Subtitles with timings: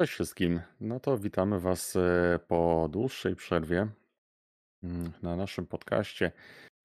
[0.00, 0.60] Cześć wszystkim.
[0.80, 3.88] No to witamy Was e, po dłuższej przerwie
[4.82, 6.32] mm, na naszym podcaście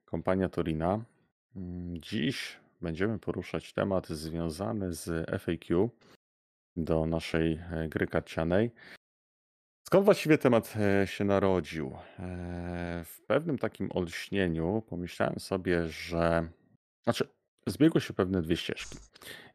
[0.06, 1.04] Kompania Torina.
[1.56, 5.90] Mm, Dziś będziemy poruszać temat związany z FAQ
[6.76, 8.72] do naszej e, gry karcianej.
[9.88, 11.98] Skąd właściwie temat e, się narodził?
[13.06, 16.50] W pewnym takim olśnieniu pomyślałem sobie, że.
[17.04, 17.28] Znaczy,
[17.68, 18.98] zbiegły się pewne dwie ścieżki.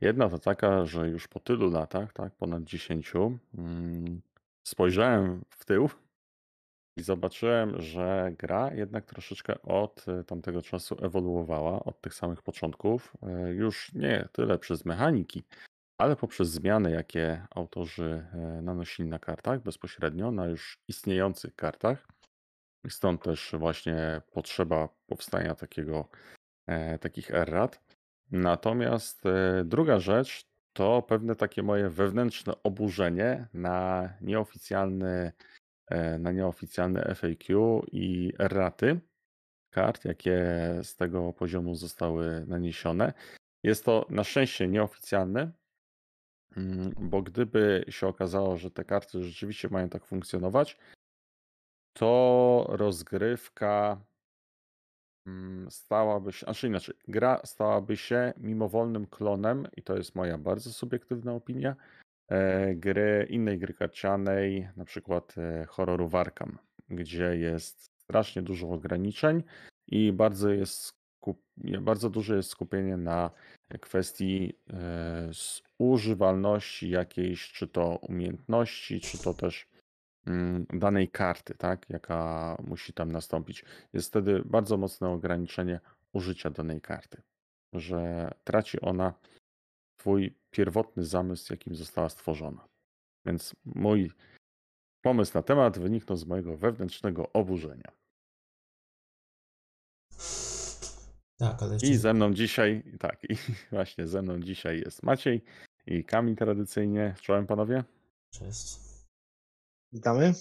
[0.00, 3.12] Jedna to taka, że już po tylu latach, tak, ponad 10,
[3.54, 4.20] mm,
[4.64, 5.88] spojrzałem w tył
[6.96, 13.12] i zobaczyłem, że gra jednak troszeczkę od e, tamtego czasu ewoluowała, od tych samych początków.
[13.22, 15.44] E, Już nie tyle przez mechaniki,
[15.98, 22.08] ale poprzez zmiany, jakie autorzy e, nanosili na kartach bezpośrednio, na już istniejących kartach.
[22.88, 26.08] Stąd też właśnie potrzeba powstania takiego,
[27.00, 27.85] takich errat.
[28.30, 35.32] Natomiast e, druga rzecz to pewne takie moje wewnętrzne oburzenie na nieoficjalny,
[35.86, 39.00] e, na nieoficjalne FAQ i erraty
[39.70, 40.40] kart, jakie
[40.82, 43.12] z tego poziomu zostały naniesione.
[43.62, 45.52] Jest to na szczęście nieoficjalne,
[46.56, 50.78] mm, bo gdyby się okazało, że te karty rzeczywiście mają tak funkcjonować,
[51.92, 54.00] to rozgrywka
[55.70, 61.32] stałaby się, znaczy inaczej, gra stałaby się mimowolnym klonem, i to jest moja bardzo subiektywna
[61.32, 61.76] opinia,
[62.28, 69.42] e, gry, innej gry karcianej, na przykład e, horroru Arkham, gdzie jest strasznie dużo ograniczeń
[69.86, 70.96] i bardzo jest
[71.80, 73.30] bardzo duże jest skupienie na
[73.80, 75.30] kwestii e,
[75.78, 79.75] używalności jakiejś, czy to umiejętności, czy to też mm,
[80.68, 83.64] danej karty, tak, jaka musi tam nastąpić.
[83.92, 85.80] Jest wtedy bardzo mocne ograniczenie
[86.12, 87.22] użycia danej karty,
[87.72, 89.14] że traci ona
[90.00, 92.68] swój pierwotny zamysł, jakim została stworzona.
[93.26, 94.10] Więc mój
[95.02, 97.92] pomysł na temat wyniknął z mojego wewnętrznego oburzenia.
[101.38, 103.36] Tak, ale jeszcze I ze mną dzisiaj, tak, i
[103.72, 105.44] właśnie ze mną dzisiaj jest Maciej
[105.86, 107.14] i Kamil tradycyjnie.
[107.20, 107.84] Czołem panowie.
[108.30, 108.85] cześć.
[109.96, 110.34] Witamy.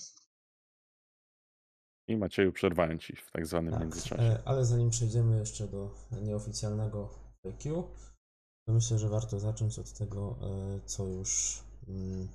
[2.08, 4.24] I Macieju przerwałem ci w tak zwanym Tak, międzyczasie.
[4.24, 7.10] e, ale zanim przejdziemy jeszcze do nieoficjalnego
[7.44, 7.84] FAQ,
[8.68, 12.28] to myślę, że warto zacząć od tego, e, co już, mm,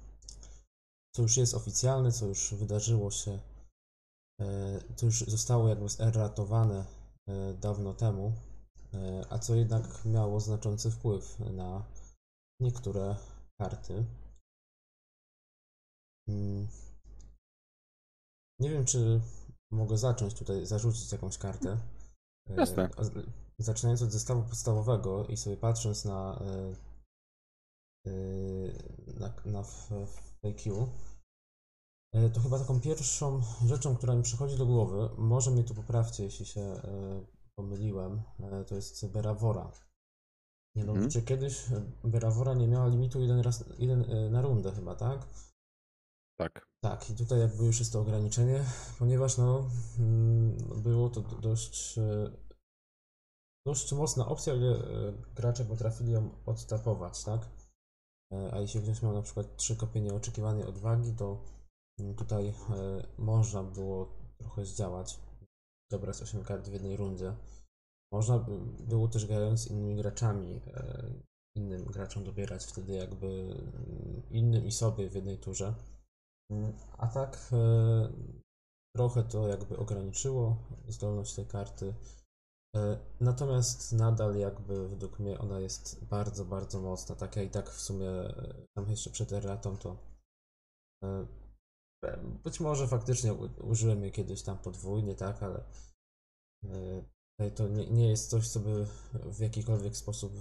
[1.15, 3.39] co już jest oficjalne, co już wydarzyło się,
[4.41, 6.85] e, co już zostało jakby zerratowane
[7.29, 8.33] e, dawno temu,
[9.31, 11.85] a co jednak miało znaczący wpływ na
[12.61, 13.17] niektóre
[13.59, 14.05] karty.
[18.61, 19.21] Nie wiem, czy
[19.71, 21.79] mogę zacząć tutaj, zarzucić jakąś kartę.
[22.51, 22.91] E, Jasne.
[23.59, 26.75] Zaczynając od zestawu podstawowego i sobie patrząc na, e,
[28.07, 28.13] e,
[29.21, 30.89] na, na FAQ,
[32.35, 36.47] to chyba taką pierwszą rzeczą, która mi przychodzi do głowy, może mnie tu poprawcie, jeśli
[36.47, 36.81] się
[37.57, 38.23] pomyliłem,
[38.67, 39.73] to jest Berawora.
[40.77, 45.27] Mianowicie kiedyś e, Berawora nie miała limitu jeden raz jeden, na rundę chyba, tak?
[46.41, 46.67] Tak.
[46.85, 48.65] Tak, i tutaj jakby już jest to ograniczenie,
[48.99, 49.69] ponieważ no,
[49.99, 52.31] mm, było to do- dość, e,
[53.67, 57.49] dość mocna opcja, gdzie e, gracze potrafili ją odtapować, tak?
[58.33, 61.45] E, A jeśli ktoś miał na przykład trzy kopie nieoczekiwanej odwagi, to
[62.01, 62.55] mm, tutaj
[63.19, 65.21] można było trochę zdziałać,
[65.91, 67.37] dobrać 8 kart w jednej rundzie.
[68.13, 70.61] Można by- było też grając z innymi graczami,
[71.57, 75.75] innym graczom dobierać wtedy jakby mm, innym i sobie w jednej turze.
[76.99, 78.13] A tak e,
[78.97, 80.57] trochę to jakby ograniczyło
[80.89, 81.95] zdolność tej karty.
[82.77, 87.15] E, Natomiast nadal jakby według mnie ona jest bardzo, bardzo mocna.
[87.17, 90.11] Tak ja i tak w sumie e, tam jeszcze przed erratą to
[92.45, 95.65] być może faktycznie użyłem jej kiedyś tam podwójnie, tak, ale
[97.55, 100.33] to nie, nie jest coś, co by w jakikolwiek sposób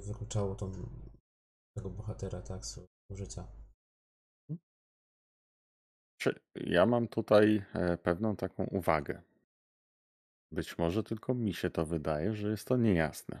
[0.00, 0.72] wykluczało tą,
[1.76, 2.80] tego bohatera, tak, z
[3.10, 3.46] użycia.
[6.18, 9.22] Czy ja mam tutaj e, pewną taką uwagę.
[10.52, 13.40] Być może tylko mi się to wydaje, że jest to niejasne.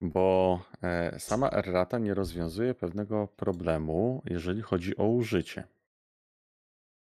[0.00, 5.64] Bo e, sama errata nie rozwiązuje pewnego problemu, jeżeli chodzi o użycie.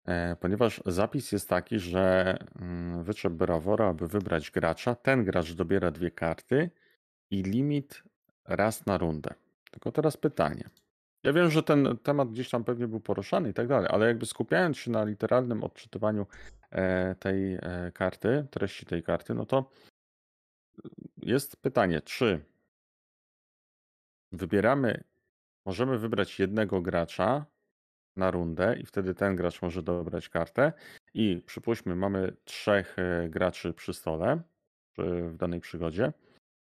[0.05, 5.91] E, Ponieważ zapis jest taki, że mm, wyczep Brawora, aby wybrać gracza, ten gracz dobiera
[5.91, 6.69] dwie karty
[7.29, 8.03] i limit
[8.45, 9.33] raz na rundę.
[9.71, 10.69] Tylko teraz pytanie.
[11.23, 14.25] Ja wiem, że ten temat gdzieś tam pewnie był poruszany i tak dalej, ale jakby
[14.25, 16.27] skupiając się na literalnym odczytywaniu
[16.69, 19.69] e, tej e, karty, treści tej karty, no to
[21.17, 22.45] jest pytanie, czy
[24.31, 25.03] wybieramy
[25.65, 27.45] możemy wybrać jednego gracza
[28.15, 30.73] na rundę i wtedy ten gracz może dobrać kartę.
[31.13, 34.41] I przypuśćmy, mamy trzech e, graczy przy stole
[34.97, 36.13] w danej przygodzie,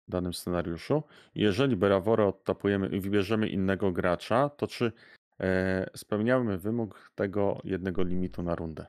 [0.09, 1.03] w danym scenariuszu.
[1.35, 4.93] Jeżeli Beraworę odtapujemy i wybierzemy innego gracza, to czy
[5.41, 8.87] e, spełniamy wymóg tego jednego limitu na rundę?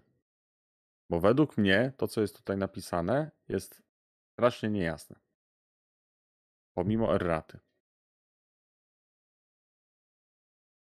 [1.09, 3.83] Bo według mnie to, co jest tutaj napisane, jest
[4.33, 5.15] strasznie niejasne.
[6.73, 7.59] Pomimo erraty.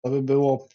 [0.03, 0.69] To by było.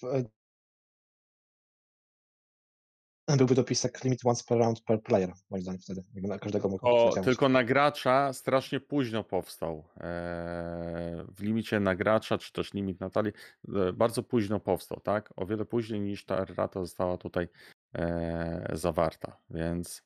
[3.28, 6.04] Byłby dopisek limit once per round per player, moim zdaniem wtedy.
[6.14, 9.84] Jakby na każdego mógł O, tylko na gracza strasznie późno powstał.
[9.98, 13.32] Eee, w limicie na gracza, czy też limit na talię,
[13.76, 15.34] e, bardzo późno powstał, tak?
[15.36, 17.48] O wiele później niż ta errata została tutaj
[17.96, 20.04] e, zawarta, więc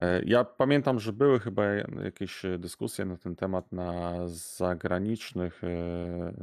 [0.00, 1.64] e, ja pamiętam, że były chyba
[2.04, 5.62] jakieś dyskusje na ten temat na zagranicznych,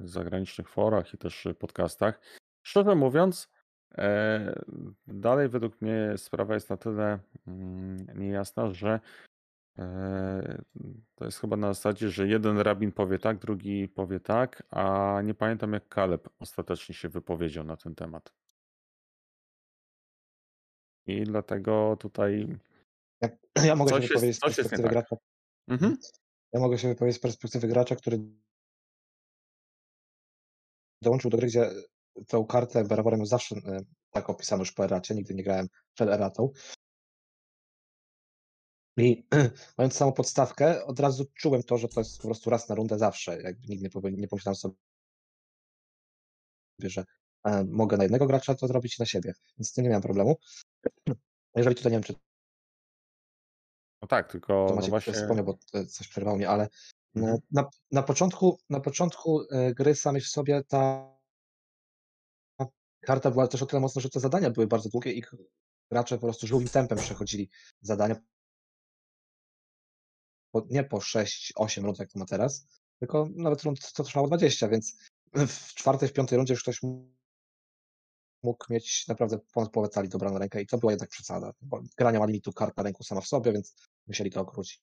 [0.04, 2.20] zagranicznych forach i też podcastach.
[2.62, 3.50] Szczerze mówiąc,
[5.08, 9.00] dalej według mnie sprawa jest na tyle mm, niejasna, że
[9.78, 10.64] e,
[11.16, 15.34] to jest chyba na zasadzie, że jeden rabin powie tak, drugi powie tak, a nie
[15.34, 18.34] pamiętam jak Kaleb ostatecznie się wypowiedział na ten temat.
[21.06, 22.58] I dlatego tutaj
[23.22, 23.30] Ja,
[23.68, 24.92] ja mogę Coś się wypowiedzieć z jest nie perspektywy tak.
[24.92, 25.16] gracza.
[25.68, 25.98] mhm.
[26.54, 28.20] Ja mogę się wypowiedzieć z perspektywy gracza, który
[31.02, 31.70] dołączył do gry, gdzie
[32.28, 32.84] tą kartę
[33.18, 33.80] miał zawsze e,
[34.12, 36.52] tak opisano już po eracie, nigdy nie grałem przed eratą.
[38.98, 39.28] I
[39.78, 42.98] mając samą podstawkę, od razu czułem to, że to jest po prostu raz na rundę
[42.98, 43.42] zawsze.
[43.42, 44.76] Jakby nigdy nie, pomyślałem sobie,
[46.80, 47.06] że
[47.44, 50.04] e, mogę na jednego gracza to zrobić i na siebie, więc z tym nie miałem
[50.04, 50.36] problemu.
[51.56, 52.14] Jeżeli tutaj nie wiem, czy
[54.02, 55.14] No tak, tylko to no Maciek właśnie.
[55.14, 56.70] wspomniał, bo e, coś przerwało mnie, ale
[57.16, 57.38] Mhm.
[57.52, 59.42] na, na początku, na początku
[59.76, 61.14] gry samej w sobie ta
[63.06, 65.24] karta była też o tyle mocna, że te zadania były bardzo długie i
[65.92, 67.50] gracze po prostu żółwim tempem przechodzili
[67.82, 68.16] zadania.
[70.52, 72.68] Po, nie po 6-8 rund, jak to ma teraz,
[73.00, 74.98] tylko nawet rund to trwało 20, więc
[75.34, 76.82] w czwartej, w piątej rundzie już ktoś
[78.44, 82.12] mógł mieć naprawdę ponad połowę cali dobraną rękę i to była jednak przesada, bo gra
[82.12, 83.76] nie ma limitu kart na ręku sama w sobie, więc
[84.08, 84.82] musieli to okrócić.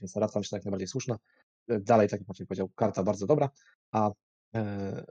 [0.00, 1.18] Więc rata myślę jak najbardziej słuszna.
[1.68, 3.50] Dalej, tak jak Maciej powiedział, karta bardzo dobra,
[3.90, 4.10] a
[4.54, 5.04] e,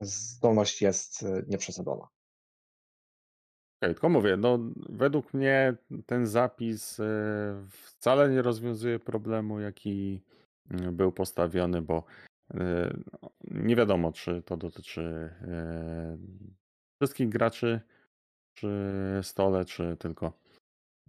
[0.00, 2.08] zdolność jest e, nieprzesadzona.
[3.82, 4.58] Okej, tylko mówię, no
[4.88, 5.76] według mnie
[6.06, 7.04] ten zapis e,
[7.68, 10.22] wcale nie rozwiązuje problemu, jaki
[10.70, 12.04] mm, był postawiony, bo
[13.22, 15.34] no, nie wiadomo, czy to dotyczy
[17.02, 17.80] wszystkich graczy
[18.56, 20.32] przy stole, czy tylko,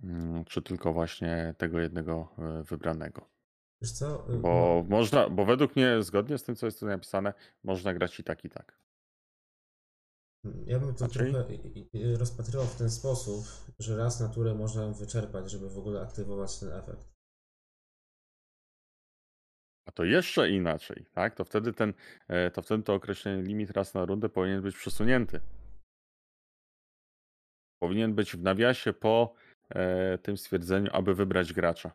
[0.03, 3.34] mm, czy tylko właśnie tego jednego wybranego.
[3.81, 4.33] Wiesz co?
[4.33, 7.33] y, Bo można, bo według mnie, zgodnie z tym, co jest tu napisane,
[7.63, 8.79] można grać i tak, i tak.
[10.43, 11.19] no, Ja bym to Znaczy?
[11.19, 13.45] trochę rozpatrywał w ten sposób,
[13.79, 17.15] że raz na turę można wyczerpać, żeby w ogóle aktywować ten efekt.
[19.87, 21.35] A to jeszcze inaczej, tak?
[21.35, 21.93] To wtedy ten,
[22.27, 25.39] e, to wtedy to określenie limit raz na rundę powinien być przesunięty.
[27.79, 29.33] Powinien być w nawiasie po
[29.69, 31.91] e, tym stwierdzeniu, aby wybrać gracza.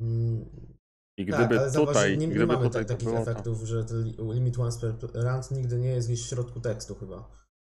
[0.00, 3.18] I tak, gdyby ale zauważ, że tutaj, nie, nie gdyby mamy tutaj tak, takich to...
[3.18, 3.84] efektów, że
[4.18, 7.30] limit once per round nigdy nie jest gdzieś w środku tekstu chyba.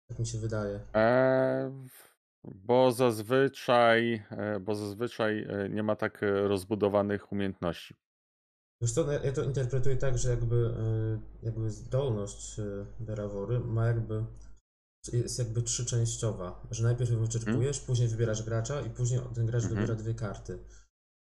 [0.09, 0.79] Tak mi się wydaje.
[0.95, 1.87] E,
[2.43, 7.95] bo zazwyczaj, e, bo zazwyczaj e, nie ma tak e, rozbudowanych umiejętności.
[8.81, 10.73] Wiesz co, no ja to interpretuję tak, że jakby,
[11.43, 12.61] jakby zdolność
[12.99, 14.25] Berawory ma jakby,
[15.13, 19.75] jest jakby trzyczęściowa, że najpierw wyczerpujesz, później wybierasz gracza i później ten gracz Mhm.
[19.81, 20.59] dobiera dwie karty.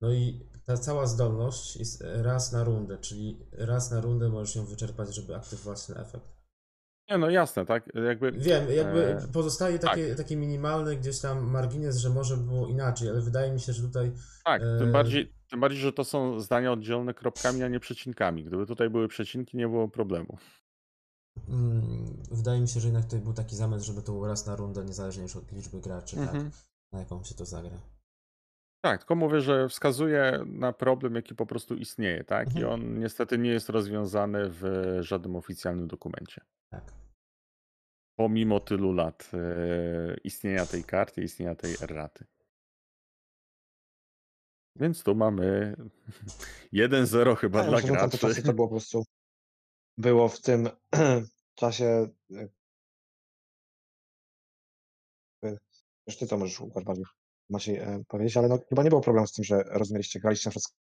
[0.04, 4.66] No i ta cała zdolność jest raz na rundę, czyli raz na rundę możesz ją
[4.66, 6.26] wyczerpać, żeby aktywować ten efekt.
[7.10, 7.90] Nie, no jasne, tak?
[8.08, 13.10] Jakby, Wiem, jakby e, pozostaje takie, taki minimalny gdzieś tam margines, że może było inaczej,
[13.10, 14.12] ale wydaje mi się, że tutaj
[14.46, 18.44] tak, e, tym bardziej, tym bardziej, że to są zdania oddzielone kropkami, a nie przecinkami.
[18.44, 20.38] Gdyby tutaj były przecinki, nie było problemu.
[21.50, 24.56] mm, wydaje mi się, że jednak tutaj był taki zamysł, żeby to było raz na
[24.56, 26.52] rundę, niezależnie już od liczby graczy, Mhm.
[26.52, 26.60] tak,
[26.92, 27.93] na jaką się to zagra.
[28.84, 32.48] Tak, tylko mówię, że wskazuje na problem, jaki po prostu istnieje, tak?
[32.56, 32.74] I Mhm.
[32.74, 34.64] on niestety nie jest rozwiązany w
[35.00, 36.42] żadnym oficjalnym dokumencie.
[36.70, 36.94] Tak.
[38.20, 42.26] Pomimo tylu lat e, istnienia tej karty, istnienia tej erraty.
[44.76, 45.76] Więc tu mamy
[46.74, 48.36] 1-0 chyba Ja dla myślę, że tamte graczy.
[48.36, 49.04] czasy to było po prostu,
[49.98, 50.70] było w tym
[51.60, 52.08] czasie,
[56.08, 57.06] już ty to możesz bardziej
[57.50, 60.74] Maciej powiedzieć, ale no, chyba nie było problemu z tym, że rozumieliście, graliście na przykład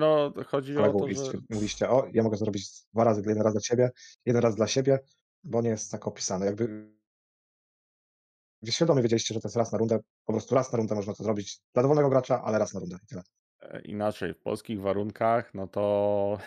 [0.00, 3.60] No, chodzi o to, że mówiliście, o, ja mogę zrobić dwa razy, jeden raz dla
[3.60, 3.90] ciebie,
[4.26, 4.98] jeden raz dla siebie,
[5.44, 6.46] bo nie jest tak opisane.
[6.46, 6.94] Jakby
[8.70, 11.24] świadomie wiedzieliście, że to jest raz na rundę, po prostu raz na rundę można to
[11.24, 13.22] zrobić dla dowolnego gracza, ale raz na rundę i tyle.
[13.60, 16.38] e, inaczej, w polskich warunkach, no to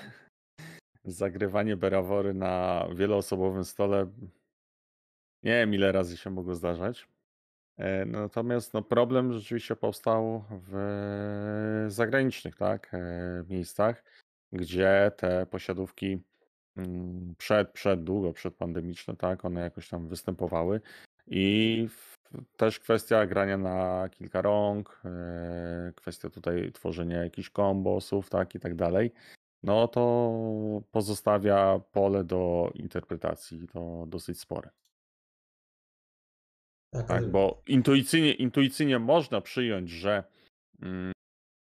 [1.03, 4.11] zagrywanie Berawory na wieloosobowym stole
[5.43, 7.07] nie wiem ile razy się mogło zdarzać.
[7.77, 14.03] E, Natomiast no, problem rzeczywiście powstał w zagranicznych tak, e, miejscach,
[14.53, 16.19] gdzie te posiadówki
[16.77, 20.81] mm, przed, przed długo, przedpandemiczne, tak, one jakoś tam występowały.
[21.27, 21.87] I
[22.57, 28.75] też kwestia grania na kilka rąk, e, kwestia tutaj tworzenia jakichś kombosów, tak, i tak
[28.75, 29.11] dalej.
[29.63, 34.69] No to pozostawia pole do interpretacji, to dosyć spore.
[36.91, 40.23] Tak, Tak, ale- bo intuicyjnie, intuicyjnie można przyjąć, że,
[40.81, 41.11] mm,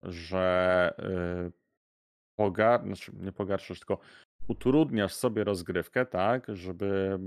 [0.04, 0.94] że
[1.48, 1.52] y,
[2.36, 4.00] pogar, znaczy nie pogarszasz, tylko
[4.48, 7.18] utrudniasz sobie rozgrywkę, tak, żeby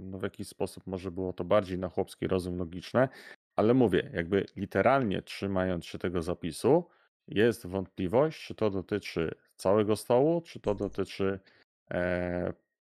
[0.00, 3.08] no, w jakiś sposób może było to bardziej na chłopski rozum logiczne,
[3.56, 6.88] ale mówię, jakby literalnie trzymając się tego zapisu,
[7.28, 11.40] jest wątpliwość, czy to dotyczy całego stołu, czy to dotyczy
[11.90, 12.52] e,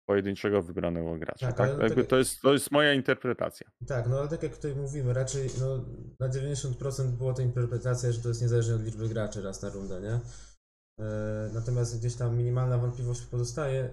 [0.06, 1.52] pojedynczego wybranego gracza.
[1.52, 3.70] Tak, Tak, tak- to, jest, to jest moja interpretacja.
[3.86, 5.84] Tak, no ale tak jak tutaj mówimy, raczej no,
[6.20, 10.00] na 90% była to interpretacja, że to jest niezależnie od liczby graczy raz na rundę,
[10.00, 10.20] nie?
[11.00, 13.90] E, Natomiast gdzieś tam minimalna wątpliwość pozostaje, e,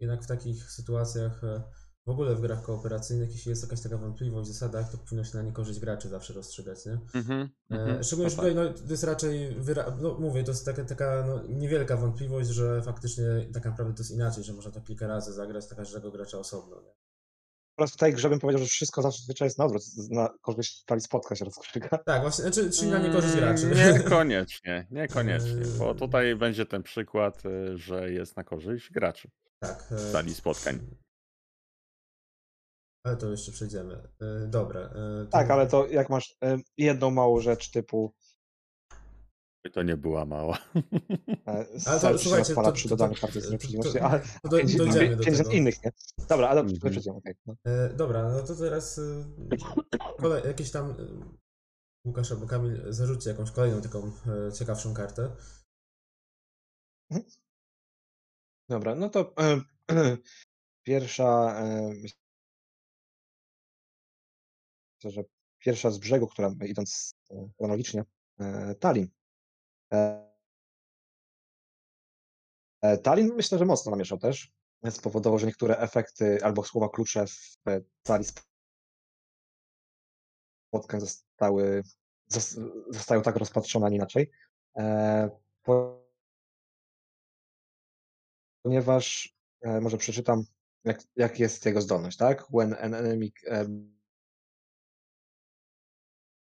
[0.00, 1.62] jednak w takich sytuacjach, e,
[2.08, 5.36] w ogóle w grach kooperacyjnych, jeśli jest jakaś taka wątpliwość w zasadach, to powinno się
[5.36, 6.98] na niekorzyść graczy zawsze rozstrzygać, nie?
[7.14, 10.64] Mhm, E, mhm, Szczególnie, że tutaj no, to jest raczej, wyra- no mówię, to jest
[10.64, 13.24] taka, taka no, niewielka wątpliwość, że faktycznie
[13.54, 16.80] tak naprawdę to jest inaczej, że można to kilka razy zagrać dla każdego gracza osobno,
[16.82, 16.90] nie?
[17.78, 21.00] Oraz w tej grze bym powiedział, że wszystko zazwyczaj jest na odwrót, na korzyść tali
[21.00, 21.88] spotka się rozstrzyga.
[22.06, 23.66] Tak, właśnie, znaczy, czyli na niekorzyść graczy.
[23.66, 25.96] Mm, Niekoniecznie, niekoniecznie, bo Eee.
[25.98, 29.82] tutaj będzie ten przykład, y, że jest na korzyść graczy Tak.
[29.82, 30.78] w e, sali spotkań.
[33.04, 34.08] Ale to jeszcze przejdziemy.
[34.20, 34.80] E, Dobra.
[34.80, 34.92] e,
[35.24, 38.14] to- Tak, ale to jak masz em, jedną małą rzecz typu
[39.72, 40.58] To nie była mała.
[41.46, 43.48] e, Ale to, słuchajcie, to- przy to- dodaniu to- karty to-
[44.02, 45.50] ale to do- dojdziemy do tego.
[45.50, 45.92] innych, nie?
[46.28, 46.66] Dobra, ale Mhm.
[46.78, 47.34] dobrze, przejdziemy, okej.
[47.46, 47.54] no.
[47.66, 49.24] E, Dobra, no to teraz e,
[50.18, 50.94] kolej, jakieś tam e,
[52.06, 54.12] Łukasz albo Kamil zarzućcie jakąś kolejną taką
[54.48, 55.30] e, ciekawszą kartę.
[58.68, 59.60] Dobra, no to e,
[60.86, 61.92] pierwsza, e,
[65.04, 65.22] że
[65.58, 68.04] pierwsza z brzegu, która idąc e, chronologicznie,
[68.40, 69.08] e, Tallinn.
[69.92, 70.28] E,
[72.82, 74.52] e, Tallinn myślę, że mocno namieszał też.
[74.90, 78.26] Spowodował, że niektóre efekty albo słowa klucze w e, talii
[80.68, 81.82] spotkań zostały,
[82.32, 84.30] zos- zostają tak rozpatrzone, a nie inaczej.
[84.76, 85.30] E,
[85.62, 86.08] po-
[88.62, 90.44] Ponieważ, e, może przeczytam,
[90.84, 92.46] jak, jak jest jego zdolność, tak?
[92.54, 93.66] When an enemy e,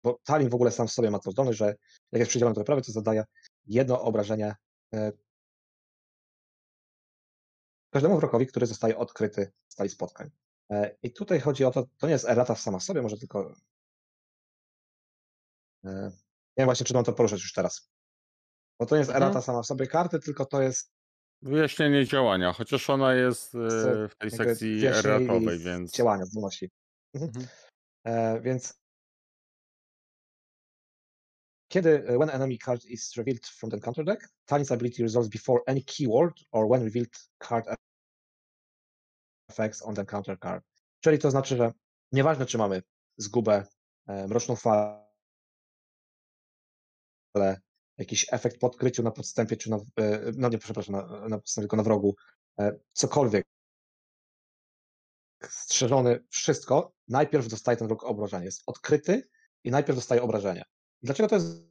[0.03, 1.67] bo Tallinn w ogóle sam w sobie ma tą zdolność, że
[2.13, 3.25] jak jest przydzielony do wyprawy, to zadaje
[3.67, 4.55] jedno obrażenie
[4.95, 5.13] e,
[7.91, 10.31] każdemu wrogowi, który zostaje odkryty z talii spotkań.
[10.71, 13.55] E, I tutaj chodzi o to, to nie jest errata sama w sobie, może tylko...
[15.85, 16.11] e,
[16.57, 17.91] Nie wiem właśnie, czy mam to poruszać już teraz.
[18.81, 19.23] Bo to nie jest Mhm.
[19.23, 20.91] errata sama w sobie karty, tylko to jest
[21.43, 23.53] Wyjaśnienie działania, chociaż ona jest
[24.09, 26.71] w tej sekcji erratowej, więc działania, zdolności.
[27.15, 27.33] Mhm.
[28.05, 28.43] Mhm.
[28.43, 28.81] Więc
[31.69, 35.61] kiedy e, when enemy card is revealed from the counter deck, Tallinn's ability resolves before
[35.67, 37.65] any keyword or when revealed card
[39.51, 40.65] effects on the counter card.
[41.01, 41.73] Czyli to znaczy, że
[42.13, 42.83] nieważne czy mamy
[43.17, 43.67] zgubę,
[44.07, 45.09] e, mroczną falę,
[47.99, 49.81] jakiś efekt po odkryciu na podstępie, czy na, e,
[50.37, 52.15] no nie, przepraszam, na, na podstępie, tylko na wrogu,
[52.93, 53.47] cokolwiek
[55.49, 58.45] strzeżony, wszystko, najpierw dostaje ten wróg obrażenie.
[58.45, 59.29] Jest odkryty
[59.65, 60.65] i najpierw dostaje obrażenie.
[61.03, 61.69] Dlaczego to jest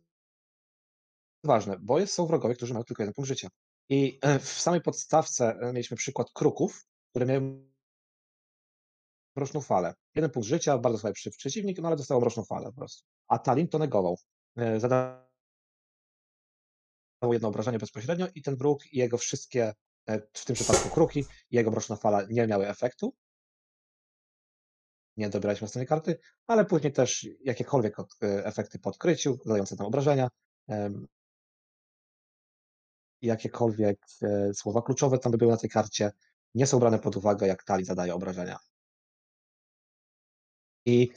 [1.44, 1.78] ważne?
[1.80, 3.50] Bo są wrogowie, którzy mają tylko jeden punkt życia.
[3.90, 7.68] I e, w samej podstawce e, mieliśmy przykład kruków, które miały
[9.36, 9.94] mroczną falę.
[10.16, 13.04] Jeden punkt życia, bardzo słaby przeciwnik, no ale dostał mroczną falę po prostu.
[13.28, 14.18] A Talin to negował.
[14.58, 15.28] E, Zadał
[17.32, 19.74] jedno obrażenie bezpośrednio i ten wróg i jego wszystkie,
[20.34, 21.20] w tym przypadku kruki,
[21.52, 23.14] i jego mroczna fala nie miały efektu.
[25.18, 29.88] Nie dobieraliśmy następnej karty, ale później też jakiekolwiek od, e, efekty po odkryciu, zadające tam
[29.88, 30.30] obrażenia,
[33.22, 36.12] jakiekolwiek e, słowa kluczowe tam by były na tej karcie,
[36.56, 38.60] nie są brane pod uwagę, jak Tali zadaje obrażenia.
[40.86, 41.12] I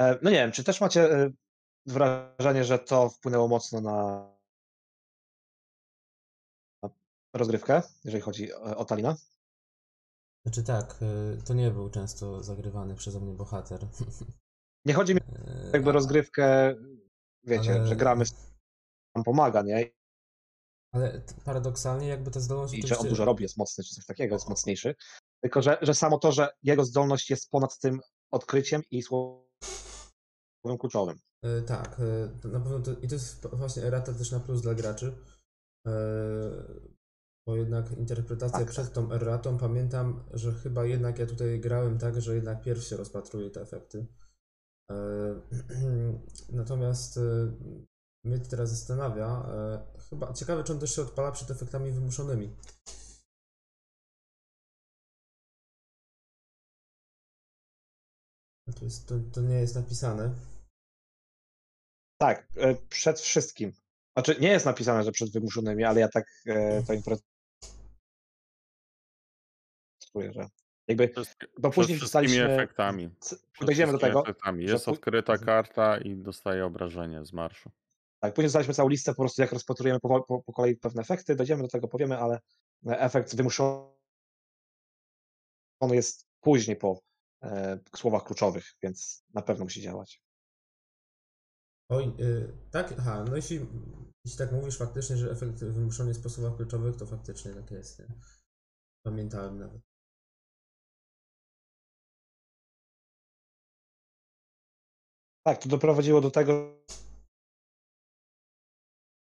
[0.00, 1.30] e, no nie wiem, czy też macie
[1.86, 4.28] wrażenie, że to wpłynęło mocno na
[7.34, 9.16] rozgrywkę, jeżeli chodzi o Talina.
[10.46, 13.86] Znaczy tak, y, to nie był często zagrywany przeze mnie bohater.
[14.84, 15.20] Nie chodzi mi
[15.66, 16.74] Y, jakby rozgrywkę,
[17.44, 18.24] wiecie, ale- że gramy,
[19.14, 19.90] nam pomaga, nie?
[20.92, 22.78] Ale paradoksalnie jakby te zdolności...
[22.78, 24.94] I że on dużo robi, jest mocny, czy coś takiego, jest mocniejszy.
[25.42, 28.00] Tylko, że, że samo to, że jego zdolność jest ponad tym
[28.30, 29.46] odkryciem i słowem
[30.78, 31.18] kluczowym.
[31.42, 32.00] E, Tak,
[32.44, 35.16] na pewno to, i to jest właśnie errata też na plus dla graczy,
[37.46, 42.20] bo jednak interpretacja Tak, przed tą erratą, pamiętam, że chyba jednak ja tutaj grałem tak,
[42.20, 44.06] że jednak pierw się rozpatruje te efekty.
[44.90, 44.94] E,
[46.60, 47.20] Natomiast e,
[48.24, 52.56] mnie to teraz zastanawia, e, chyba ciekawe, czy on też się odpala przed efektami wymuszonymi.
[58.78, 60.34] Tu jest, to, to nie jest napisane.
[62.20, 62.48] Tak,
[62.88, 63.72] przed wszystkim.
[64.16, 66.24] Znaczy, nie jest napisane, że przed wymuszonymi, ale ja tak
[66.86, 67.35] to interpretuję,
[70.22, 70.48] że
[70.88, 71.10] jakby,
[71.58, 73.10] bo później wszystkimi dostaliśmy, efektami.
[73.60, 74.64] dojdziemy do tego, Efektami.
[74.64, 77.70] Jest odkryta karta i dostaje obrażenie z marszu.
[78.20, 81.36] tak, później dostaliśmy całą listę po prostu, jak rozpatrujemy po, po, po kolei pewne efekty,
[81.36, 82.40] dojdziemy do tego, powiemy, ale
[82.86, 83.86] e, efekt wymuszony
[85.90, 87.00] jest później po
[87.42, 90.22] e, słowach kluczowych, więc na pewno musi działać.
[91.88, 93.66] Oj, y, tak, aha, no jeśli,
[94.24, 97.98] jeśli tak mówisz faktycznie, że efekt wymuszony jest po słowach kluczowych, to faktycznie tak jest,
[97.98, 98.06] nie?
[99.02, 99.95] Pamiętałem nawet.
[105.46, 106.82] Tak, to doprowadziło do tego,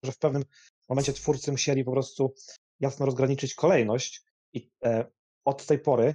[0.04, 0.44] że w pewnym
[0.88, 2.34] momencie twórcy musieli po prostu
[2.80, 5.10] jasno rozgraniczyć kolejność i e,
[5.44, 6.14] od tej pory,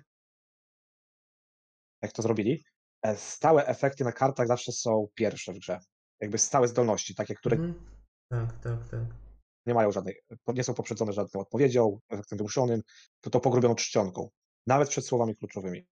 [2.01, 2.65] jak to zrobili,
[3.01, 5.79] e, stałe efekty na kartach zawsze są pierwsze w grze.
[6.19, 7.85] Jakby stałe zdolności, takie, które Mhm.
[8.29, 9.03] Tak, tak, tak.
[9.65, 10.15] nie mają żadnej,
[10.47, 12.81] nie są poprzedzone żadną odpowiedzią, efektem wymuszonym,
[13.21, 14.29] to to pogrubioną czcionką.
[14.67, 15.87] Nawet przed słowami kluczowymi.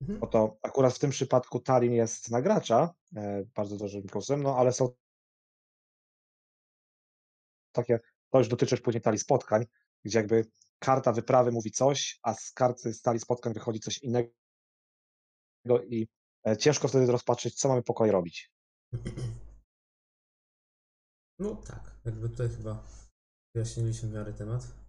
[0.00, 0.20] Mhm.
[0.20, 4.56] Bo to akurat w tym przypadku Talin jest na gracza, e, bardzo dużym plusem, no
[4.56, 4.94] ale są
[7.72, 9.66] takie, to już dotyczy później talii spotkań,
[10.04, 10.46] gdzie jakby
[10.78, 14.30] karta wyprawy mówi coś, a z karty z talii spotkań wychodzi coś innego
[15.86, 16.08] i
[16.46, 18.52] e, ciężko wtedy rozpatrzyć, co mamy po kolei robić.
[21.38, 22.84] No tak, jakby tutaj chyba
[23.54, 24.87] wyjaśniliśmy w miarę temat.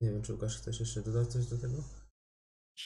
[0.00, 1.82] Nie wiem, czy Łukasz chcesz jeszcze dodać coś do tego?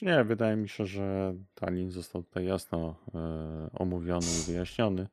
[0.01, 5.07] Nie, wydaje mi się, że Talin został tutaj jasno e, omówiony i wyjaśniony.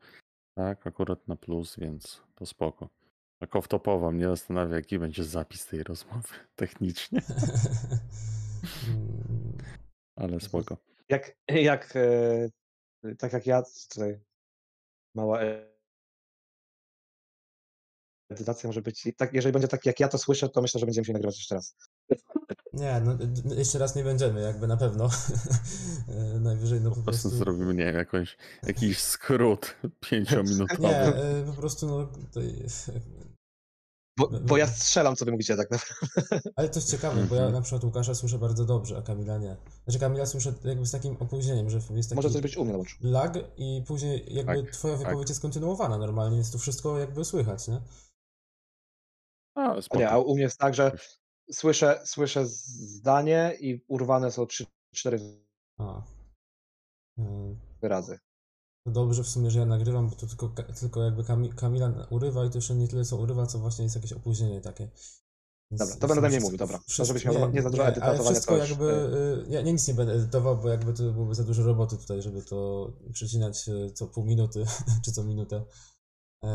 [0.54, 2.88] Tak, akurat na plus, więc to spoko.
[3.38, 7.22] Tak off-topowo mnie zastanawia, jaki będzie zapis tej rozmowy technicznie,
[10.16, 10.76] ale spoko.
[11.08, 14.20] Jak, jak e, tak jak ja tutaj
[15.14, 15.40] mała
[18.30, 20.86] e- edytacja może być, tak, jeżeli będzie tak jak ja to słyszę, to myślę, że
[20.86, 21.74] będziemy się nagrywać jeszcze raz.
[22.72, 23.18] Nie, no
[23.54, 25.08] jeszcze raz nie będziemy, jakby na pewno.
[26.08, 27.38] E, Najwyżej no po Po prostu prostu...
[27.44, 28.36] zrobimy, nie wiem, jakąś,
[28.66, 29.76] jakiś skrót
[30.10, 30.82] pięciominutowy.
[30.82, 32.54] Nie, e, po prostu no tutaj...
[34.18, 34.72] Bo, No, bo ja no.
[34.72, 36.50] strzelam, co wy mówicie tak naprawdę.
[36.56, 37.52] Ale to jest ciekawe, bo ja Mhm.
[37.52, 39.56] na przykład Łukasza słyszę bardzo dobrze, a Kamila nie.
[39.84, 42.72] Znaczy Kamila słyszę jakby z takim opóźnieniem, że jest taki Może coś być u mnie
[42.72, 42.96] na łączu.
[43.02, 45.06] lag i później jakby Tak, twoja tak.
[45.06, 47.80] wypowiedź jest kontynuowana normalnie, więc tu wszystko jakby słychać, nie?
[49.58, 50.00] A, spoko.
[50.00, 50.92] nie, a u mnie jest tak, że
[51.52, 54.66] słyszę, słyszę zdanie i urwane są 3-4
[55.78, 56.02] A.
[57.18, 58.18] E, wyrazy.
[58.86, 62.44] To dobrze w sumie, że ja nagrywam, bo to tylko, tylko jakby Kami, Kamila urywa
[62.44, 64.88] i to jeszcze nie tyle co urywa, co właśnie jest jakieś opóźnienie takie.
[65.70, 66.78] Więc Dobra, to będę ode mnie mówił, dobra.
[66.86, 69.94] Wszystko- miał nie za dużo ale edytowania, wszystko już, jakby, y, ja, ja nic nie
[69.94, 74.06] będę edytował, bo jakby to byłoby za dużo roboty tutaj, żeby to przecinać y, co
[74.06, 74.64] pół minuty,
[75.04, 75.64] czy co minutę.
[76.44, 76.48] E,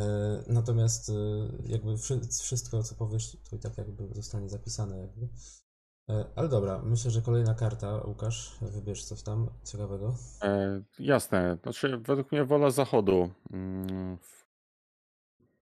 [0.48, 1.13] Natomiast y,
[1.65, 5.28] jakby wszy- wszystko, co powiesz, to i tak jakby zostanie zapisane jakby.
[6.10, 10.15] E, Ale dobra, myślę, że kolejna karta, Łukasz, wybierz coś tam ciekawego.
[10.43, 11.58] E, jasne.
[11.63, 13.30] Znaczy, według mnie wola zachodu.
[13.52, 14.17] Mm,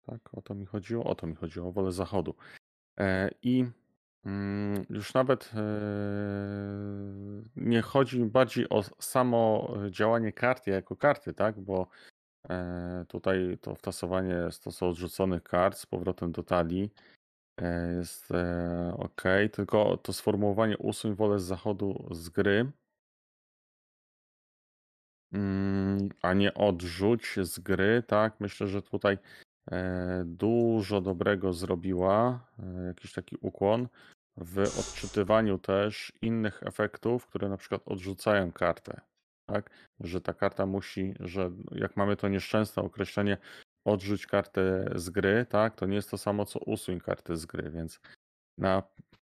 [0.07, 1.05] tak, o to mi chodziło.
[1.05, 2.35] O to mi chodziło, wolę zachodu.
[2.99, 3.65] E, I
[4.25, 5.61] mm, już nawet e,
[7.57, 11.61] nie chodzi mi bardziej o samo działanie karty jako karty, tak?
[11.61, 11.87] Bo e,
[13.09, 16.91] tutaj to wtasowanie stosu odrzuconych kart z powrotem do talii.
[17.61, 22.73] E, jest e, ok, tylko to sformułowanie usuń wolę z zachodu z gry.
[25.33, 28.41] Mm, a nie odrzuć z gry, tak?
[28.41, 29.19] Myślę, że tutaj
[29.71, 33.89] e, dużo dobrego zrobiła, e, jakiś taki ukłon
[34.37, 39.01] w odczytywaniu też innych efektów, które na przykład odrzucają kartę,
[39.47, 39.71] tak?
[40.01, 43.39] Że ta karta musi, że jak mamy to nieszczęsne określenie
[43.85, 47.71] odrzuć kartę z gry, tak, to nie jest to samo co usuń kartę z gry,
[47.71, 48.01] więc
[48.59, 48.83] na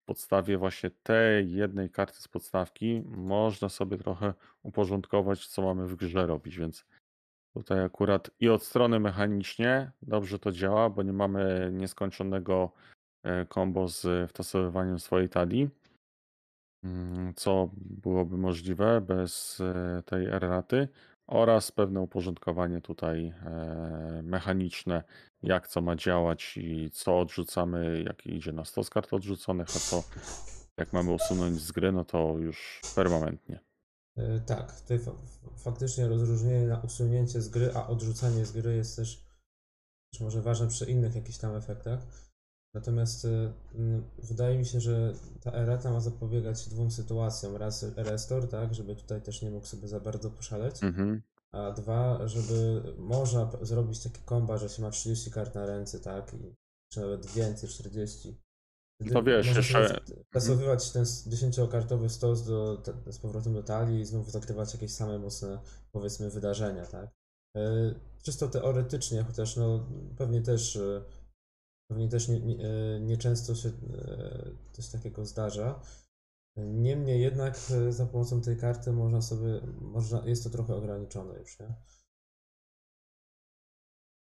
[0.06, 6.26] podstawie właśnie tej jednej karty z podstawki można sobie trochę uporządkować, co mamy w grze
[6.26, 6.86] robić, więc
[7.54, 12.72] tutaj akurat i od strony mechanicznie dobrze to działa, bo nie mamy nieskończonego
[13.24, 15.70] e, combo z wtasowywaniem swojej talii,
[16.84, 20.88] mm, co byłoby możliwe bez e, tej erraty
[21.28, 25.04] oraz pewne uporządkowanie tutaj e, mechaniczne,
[25.44, 30.04] jak co ma działać i co odrzucamy, jak idzie na 100 kart odrzuconych, a co
[30.78, 33.60] jak mamy usunąć z gry, no to już permanentnie.
[34.18, 35.12] E, tak, tutaj fa
[35.58, 39.26] faktycznie rozróżnienie na usunięcie z gry, a odrzucanie z gry jest też,
[40.12, 42.00] też może ważne przy innych jakichś tam efektach.
[42.74, 43.52] Natomiast y,
[44.18, 47.56] wydaje mi się, że ta erata ma zapobiegać dwóm sytuacjom.
[47.56, 50.84] Raz restore, tak, żeby tutaj też nie mógł sobie za bardzo poszaleć.
[50.84, 51.22] Mhm.
[51.52, 56.34] A dwa, żeby można zrobić takie komba, że się ma 30 kart na ręce, tak,
[56.34, 56.56] i,
[56.92, 58.38] czy nawet więcej, 40.
[58.96, 64.32] Wtedy To wiesz, jeszcze- Tasowywać ten 10-kartowy stos do, z powrotem do talii i znów
[64.32, 65.60] zakrywać jakieś same mocne,
[65.92, 67.10] powiedzmy, wydarzenia, tak.
[67.58, 71.04] Y, Czysto teoretycznie, chociaż no pewnie też y,
[71.88, 73.74] pewnie też nie, nie, y, nieczęsto się y,
[74.72, 75.80] coś takiego zdarza.
[76.58, 81.60] Niemniej jednak y, za pomocą tej karty można sobie, można, jest to trochę ograniczone już,
[81.60, 81.68] nie?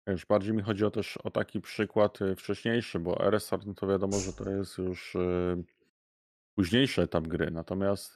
[0.07, 4.19] Wiesz, bardziej mi chodzi o też o taki przykład wcześniejszy, bo RSR no to wiadomo,
[4.19, 5.17] że to jest już
[6.55, 7.51] późniejszy etap gry.
[7.51, 8.15] Natomiast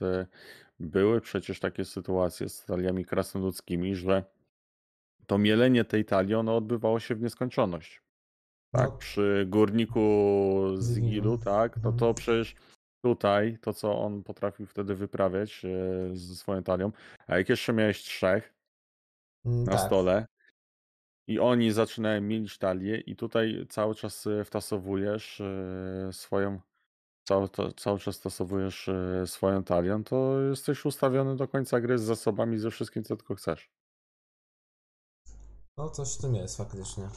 [0.79, 4.23] były przecież takie sytuacje z taliami krasnoludzkimi, że
[5.27, 8.01] to mielenie tej talii ono odbywało się w nieskończoność.
[8.71, 8.97] Tak, No.
[8.97, 9.99] przy górniku
[10.77, 11.11] z Zigilu.
[11.11, 12.13] Gilu, tak, no to Mhm.
[12.15, 12.55] przecież
[13.05, 15.65] tutaj to, co on potrafił wtedy wyprawiać
[16.13, 16.91] ze swoją talią,
[17.27, 18.53] a jak jeszcze miałeś trzech,
[19.45, 19.81] Mm, na tak.
[19.81, 20.25] stole
[21.27, 26.59] i oni zaczynają mielić talię i tutaj cały czas y, wtasowujesz y, swoją
[27.27, 32.57] cały, cały czas wtasowujesz y, swoją talią, to jesteś ustawiony do końca gry z zasobami,
[32.59, 33.69] ze wszystkim, co tylko chcesz.
[35.77, 37.09] No coś w tym jest faktycznie.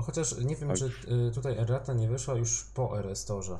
[0.00, 0.78] Chociaż nie wiem, Tak.
[0.78, 0.84] czy
[1.28, 3.58] y, tutaj errata nie wyszła już po RS-torze.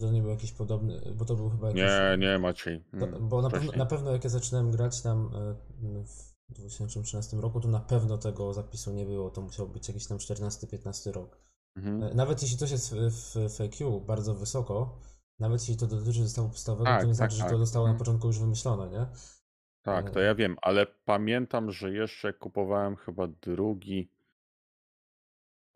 [0.00, 1.82] To nie był jakiś podobny, bo to był chyba jakiś...
[1.82, 2.84] Nie, nie Maciej.
[3.00, 7.36] To, Mm, bo na pewno, na pewno jak ja zaczynałem grać tam y, w 2013
[7.36, 9.30] roku, to na pewno tego zapisu nie było.
[9.30, 11.38] To musiał być jakiś tam 14-15 rok.
[11.76, 12.02] Mhm.
[12.02, 14.98] E, Nawet jeśli coś jest w, w FAQ bardzo wysoko,
[15.38, 17.50] nawet jeśli to dotyczy zestawu podstawowego, Tak, to nie tak, znaczy, że tak.
[17.50, 17.98] to zostało na Mhm.
[17.98, 19.06] początku już wymyślone, nie?
[19.82, 24.10] Tak, to e, ja wiem, ale pamiętam, że jeszcze kupowałem chyba drugi.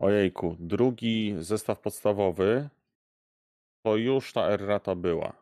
[0.00, 2.68] Ojejku, drugi zestaw podstawowy,
[3.86, 5.32] to już ta errata była.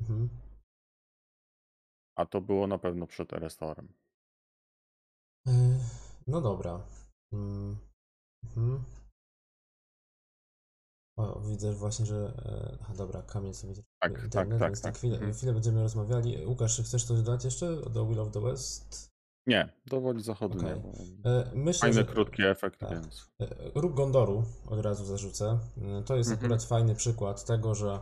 [0.00, 0.28] Mhm.
[2.16, 3.88] A to było na pewno przed restaurem.
[5.48, 5.52] E,
[6.26, 6.86] No dobra.
[7.32, 7.76] Mm,
[8.44, 8.84] Mhm.
[11.18, 12.16] O, widzę właśnie, że.
[12.44, 14.92] e, Aha, dobra, Kamil sobie Tak, tak, internet, tak, więc tak.
[14.92, 15.34] tak chwilę, Mhm.
[15.34, 16.46] chwilę będziemy rozmawiali.
[16.46, 19.11] Łukasz, czy chcesz coś dodać jeszcze do Will of the West?
[19.46, 20.76] Nie, do woli zachodu nie.
[20.76, 20.92] Bo
[21.30, 22.04] E, Myślę, fajny, że.
[22.04, 22.90] krótki efekt, tak.
[22.90, 23.30] więc.
[23.40, 25.58] E, Róg Gondoru od razu zarzucę.
[25.98, 26.44] E, To jest Mhm.
[26.46, 28.00] akurat fajny przykład tego, że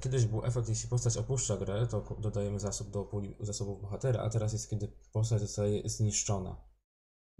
[0.00, 4.30] kiedyś był efekt, jeśli postać opuszcza grę, to dodajemy zasób do puli zasobów bohatera, a
[4.30, 6.56] teraz jest, kiedy postać zostaje zniszczona.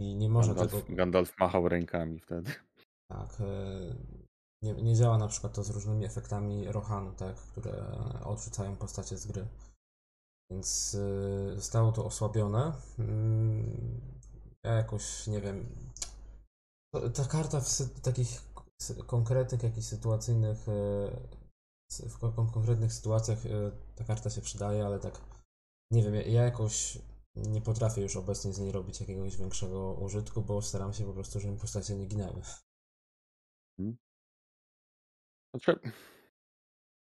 [0.00, 0.96] I nie można Gandalf, tego.
[0.96, 2.52] Gandalf machał rękami wtedy.
[3.10, 3.36] Tak.
[4.62, 7.86] Nie, nie działa na przykład to z różnymi efektami Rohanu, tak, które
[8.24, 9.46] odrzucają postacie z gry.
[10.50, 12.72] Więc e, zostało to osłabione.
[12.98, 14.00] Mm,
[14.64, 15.66] Ja jakoś nie wiem.
[17.14, 18.42] Ta karta w takich
[19.06, 20.58] konkretnych, jakichś sytuacyjnych,
[21.92, 25.20] sy- w kon- konkretnych sytuacjach e, ta karta się przydaje, ale tak
[25.92, 26.98] nie wiem, ja- ja jakoś
[27.36, 31.40] nie potrafię już obecnie z niej robić jakiegoś większego użytku, bo staram się po prostu,
[31.40, 32.42] żeby postacie nie ginęły.
[35.54, 35.80] Znaczy,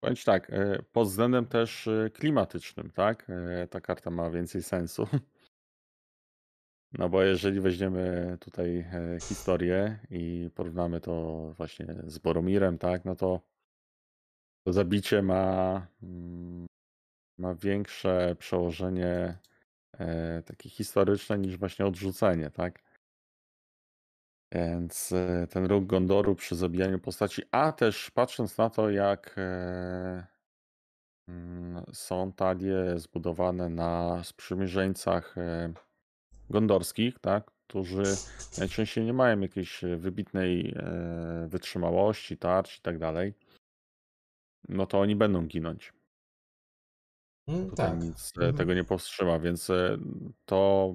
[0.01, 3.31] powiem tak, e, pod względem też e, klimatycznym, tak?
[3.31, 5.07] e, Ta karta ma więcej sensu.
[6.93, 8.87] No bo jeżeli weźmiemy tutaj
[9.23, 13.05] historię i porównamy to właśnie z Boromirem, tak?
[13.05, 13.41] No to
[14.67, 16.67] to zabicie ma, mm,
[17.39, 19.39] ma większe przełożenie
[20.45, 22.83] takie historyczne niż właśnie odrzucenie, tak?
[24.53, 30.27] Więc e, ten róg Gondoru przy zabijaniu postaci, a też patrząc na to, jak e,
[31.29, 35.73] mm, są talie zbudowane na sprzymierzeńcach e,
[36.51, 37.51] gondorskich, tak?
[37.69, 38.03] Którzy
[38.59, 40.75] najczęściej nie mają jakiejś wybitnej
[41.47, 43.35] wytrzymałości, tarcz i tak dalej,
[44.69, 45.93] no to oni będą ginąć.
[47.49, 48.01] Mm, Tutaj tak.
[48.01, 48.57] nic Mhm.
[48.57, 49.71] tego nie powstrzyma, więc
[50.45, 50.95] to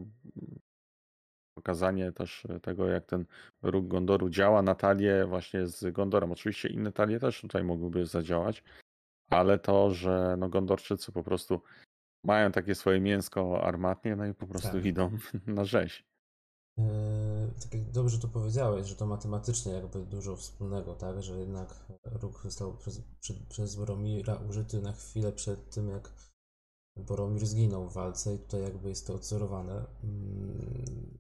[1.56, 3.26] pokazanie też tego, jak ten
[3.62, 6.32] róg Gondoru działa na talię właśnie z Gondorem.
[6.32, 8.64] Oczywiście inne talie też tutaj mogłyby zadziałać,
[9.30, 11.62] ale to, że no Gondorczycy po prostu
[12.24, 14.86] mają takie swoje mięsko armatnie, no i po prostu Tak.
[14.86, 15.12] idą
[15.48, 16.06] na rzeź.
[16.78, 16.86] Yy,
[17.64, 21.24] tak jak dobrze to powiedziałeś, że to matematycznie jakby dużo wspólnego, tak?
[21.24, 26.12] Że jednak róg został przez, przed, przez Boromira użyty na chwilę przed tym, jak
[26.98, 29.86] Boromir zginął w walce i tutaj jakby jest to odzorowane.
[30.04, 31.18] Mm,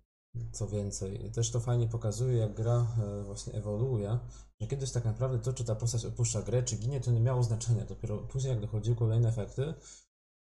[0.51, 4.19] Co więcej, też to fajnie pokazuje, jak gra e, właśnie ewoluuje,
[4.61, 7.43] że kiedyś tak naprawdę to, czy ta postać opuszcza grę, czy ginie, to nie miało
[7.43, 7.85] znaczenia.
[7.85, 9.73] Dopiero później, jak dochodziły kolejne efekty,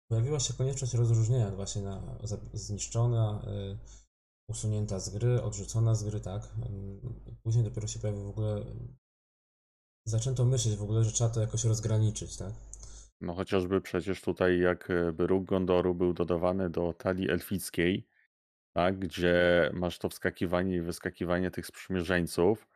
[0.08, 2.18] pojawiła się konieczność rozróżnienia właśnie na
[2.52, 3.78] zniszczona, y,
[4.48, 6.54] usunięta z gry, odrzucona z gry, tak.
[6.66, 7.00] Ym,
[7.42, 8.64] Później dopiero się pojawił w ogóle.
[10.04, 12.52] Zaczęto myśleć w ogóle, że trzeba to jakoś rozgraniczyć, tak.
[13.20, 18.08] No chociażby przecież tutaj jakby róg Gondoru był dodawany do talii elfickiej,
[18.76, 22.68] tak, gdzie masz to wskakiwanie i wyskakiwanie tych sprzymierzeńców.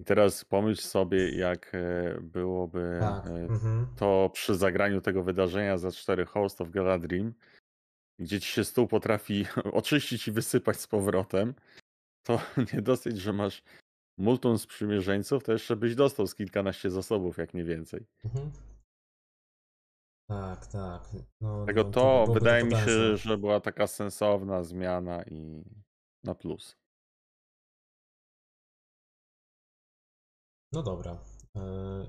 [0.00, 3.26] I teraz pomyśl sobie, jak e, byłoby Tak.
[3.26, 3.86] e, Mhm.
[3.96, 7.34] to przy zagraniu tego wydarzenia za cztery Host of Galadrim,
[8.18, 9.46] gdzie ci się stół potrafi
[9.80, 11.54] oczyścić i wysypać z powrotem,
[12.26, 12.40] to
[12.74, 13.62] nie dosyć, że masz
[14.18, 18.06] multum sprzymierzeńców, to jeszcze byś dostał z kilkanaście zasobów, jak nie więcej.
[18.24, 18.50] Mhm.
[20.28, 21.02] Tak, tak.
[21.40, 22.92] No, Tego no, to byłoby wydaje mi potężne.
[22.92, 25.64] się, że była taka sensowna zmiana i
[26.24, 26.76] na plus.
[30.72, 31.18] No dobra.
[31.56, 31.60] E,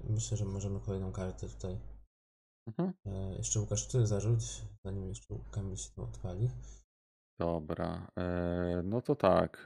[0.09, 1.79] Myślę, że możemy kolejną kartę tutaj.
[2.67, 2.93] Mhm.
[3.05, 6.49] E, Jeszcze Łukasz, ty zarzuć, zanim jeszcze Kamil się to odpali.
[7.39, 9.65] Dobra, e, no to tak.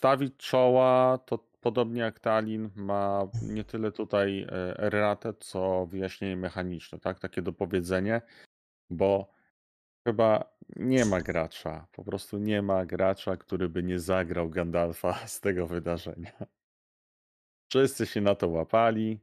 [0.00, 6.98] Stawić czoła to podobnie jak Talin ma nie tyle tutaj e, erratę, co wyjaśnienie mechaniczne,
[6.98, 7.18] tak?
[7.18, 8.22] Takie dopowiedzenie,
[8.90, 9.32] bo
[10.06, 15.40] chyba nie ma gracza, po prostu nie ma gracza, który by nie zagrał Gandalfa z
[15.40, 16.32] tego wydarzenia.
[17.70, 19.20] Wszyscy się na to łapali.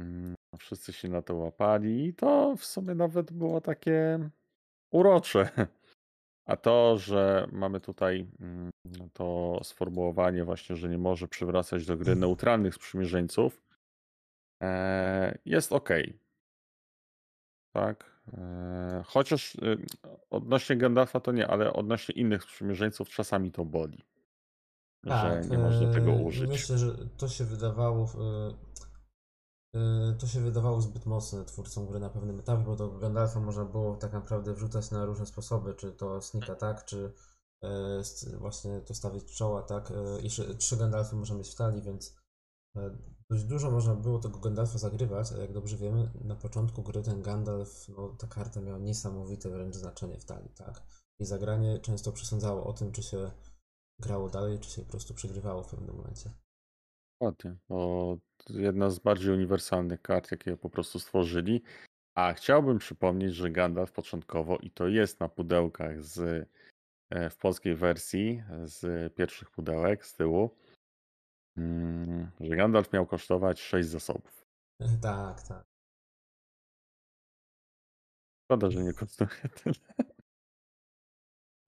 [0.00, 4.18] Mm, Wszyscy się na to łapali i to w sumie nawet było takie
[4.90, 5.48] urocze.
[6.46, 8.70] A to, że mamy tutaj mm,
[9.12, 13.62] to sformułowanie właśnie, że nie może przywracać do gry neutralnych sprzymierzeńców,
[14.62, 15.88] e, jest ok.
[17.72, 18.16] Tak.
[18.32, 19.78] E, Chociaż y,
[20.30, 24.04] odnośnie Gandalfa to nie, ale odnośnie innych sprzymierzeńców czasami to boli.
[25.04, 26.48] Że Tak, nie można tego i użyć.
[26.50, 28.65] myślę, że to się wydawało, e,
[30.18, 33.96] to się wydawało zbyt mocne twórcom gry na pewnym etapie, bo do Gandalfa można było
[33.96, 37.12] tak naprawdę wrzucać na różne sposoby, czy to sneak attack, czy
[37.62, 38.02] e,
[38.38, 39.92] właśnie to stawić czoła, tak,
[40.24, 42.16] e, szy- trzy Gandalfy można mieć w talii, więc
[42.76, 42.98] e,
[43.30, 47.22] dość dużo można było tego Gandalfa zagrywać, a jak dobrze wiemy, na początku gry ten
[47.22, 50.82] Gandalf, no ta karta miała niesamowite wręcz znaczenie w talii, tak,
[51.18, 53.30] i zagranie często przesądzało o tym, czy się
[53.98, 56.45] grało dalej, czy się po prostu przegrywało w pewnym momencie.
[57.20, 58.18] Dokładnie, bo
[58.50, 61.62] jedna z bardziej uniwersalnych kart, jakie po prostu stworzyli.
[62.14, 66.48] A chciałbym przypomnieć, że Gandalf początkowo, i to jest na pudełkach z,
[67.10, 70.56] e, w polskiej wersji, z pierwszych pudełek z tyłu,
[71.56, 74.46] mm, że Gandalf miał kosztować 6 zasobów.
[75.02, 75.64] Tak, tak.
[78.44, 79.30] Szkoda, że nie kosztuje
[79.62, 79.74] tyle.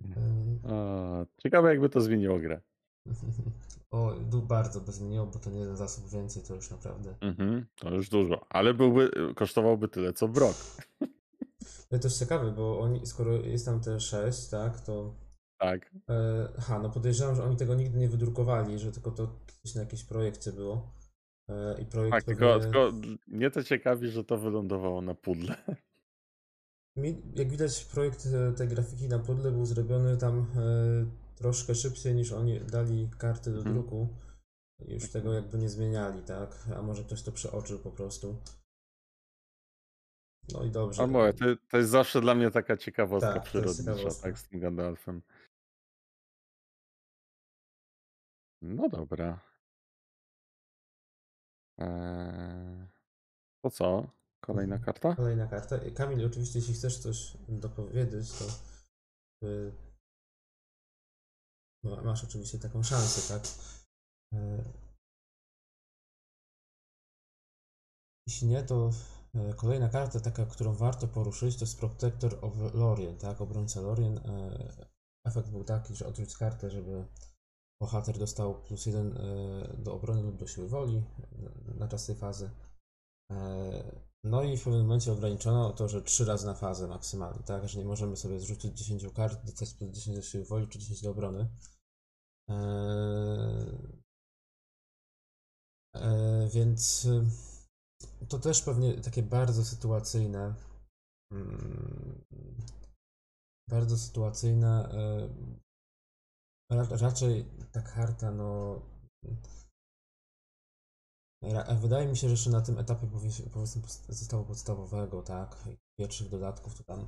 [0.01, 2.61] Ym, A, ciekawe, jakby to zmieniło grę.
[3.91, 7.15] O, du- bardzo by zmieniło, bo ten jeden zasób więcej to już naprawdę.
[7.21, 10.55] Mhm, to już dużo, ale byłby, kosztowałby tyle, co Brok.
[11.91, 15.15] No to jest ciekawe, bo oni, skoro jest tam te 6, tak, to.
[15.61, 15.91] Tak.
[16.11, 19.29] E, aha, no podejrzewam, że oni tego nigdy nie wydrukowali, że tylko to
[19.63, 20.93] gdzieś na jakimś projekcie było.
[21.49, 22.93] E, I projekt Tak, tylko, pewnie- tylko
[23.29, 25.57] mnie to ciekawi, że to wylądowało na pudle.
[27.35, 32.33] Jak widać, projekt e, tej grafiki na pudle był zrobiony tam e, troszkę szybciej niż
[32.33, 33.75] oni dali karty do Mhm.
[33.75, 34.09] druku.
[34.89, 36.69] Już tego jakby nie zmieniali, tak?
[36.77, 38.37] A może ktoś to przeoczył po prostu.
[40.53, 41.03] No i dobrze.
[41.03, 44.61] A mówię, to, to jest zawsze dla mnie taka ciekawostka Tak, przyrodnicza, tak, z tym
[44.61, 45.23] Gandalfem.
[48.63, 49.41] No dobra.
[51.79, 52.87] Eee,
[53.63, 54.11] to co?
[54.41, 54.85] Kolejna Mhm.
[54.85, 55.15] karta?
[55.17, 55.79] Kolejna karta.
[55.97, 58.45] Kamil, oczywiście, jeśli chcesz coś dopowiedzieć, to
[59.47, 59.73] y,
[61.85, 63.49] masz oczywiście taką szansę, tak?
[64.35, 64.65] E,
[68.27, 68.91] Jeśli nie, to
[69.35, 73.41] e, kolejna karta, taka, którą warto poruszyć, to jest Protector of Lorien, tak?
[73.41, 74.19] Obrońca Lorien.
[74.19, 74.89] E,
[75.27, 77.07] Efekt był taki, że odrzuć kartę, żeby
[77.83, 79.19] bohater dostał plus jeden
[79.79, 81.05] do obrony lub do siły woli
[81.79, 82.51] na czas tej fazy.
[84.25, 87.69] No i w pewnym momencie ograniczono to, że trzy razy na fazę maksymalnie, tak?
[87.69, 91.03] Że nie możemy sobie zrzucić 10 kart, dostać plus 10 do siły woli czy 10
[91.03, 91.49] do obrony.
[92.49, 94.03] Eee,
[95.95, 97.25] eee, więc y,
[98.29, 100.55] to też pewnie takie bardzo sytuacyjne.
[101.33, 102.25] mm,
[103.71, 104.89] Bardzo sytuacyjne.
[104.93, 105.29] e,
[106.77, 108.81] ra- Raczej ta karta, no.
[111.43, 115.57] Ra- Wydaje mi się, że jeszcze na tym etapie powie- powiedzmy zestawu podstawowego, tak,
[115.99, 117.07] pierwszych dodatków, to tam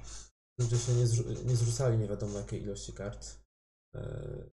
[0.60, 3.40] ludzie się nie, zrzu- nie zrzucali nie wiadomo jakiej ilości kart.
[3.96, 4.50] E,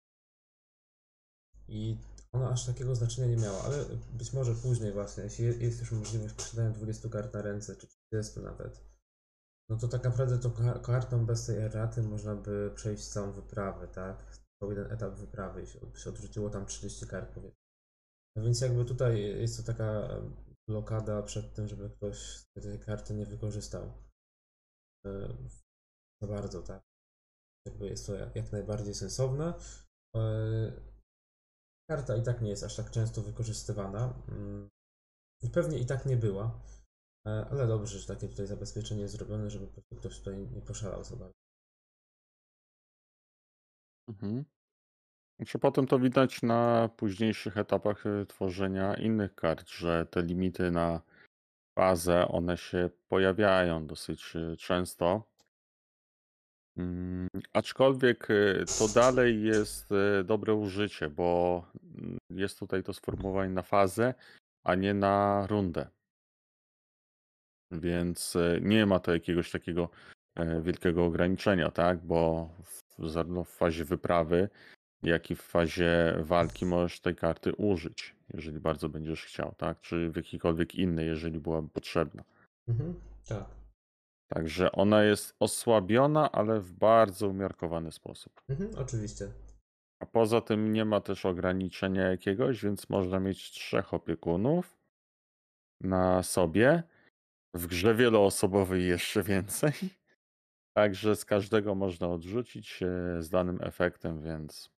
[1.67, 1.97] I
[2.31, 5.91] ona aż takiego znaczenia nie miała, ale być może później właśnie, jeśli je- jest już
[5.91, 8.81] możliwość posiadania 20 kart na ręce, czy 30 nawet,
[9.69, 13.87] no to tak naprawdę to ka- kartą bez tej erraty można by przejść całą wyprawę,
[13.87, 14.37] tak?
[14.59, 15.67] Cały jeden etap wyprawy i
[15.99, 17.66] się odrzuciło tam 30 kart powiedzmy.
[18.37, 20.09] No więc jakby tutaj jest to taka
[20.69, 23.93] blokada przed tym, żeby ktoś tej karty nie wykorzystał
[25.05, 25.37] e,
[26.21, 26.81] za bardzo, tak?
[27.67, 29.53] Jakby jest to jak, najbardziej sensowne.
[30.15, 30.21] E,
[31.89, 34.23] Karta i tak nie jest aż tak często wykorzystywana.
[34.27, 34.69] mm,
[35.43, 36.61] I pewnie i tak nie była.
[37.27, 41.15] E, Ale dobrze, że takie tutaj zabezpieczenie jest zrobione, żeby ktoś tutaj nie poszalał za
[41.15, 41.39] bardzo.
[44.09, 44.45] Mhm.
[45.37, 51.01] Znaczy potem to widać na późniejszych etapach y, tworzenia innych kart, że te limity na
[51.75, 55.23] fazę, one się pojawiają dosyć y, często.
[56.77, 59.89] Mm, Aczkolwiek y, to dalej jest
[60.23, 61.63] dobre użycie, bo
[61.97, 64.13] mm, jest tutaj to sformułowanie na fazę,
[64.63, 65.87] a nie na rundę.
[67.71, 69.89] Więc nie ma to jakiegoś takiego
[70.35, 72.05] e, wielkiego ograniczenia, tak?
[72.05, 72.49] Bo
[72.99, 74.49] zarówno w fazie wyprawy,
[75.03, 79.81] jak i w fazie walki możesz tej karty użyć, jeżeli bardzo będziesz chciał, tak?
[79.81, 82.23] Czy w jakiejkolwiek innej, jeżeli byłaby potrzebna.
[82.67, 82.93] Mhm,
[83.27, 83.45] tak.
[84.27, 88.41] Także ona jest osłabiona, ale w bardzo umiarkowany sposób.
[88.49, 89.31] Mhm, oczywiście.
[89.99, 94.77] A poza tym nie ma też ograniczenia jakiegoś, więc można mieć trzech opiekunów
[95.81, 96.83] na sobie.
[97.53, 99.73] W grze wieloosobowej jeszcze więcej.
[100.73, 102.79] Także z każdego można odrzucić
[103.19, 104.76] z danym efektem, więc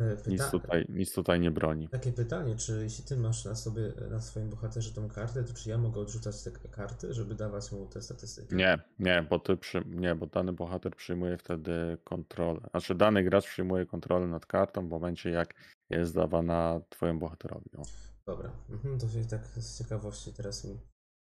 [0.00, 1.88] E, nic Pyta- tutaj, nic tutaj nie broni.
[1.88, 5.70] Takie pytanie, czy jeśli ty masz na sobie, na swoim bohaterze tą kartę, to czy
[5.70, 8.54] ja mogę odrzucać te karty, żeby dawać mu te statystyki?
[8.54, 12.60] Nie, nie, bo ty przy, nie, bo dany bohater przyjmuje wtedy kontrolę.
[12.70, 15.54] Znaczy dany gracz przyjmuje kontrolę nad kartą w momencie jak
[15.90, 17.70] jest dawana twojemu bohaterowi.
[17.76, 17.82] O.
[18.26, 20.78] Dobra, mhm, to się tak z ciekawości teraz mi.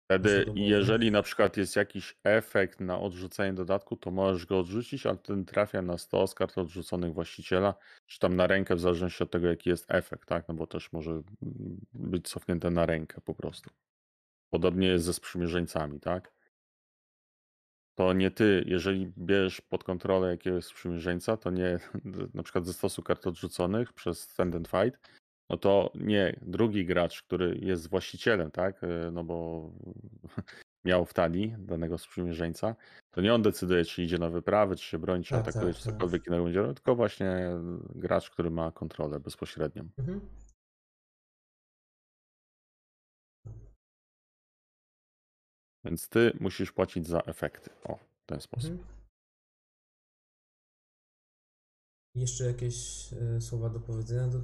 [0.10, 5.18] Wtedy, jeżeli na przykład jest jakiś efekt na odrzucenie dodatku, to możesz go odrzucić, ale
[5.18, 7.74] ten trafia na 100 z kart odrzuconych właściciela,
[8.06, 10.48] czy tam na rękę, w zależności od tego, jaki jest efekt, tak?
[10.48, 11.24] No bo też może mm,
[11.94, 13.70] być cofnięte na rękę po prostu.
[14.50, 16.34] Podobnie jest ze sprzymierzeńcami, tak?
[17.96, 21.80] To nie ty, jeżeli bierzesz pod kontrolę jakiegoś sprzymierzeńca, to nie
[22.34, 25.00] na przykład ze stosu kart odrzuconych przez Stand and Fight,
[25.50, 28.84] no to nie drugi gracz, który jest właścicielem, tak?
[28.84, 29.70] E, No bo
[30.86, 32.76] miał w talii danego sprzymierzeńca,
[33.12, 35.80] to nie on decyduje, czy idzie na wyprawę, czy się broni, czy Tak, atakuje, tak,
[35.82, 35.94] czy tak.
[35.94, 37.50] cokolwiek innego będzie tylko właśnie
[37.96, 39.90] gracz, który ma kontrolę bezpośrednią.
[39.98, 40.22] Mhm.
[45.86, 47.70] Więc ty musisz płacić za efekty.
[47.84, 48.72] O, w ten sposób.
[48.72, 48.88] Mhm.
[52.16, 52.76] Jeszcze jakieś
[53.14, 54.42] e, słowa do powiedzenia do,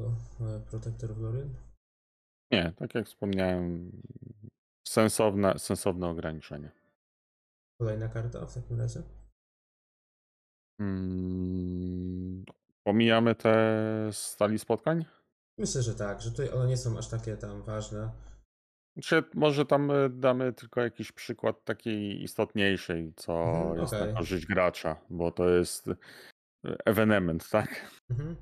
[0.00, 1.54] e, Protector of Lorien?
[2.52, 3.90] Nie, tak jak wspomniałem,
[4.88, 6.70] sensowne, sensowne ograniczenie.
[7.80, 9.02] Kolejna karta w takim razie?
[10.80, 12.44] Mm,
[12.86, 13.54] pomijamy te
[14.12, 15.04] stali spotkań?
[15.58, 18.10] Myślę, że tak, że tutaj one nie są aż takie tam ważne.
[19.02, 24.96] Czy może tam y, damy tylko jakiś przykład takiej istotniejszej, co Mhm, jest korzyść gracza,
[25.10, 25.96] bo to jest y,
[26.84, 27.90] ewenement, tak?
[28.10, 28.36] Mhm.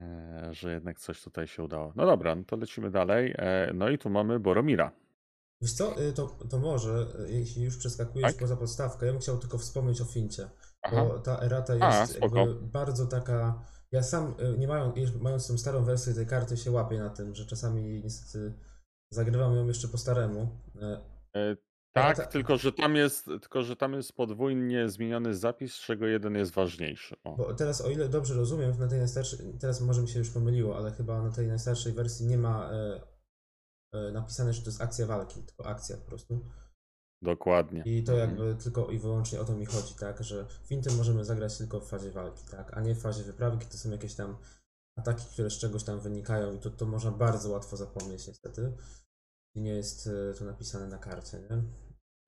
[0.00, 1.92] E, Że jednak coś tutaj się udało.
[1.96, 3.34] No dobra, no to lecimy dalej.
[3.38, 4.92] E, No i tu mamy Boromira.
[5.62, 8.40] Wiesz co, y, to, to może, y, jeśli już przeskakujesz Tak?
[8.40, 10.50] poza podstawkę, ja bym chciał tylko wspomnieć o Fincie,
[10.82, 12.38] Aha, bo ta erata A, jest spoko.
[12.38, 13.62] jakby bardzo taka,
[13.92, 17.10] ja sam, y, nie mają, jeż- mając tą starą wersję tej karty, się łapię na
[17.10, 18.54] tym, że czasami niestety
[19.10, 20.48] zagrywam ją jeszcze po staremu.
[20.82, 21.00] E,
[21.36, 21.56] E,
[21.96, 26.34] Tak, tylko że tam jest, tylko że tam jest podwójnie zmieniony zapis, z czego jeden
[26.34, 27.16] jest ważniejszy.
[27.24, 27.36] O.
[27.36, 30.76] Bo teraz, o ile dobrze rozumiem, na tej najstarszej, teraz może mi się już pomyliło,
[30.76, 33.00] ale chyba na tej najstarszej wersji nie ma e,
[33.94, 36.50] e, napisane, że to jest akcja walki, tylko akcja po prostu.
[37.22, 37.82] Dokładnie.
[37.86, 38.30] I to Mhm.
[38.30, 41.88] jakby tylko i wyłącznie o to mi chodzi, tak, że Fintem możemy zagrać tylko w
[41.88, 44.36] fazie walki, tak, a nie w fazie wyprawy, kiedy to są jakieś tam
[44.98, 48.72] ataki, które z czegoś tam wynikają i to, to można bardzo łatwo zapomnieć niestety.
[49.54, 51.62] nie jest e, to napisane na karcie, nie?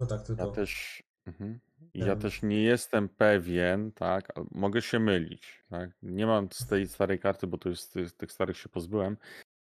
[0.01, 0.47] No tak, tylko.
[0.47, 1.59] Ja też, mhm.
[1.95, 5.91] Ja też nie jestem pewien, tak, mogę się mylić, tak.
[6.03, 9.17] Nie mam z tej starej karty, bo to jest z tych starych się pozbyłem,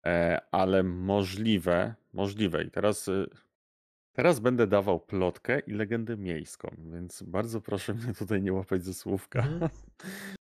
[0.06, 3.30] e, ale możliwe, możliwe i teraz, y,
[4.14, 8.94] teraz będę dawał plotkę i legendę miejską, więc bardzo proszę mnie tutaj nie łapać ze
[8.94, 9.40] słówka.
[9.40, 9.70] Mhm.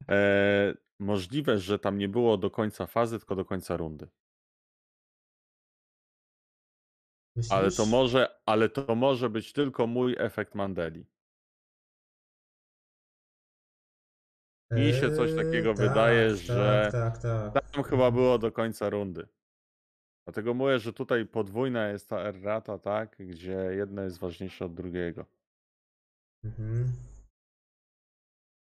[0.08, 4.08] E, możliwe, że tam nie było do końca fazy, tylko do końca rundy.
[7.50, 11.06] Ale to może, ale to może być tylko mój efekt Mandeli.
[14.72, 17.70] Mi się coś takiego Eee, wydaje, tak, że Tak, tak, tak.
[17.72, 19.28] tam chyba było do końca rundy.
[20.26, 25.26] Dlatego mówię, że tutaj podwójna jest ta errata, tak, gdzie jedno jest ważniejsze od drugiego.
[26.44, 26.92] Mhm.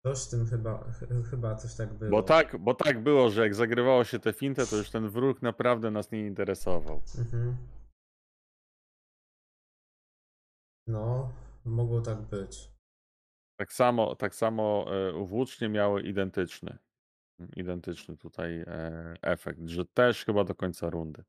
[0.07, 2.11] Coś tym chyba, ch- chyba coś tak było.
[2.11, 5.43] Bo tak, bo tak było, że jak zagrywało się tę fintę, to już ten wróg
[5.43, 7.01] naprawdę nas nie interesował.
[7.19, 7.57] Mhm.
[10.91, 11.33] No,
[11.65, 12.71] mogło tak być.
[13.57, 16.79] Tak samo, tak samo e, włócznie miały identyczny,
[17.57, 21.25] identyczny tutaj e, efekt, że też chyba do końca rundy.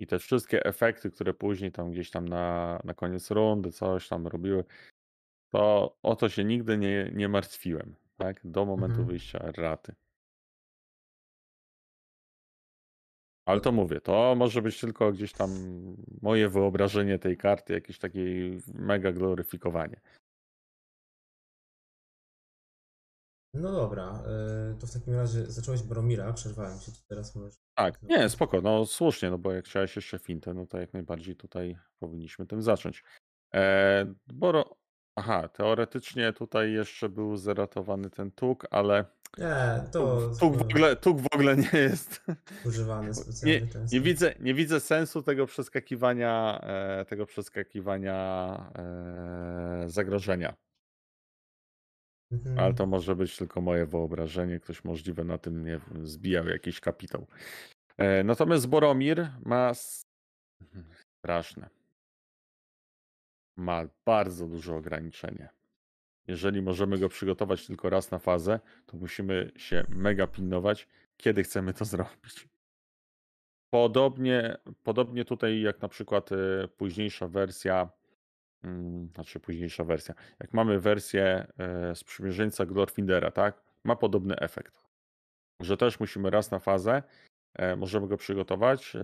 [0.00, 4.26] I te wszystkie efekty, które później tam gdzieś tam na, na koniec rundy coś tam
[4.26, 4.64] robiły,
[5.52, 8.40] to o to się nigdy nie, nie martwiłem, tak?
[8.44, 9.08] Do momentu Mhm.
[9.08, 9.94] wyjścia erraty.
[13.46, 15.50] Ale to mówię, to może być tylko gdzieś tam
[16.22, 18.20] moje wyobrażenie tej karty, jakieś takie
[18.74, 20.00] mega gloryfikowanie.
[23.54, 27.54] No dobra, e, to w takim razie zacząłeś Boromira, przerwałem się, teraz możesz...
[27.74, 31.36] Tak, nie, spoko, no słusznie, no bo jak chciałeś jeszcze fintę, no to jak najbardziej
[31.36, 33.04] tutaj powinniśmy tym zacząć.
[33.54, 34.76] E, Boro,
[35.16, 39.04] aha, teoretycznie tutaj jeszcze był zeratowany ten tuk, ale
[39.38, 42.22] Nie, to tuk w ogóle, tuk w ogóle nie jest.
[42.66, 43.96] używany Nie, specjalnie często.
[43.96, 48.16] nie, widzę, nie widzę sensu tego przeskakiwania, e, tego przeskakiwania
[48.78, 50.54] e, zagrożenia.
[52.32, 52.58] Mhm.
[52.58, 54.60] Ale to może być tylko moje wyobrażenie.
[54.60, 57.26] Ktoś możliwe na tym nie wiem, zbijał jakiś kapitał.
[57.98, 60.02] E, natomiast Boromir ma s-
[61.18, 61.68] straszne.
[63.56, 65.48] Ma bardzo duże ograniczenie.
[66.26, 71.74] Jeżeli możemy go przygotować tylko raz na fazę, to musimy się mega pilnować, kiedy chcemy
[71.74, 72.48] to zrobić.
[73.70, 77.88] Podobnie, podobnie tutaj jak na przykład e, późniejsza wersja,
[78.62, 81.46] mm, znaczy późniejsza wersja, jak mamy wersję
[81.94, 83.62] sprzymierzeńca Glorfindera, tak?
[83.84, 84.84] Ma podobny efekt,
[85.60, 87.02] że też musimy raz na fazę,
[87.54, 89.00] e, możemy go przygotować e,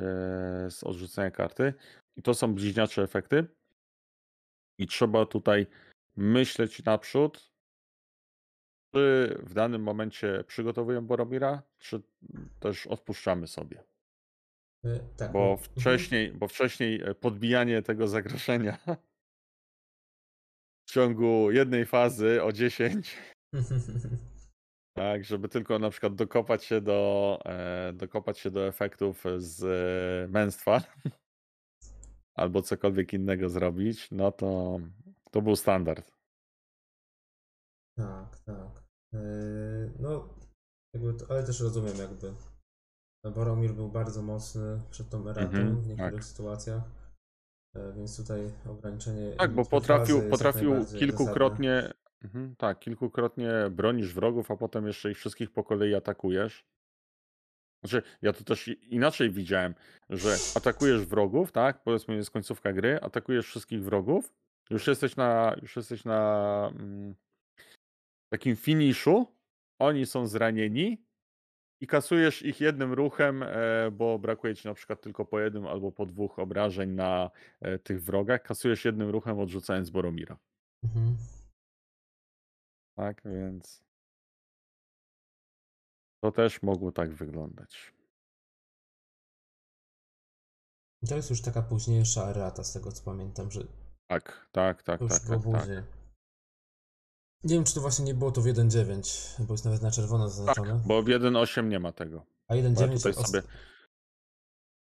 [0.71, 1.75] z odrzucenia karty
[2.17, 3.47] i to są bliźniacze efekty
[4.81, 5.67] i trzeba tutaj
[6.17, 7.53] myśleć naprzód,
[8.95, 12.03] czy w danym momencie przygotowujemy Boromira, czy
[12.61, 13.85] też odpuszczamy sobie.
[14.85, 18.79] E, Tak, Bo no, wcześniej, bo wcześniej e, podbijanie tego zagrożenia
[20.89, 23.17] w ciągu jednej fazy o 10,
[23.55, 23.81] mhm.
[24.97, 30.81] tak, żeby tylko na przykład dokopać się do, e, dokopać się do efektów z męstwa
[32.41, 34.79] albo cokolwiek innego zrobić, no to
[35.31, 36.13] to był standard.
[37.97, 38.85] Tak, tak.
[39.15, 39.19] E,
[39.99, 40.29] No,
[40.95, 42.35] jakby to, ale też rozumiem jakby.
[43.35, 46.25] Boromir był bardzo mocny przed tą eratą Mhm, w niektórych tak.
[46.25, 46.83] sytuacjach,
[47.77, 51.93] e, więc tutaj ograniczenie Tak, bo potrafił, potrafił kilkukrotnie,
[52.25, 56.65] mhm, tak, kilkukrotnie bronisz wrogów, a potem jeszcze ich wszystkich po kolei atakujesz.
[57.85, 59.75] Znaczy, ja to też inaczej widziałem,
[60.11, 61.83] że atakujesz wrogów, tak?
[61.83, 64.33] Powiedzmy, jest końcówka gry, atakujesz wszystkich wrogów,
[64.71, 67.15] już jesteś na, już jesteś na mm,
[68.33, 69.27] takim finiszu,
[69.79, 71.05] oni są zranieni
[71.83, 75.93] i kasujesz ich jednym ruchem, e, bo brakuje ci na przykład tylko po jednym albo
[75.93, 80.39] po dwóch obrażeń na e, tych wrogach, kasujesz jednym ruchem odrzucając Boromira,
[80.85, 81.17] Mhm.
[82.97, 83.23] tak?
[83.25, 83.83] Więc
[86.21, 87.95] to też mogło tak wyglądać.
[91.09, 93.61] To jest już taka późniejsza erata, z tego co pamiętam, że
[94.11, 95.69] Tak, tak, tak, już tak, tak, tak.
[97.45, 100.29] Nie wiem, czy to właśnie nie było to w 1.9, bo jest nawet na czerwono
[100.29, 100.73] zaznaczone.
[100.73, 102.27] Tak, bo w 1.8 nie ma tego.
[102.49, 103.43] A Bo ja 1.9 tutaj to sobie.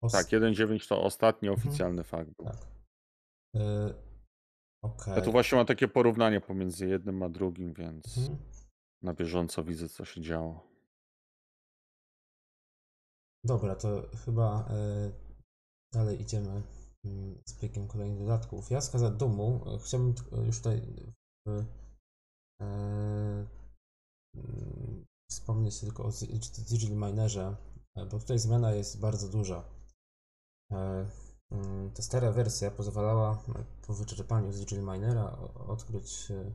[0.02, 1.68] os- Tak, 1.9 to ostatni Mhm.
[1.68, 2.46] oficjalny fakt był.
[2.46, 2.58] tak.
[3.56, 3.60] Y,
[4.84, 5.14] Okej.
[5.16, 8.38] Ja tu właśnie mam takie porównanie pomiędzy jednym a drugim, więc Mhm.
[9.02, 10.73] na bieżąco widzę, co się działo.
[13.46, 15.12] Dobra, to chyba y,
[15.94, 16.64] dalej idziemy
[17.06, 18.72] mm, z plikiem kolejnych dodatków.
[18.72, 21.52] Ja z Dumu y, chciałbym t- już tutaj y,
[22.62, 23.48] y,
[24.36, 26.12] mm, wspomnieć tylko o
[26.70, 27.56] Digital Minerze,
[27.96, 29.64] bo tutaj zmiana jest bardzo duża.
[30.72, 31.06] E,
[31.52, 35.38] mm, Ta stara wersja pozwalała e, po wyczerpaniu Digital Minera
[35.68, 36.52] odkryć e,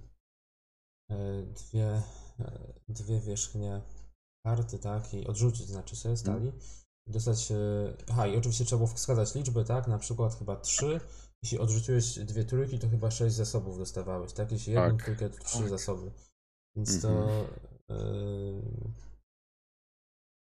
[1.10, 2.02] e, dwie,
[2.40, 3.82] e, dwie wierzchnie
[4.46, 6.52] karty, tak, i odrzucić, znaczy sobie stali.
[7.06, 7.50] Dostać.
[7.52, 7.56] e,
[8.10, 9.86] Aha, i oczywiście trzeba było wskazać liczby, tak?
[9.88, 11.00] Na przykład chyba 3.
[11.42, 14.52] Jeśli odrzuciłeś dwie trójki, to chyba 6 zasobów dostawałeś, tak?
[14.52, 15.68] Jeśli jedną Tak, trójkę, to 3 tak.
[15.68, 16.10] zasoby.
[16.76, 17.08] Więc to.
[17.08, 17.46] Mhm.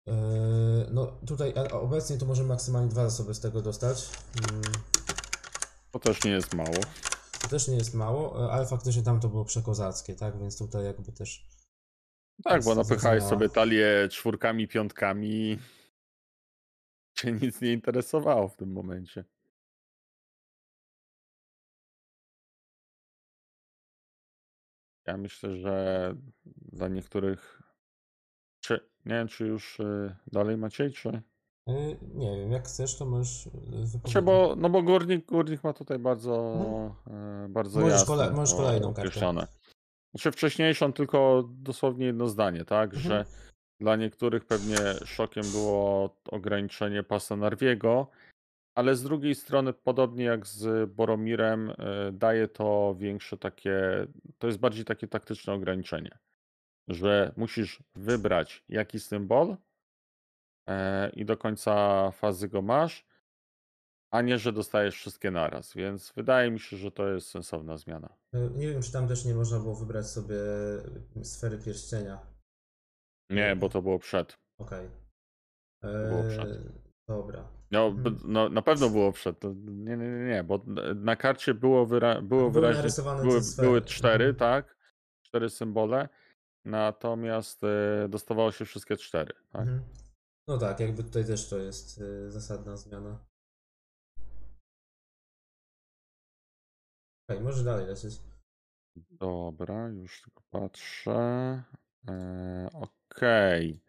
[0.08, 0.14] e,
[0.92, 4.10] No tutaj obecnie to możemy maksymalnie dwa zasoby z tego dostać.
[4.52, 4.62] Mm,
[5.92, 6.74] To też nie jest mało.
[7.42, 10.40] To też nie jest mało, ale faktycznie tam to było przekozackie, tak?
[10.40, 11.48] Więc tutaj jakby też.
[12.44, 13.30] Tak, bo napychałeś zrozumiała.
[13.30, 15.58] sobie talię czwórkami, piątkami.
[17.18, 19.24] Cię nic nie interesowało w tym momencie.
[25.08, 26.16] Ja myślę, że
[26.72, 27.62] dla niektórych.
[28.60, 28.74] Czy,
[29.06, 31.10] nie wiem, czy już y, dalej Maciej, czy.
[31.68, 34.22] e, Nie wiem, jak chcesz, to możesz Znaczy, wypowiedzieć.
[34.24, 36.36] bo, no bo górnik, górnik ma tutaj bardzo,
[37.08, 39.12] e, bardzo Możesz jasno kole- możesz kolejną kartę.
[40.18, 43.04] Znaczy wcześniejszą tylko dosłownie jedno zdanie, tak, Mhm.
[43.04, 43.26] że
[43.82, 48.08] dla niektórych pewnie szokiem było ograniczenie pasa Narwiego,
[48.76, 51.76] ale z drugiej strony podobnie jak z Boromirem e,
[52.12, 54.08] daje to większe takie,
[54.38, 56.18] to jest bardziej takie taktyczne ograniczenie,
[56.88, 59.58] że musisz wybrać jaki symbol
[60.70, 63.07] e, i do końca fazy go masz,
[64.12, 68.10] a nie, że dostajesz wszystkie naraz, więc wydaje mi się, że to jest sensowna zmiana.
[68.34, 70.38] E, Nie wiem, czy tam też nie można było wybrać sobie
[71.24, 72.20] sfery pierścienia.
[73.30, 74.38] Nie, bo to było przed.
[74.60, 74.90] Okej.
[75.84, 76.60] Było E, przed.
[77.08, 77.48] Dobra.
[77.72, 79.44] No, b- no, na pewno było przed.
[79.66, 80.62] Nie, nie, nie, nie, bo
[80.96, 84.36] na karcie było, wyra- było Były wyraźnie, były, były cztery, Mhm.
[84.36, 84.78] tak?
[85.26, 86.10] Cztery symbole,
[86.66, 89.62] natomiast e, dostawało się wszystkie cztery, tak?
[89.62, 89.82] Mhm.
[90.48, 93.27] No tak, jakby tutaj też to jest e, zasadna zmiana.
[97.30, 98.22] Okej, może dalej lecieć.
[99.12, 101.64] Dobra, już tylko patrzę.
[102.08, 103.80] E, Okej.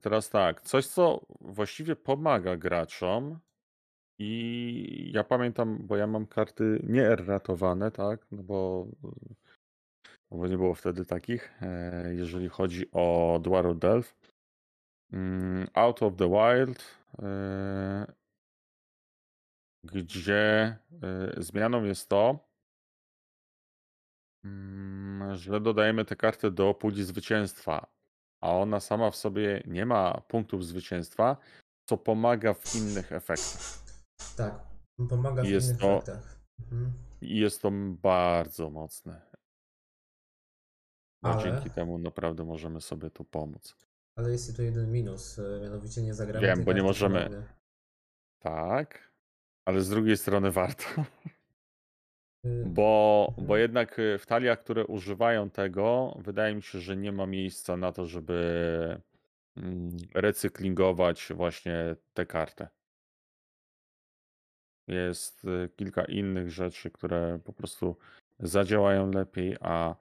[0.00, 3.38] Teraz tak, coś co właściwie pomaga graczom
[4.18, 8.26] i ja pamiętam, bo ja mam karty nieerratowane, tak?
[8.30, 8.86] No bo,
[10.30, 14.16] no bo nie było wtedy takich, e, jeżeli chodzi o Dwarf Delph.
[15.12, 16.84] Mm, Out of the Wild,
[17.18, 18.12] e,
[19.84, 22.47] gdzie e, zmianą jest to,
[24.44, 27.86] mm, że dodajemy tę kartę do puli zwycięstwa,
[28.42, 31.36] a ona sama w sobie nie ma punktów zwycięstwa,
[31.88, 33.60] co pomaga w innych efektach.
[34.36, 34.60] Tak,
[35.08, 36.38] pomaga w Jest innych to- efektach.
[36.60, 36.92] Mhm.
[37.20, 37.70] I jest to
[38.02, 39.20] bardzo mocne.
[41.22, 43.76] No, Ale- Dzięki temu naprawdę możemy sobie tu pomóc.
[44.18, 47.24] Ale jest tu jeden minus, e, mianowicie nie zagramy Wiem, tej bo nie karty możemy.
[47.24, 47.46] ponownie.
[48.38, 49.12] Tak,
[49.64, 50.84] ale z drugiej strony warto.
[52.44, 57.12] Y, Bo, bo jednak y, w taliach, które używają tego, wydaje mi się, że nie
[57.12, 59.00] ma miejsca na to, żeby
[59.56, 62.68] mm, recyklingować właśnie tę kartę.
[64.88, 67.96] Jest y, kilka innych rzeczy, które po prostu
[68.40, 69.94] zadziałają lepiej, a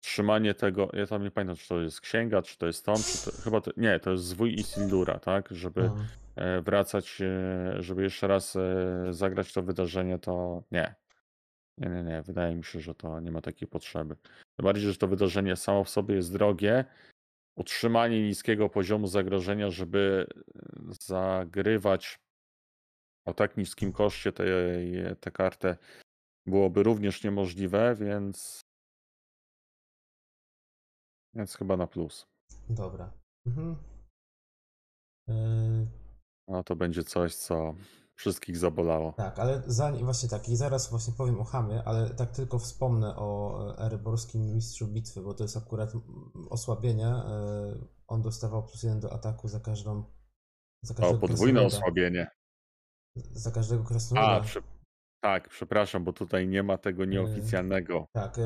[0.00, 3.24] trzymanie tego, ja tam nie pamiętam, czy to jest księga, czy to jest tom, czy
[3.24, 5.96] to, chyba to, nie, to jest zwój Isildura, tak, żeby no.
[6.36, 10.94] e, wracać, e, żeby jeszcze raz e, zagrać to wydarzenie, to nie.
[11.78, 12.22] Nie, nie, nie.
[12.22, 14.16] Wydaje mi się, że to nie ma takiej potrzeby.
[14.56, 16.84] Tym bardziej, że to wydarzenie samo w sobie jest drogie.
[17.56, 22.18] Utrzymanie niskiego poziomu zagrożenia, żeby e, zagrywać
[23.24, 24.32] o tak niskim koszcie
[25.20, 25.76] tę kartę
[26.46, 28.60] byłoby również niemożliwe, więc
[31.34, 32.26] więc chyba na plus.
[32.70, 33.12] Dobra.
[33.46, 33.76] Mhm.
[35.28, 35.86] Y,
[36.48, 37.74] No to będzie coś, co
[38.16, 39.12] wszystkich zabolało.
[39.12, 43.16] Tak, ale zanim, właśnie tak, i zaraz właśnie powiem o Hamie, ale tak tylko wspomnę
[43.16, 45.92] o eryborskim mistrzu bitwy, bo to jest akurat
[46.50, 47.06] osłabienie.
[47.06, 50.04] e, On dostawał plus jeden do ataku za każdą.
[50.82, 51.66] Za O, podwójne krasnoluda.
[51.66, 52.30] osłabienie.
[53.32, 54.32] Za każdego krasnoluda.
[54.32, 54.75] A.
[55.20, 58.06] tak, przepraszam, bo tutaj nie ma tego nieoficjalnego.
[58.12, 58.42] Tak, e,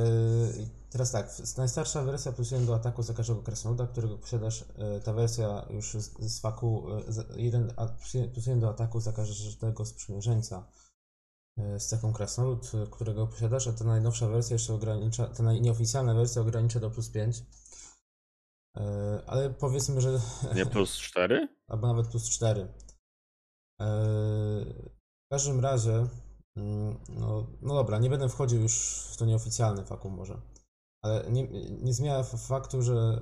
[0.62, 5.00] i teraz tak, najstarsza wersja plus 1 do ataku za każdego krasnoluda, którego posiadasz, e,
[5.00, 6.86] ta wersja już z, z faku
[7.36, 8.14] 1 plus
[8.46, 10.70] 1 do ataku za każdego sprzymierzeńca
[11.58, 15.60] e, z cechą krasnolud, e, którego posiadasz, a ta najnowsza wersja jeszcze ogranicza, ta naj-
[15.60, 17.42] nieoficjalna wersja ogranicza do plus 5.
[18.76, 20.20] E, Ale powiedzmy, że
[20.54, 21.48] Nie plus 4?
[21.68, 22.68] albo nawet plus 4.
[23.80, 26.06] W każdym razie,
[27.08, 30.40] no, no dobra, nie będę wchodził już w to nieoficjalne fakum może.
[31.02, 31.48] Ale nie,
[31.82, 33.20] nie zmienia faktu, że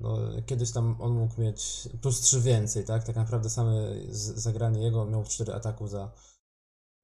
[0.00, 3.04] no, kiedyś tam on mógł mieć plus 3 więcej, tak?
[3.04, 3.72] Tak naprawdę same
[4.10, 6.12] zagranie jego on miał 4 ataku za,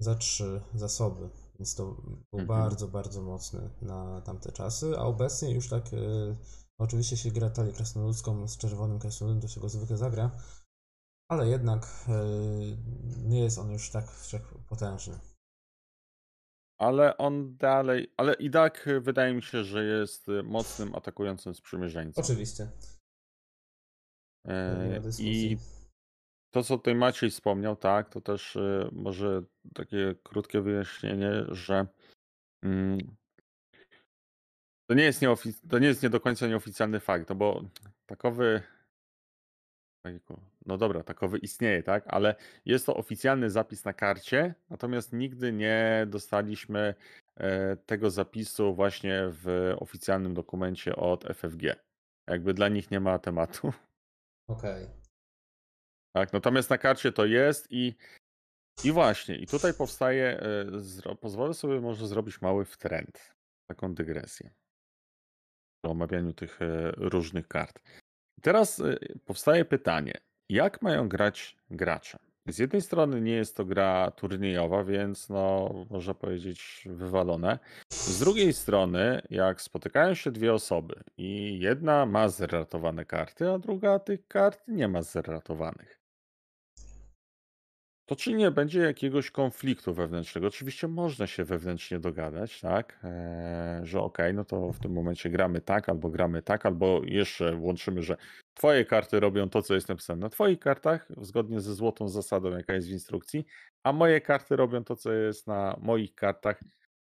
[0.01, 1.31] za 3 zasoby.
[1.59, 2.47] Więc to był Mhm.
[2.47, 4.99] bardzo, bardzo mocny na tamte czasy.
[4.99, 6.37] A obecnie już tak, y,
[6.79, 10.31] oczywiście się gra talię krasnoludzką z czerwonym krasnoludem, to się go zwykle zagra.
[11.29, 12.77] Ale jednak y,
[13.25, 15.32] nie jest on już tak wszechpotężny.
[16.83, 21.55] Ale on dalej, ale i tak y, wydaje mi się, że jest y, mocnym atakującym
[21.55, 22.25] sprzymierzeńcem.
[22.25, 22.69] Oczywiście.
[24.49, 25.01] E.
[25.19, 25.57] I
[26.55, 29.43] to, co tutaj Maciej wspomniał, tak, to też y, może
[29.75, 31.87] takie krótkie wyjaśnienie, że
[32.65, 32.99] mm,
[34.91, 37.65] to nie jest, nieofic- to nie jest nie do końca nieoficjalny fakt, no bo
[38.07, 38.63] takowy,
[40.67, 42.35] no dobra, takowy istnieje, tak, ale
[42.65, 46.95] jest to oficjalny zapis na karcie, natomiast nigdy nie dostaliśmy
[47.37, 51.63] e, tego zapisu właśnie w oficjalnym dokumencie od FFG.
[52.27, 53.73] Jakby dla nich nie ma tematu.
[54.49, 54.87] Okej.
[56.13, 57.95] Tak, natomiast na karcie to jest i,
[58.85, 63.35] i właśnie, i tutaj powstaje, e, zro, pozwolę sobie może zrobić mały trend,
[63.71, 64.51] taką dygresję
[65.83, 67.83] o omawianiu tych e, różnych kart.
[68.43, 70.13] Teraz e, powstaje pytanie,
[70.49, 72.19] jak mają grać gracze?
[72.47, 77.59] Z jednej strony nie jest to gra turniejowa, więc no, można powiedzieć wywalone.
[77.93, 83.99] Z drugiej strony, jak spotykają się dwie osoby i jedna ma zeratowane karty, a druga
[83.99, 86.02] tych kart nie ma zeratowanych.
[88.13, 90.47] To czy nie będzie jakiegoś konfliktu wewnętrznego?
[90.47, 93.01] Oczywiście można się wewnętrznie dogadać, tak?
[93.05, 97.57] Eee, że okej, no to w tym momencie gramy tak, albo gramy tak, albo jeszcze
[97.57, 98.17] łączymy, że
[98.55, 102.75] twoje karty robią to, co jest napisane na twoich kartach, zgodnie ze złotą zasadą, jaka
[102.75, 103.45] jest w instrukcji,
[103.83, 106.61] a moje karty robią to, co jest na moich kartach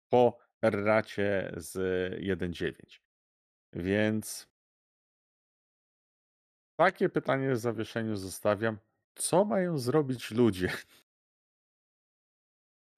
[0.09, 1.77] po racie z
[2.21, 2.73] 1.9.
[3.73, 4.49] Więc
[6.77, 8.90] takie pytanie w zawieszeniu zostawiam.
[9.21, 10.73] Co mają zrobić ludzie?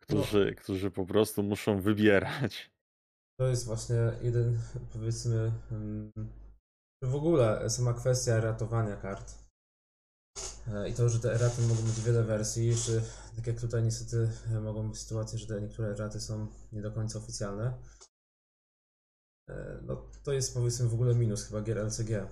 [0.02, 2.70] którzy, którzy po prostu muszą wybierać.
[3.40, 4.58] To jest właśnie jeden,
[4.92, 6.12] powiedzmy, mm,
[7.02, 9.34] w ogóle sama kwestia ratowania kart.
[10.68, 12.92] E, I to, że te eraty mogą mieć wiele wersji, jeszcze
[13.36, 14.28] tak jak tutaj niestety
[14.62, 17.78] mogą być sytuacje, że te niektóre eraty są nie do końca oficjalne.
[19.48, 22.28] E, No to jest powiedzmy w ogóle minus chyba gier LCG.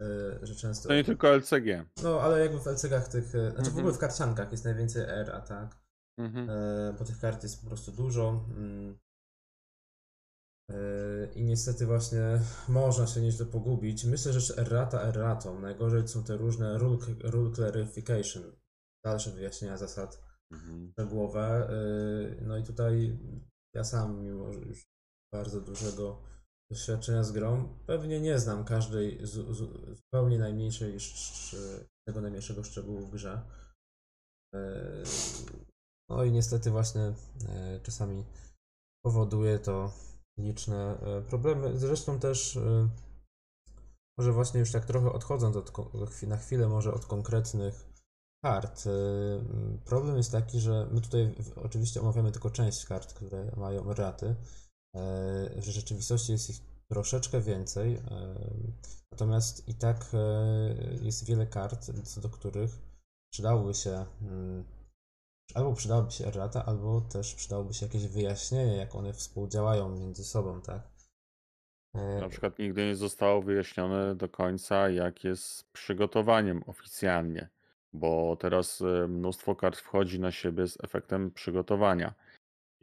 [0.00, 0.88] E, Że często.
[0.88, 1.84] To nie tylko LCG.
[2.02, 3.34] No ale jakby w LCG-ach tych.
[3.34, 3.78] e, Znaczy w Mhm.
[3.78, 5.76] ogóle w karciankach jest najwięcej era, tak?
[6.18, 6.50] Mhm.
[6.50, 8.44] E, bo tych kart jest po prostu dużo.
[8.56, 8.98] mm.
[11.34, 14.04] I niestety właśnie można się nieźle pogubić.
[14.04, 15.60] Myślę, że errata erratą.
[15.60, 18.42] Najgorzej są te różne rule, rule clarification,
[19.04, 20.22] dalsze wyjaśnienia zasad
[20.52, 20.90] Mhm.
[20.92, 21.68] szczegółowe.
[22.42, 23.18] No i tutaj
[23.74, 24.86] ja sam, mimo już
[25.32, 26.22] bardzo dużego
[26.70, 33.00] doświadczenia z grą, pewnie nie znam każdej z, z, zupełnie najmniejszej, sz- tego najmniejszego szczegółu
[33.00, 33.42] w grze.
[34.54, 35.02] E,
[36.10, 37.02] No i niestety właśnie
[37.48, 38.24] e, czasami
[39.04, 39.92] powoduje to
[40.38, 41.78] liczne e, problemy.
[41.78, 42.58] Zresztą też
[44.18, 45.72] może właśnie już tak trochę odchodząc od,
[46.22, 47.88] na chwilę może od konkretnych
[48.44, 48.84] kart.
[49.84, 54.36] Problem jest taki, że my tutaj oczywiście omawiamy tylko część kart, które mają raty.
[54.94, 56.56] E, W rzeczywistości jest ich
[56.88, 57.94] troszeczkę więcej.
[57.94, 58.00] e,
[59.12, 62.70] Natomiast i tak e, jest wiele kart, co do których
[63.32, 64.64] przydałoby się mm,
[65.54, 70.60] albo przydałaby się errata, albo też przydałoby się jakieś wyjaśnienie, jak one współdziałają między sobą,
[70.62, 70.82] tak?
[71.94, 77.48] E, Na przykład nigdy nie zostało wyjaśnione do końca, jak jest z przygotowaniem oficjalnie,
[77.92, 82.14] bo teraz e, mnóstwo kart wchodzi na siebie z efektem przygotowania.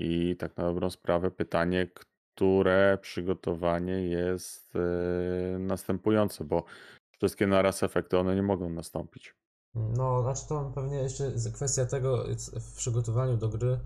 [0.04, 1.88] I tak na dobrą sprawę pytanie,
[2.34, 6.64] które przygotowanie jest e, następujące, bo
[7.12, 9.36] wszystkie naraz efekty one nie mogą nastąpić.
[9.76, 13.80] No, znaczy to pewnie jeszcze kwestia tego w przygotowaniu do gry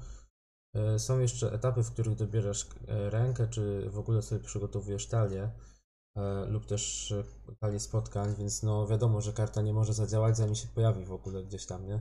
[0.76, 5.49] e, są jeszcze etapy, w których dobierasz e, rękę, czy w ogóle sobie przygotowujesz talię
[6.47, 7.13] lub też
[7.59, 11.43] talię spotkań, więc no wiadomo, że karta nie może zadziałać zanim się pojawi w ogóle
[11.43, 11.99] gdzieś tam, nie?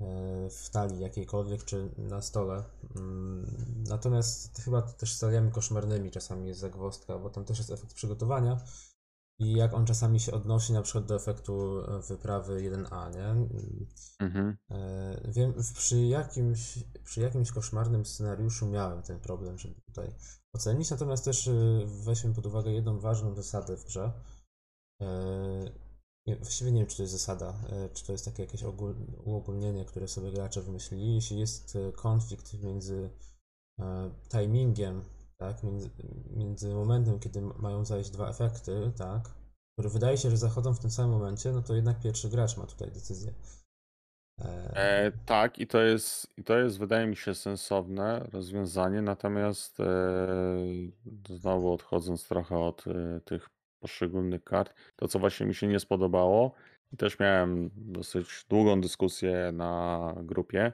[0.00, 2.64] E, W talii jakiejkolwiek, czy na stole.
[2.96, 3.46] Mm,
[3.88, 8.60] Natomiast chyba też z taliami koszmarnymi czasami jest zagwozdka, bo tam też jest efekt przygotowania.
[9.40, 13.48] I jak on czasami się odnosi na przykład do efektu e, wyprawy 1A, nie?
[14.20, 14.56] Mhm.
[14.70, 20.14] E, Wiem, przy jakimś, przy jakimś koszmarnym scenariuszu miałem ten problem, żeby tutaj
[20.52, 21.50] ocenić, natomiast też
[21.84, 24.12] weźmy pod uwagę jedną ważną zasadę w grze.
[26.36, 29.84] Właściwie nie wiem, czy to jest zasada, e, czy to jest takie jakieś ogól, uogólnienie,
[29.84, 31.14] które sobie gracze wymyślili.
[31.14, 33.10] Jeśli jest e, konflikt między
[33.80, 35.02] e, timingiem
[35.38, 35.90] tak, między,
[36.30, 39.30] między momentem, kiedy mają zajść dwa efekty, tak,
[39.72, 42.66] które wydaje się, że zachodzą w tym samym momencie, no to jednak pierwszy gracz ma
[42.66, 43.34] tutaj decyzję.
[44.74, 49.86] E, tak, i to jest, i to jest, wydaje mi się, sensowne rozwiązanie, natomiast e,
[51.28, 53.48] znowu odchodząc trochę od e, tych
[53.80, 56.54] poszczególnych kart, to co właśnie mi się nie spodobało,
[56.92, 60.72] i też miałem dosyć długą dyskusję na grupie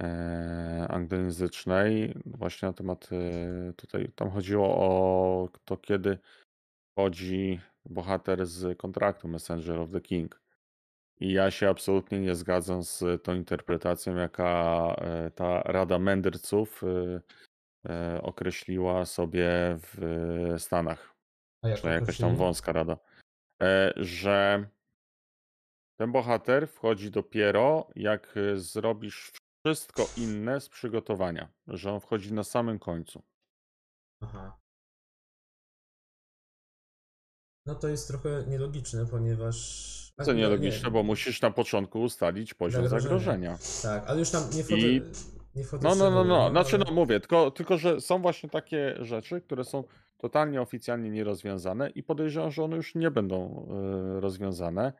[0.00, 6.18] e, anglojęzycznej, właśnie na temat e, tutaj, tam chodziło o to, kiedy
[6.92, 10.42] wchodzi bohater z kontraktu Messenger of the King.
[11.22, 17.20] I ja się absolutnie nie zgadzam z tą interpretacją, jaka e, ta Rada Mędrców e,
[17.90, 21.11] e, określiła sobie w Stanach.
[21.62, 22.96] A jak Czy jakaś tam wąska rada.
[23.62, 24.68] E, Że
[26.00, 29.32] ten bohater wchodzi dopiero, jak e, zrobisz
[29.66, 31.48] wszystko inne z przygotowania.
[31.66, 33.22] Że on wchodzi na samym końcu.
[34.22, 34.58] Aha.
[37.66, 39.56] No to jest trochę nielogiczne, ponieważ...
[40.16, 43.56] a, Co no, nielogiczne, nie, bo musisz na początku ustalić poziom Zagrożenia.
[43.56, 43.58] zagrożenia.
[43.82, 45.02] Tak, ale już tam nie wchodzę, I-
[45.54, 46.50] nie wchodzę No, no, no, no.
[46.50, 49.84] Znaczy, no mówię, tylko, tylko, że są właśnie takie rzeczy, które są
[50.22, 53.66] totalnie oficjalnie nierozwiązane i podejrzewam, że one już nie będą
[54.16, 54.92] y, rozwiązane,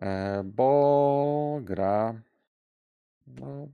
[0.00, 2.22] e, bo gra,
[3.26, 3.68] no,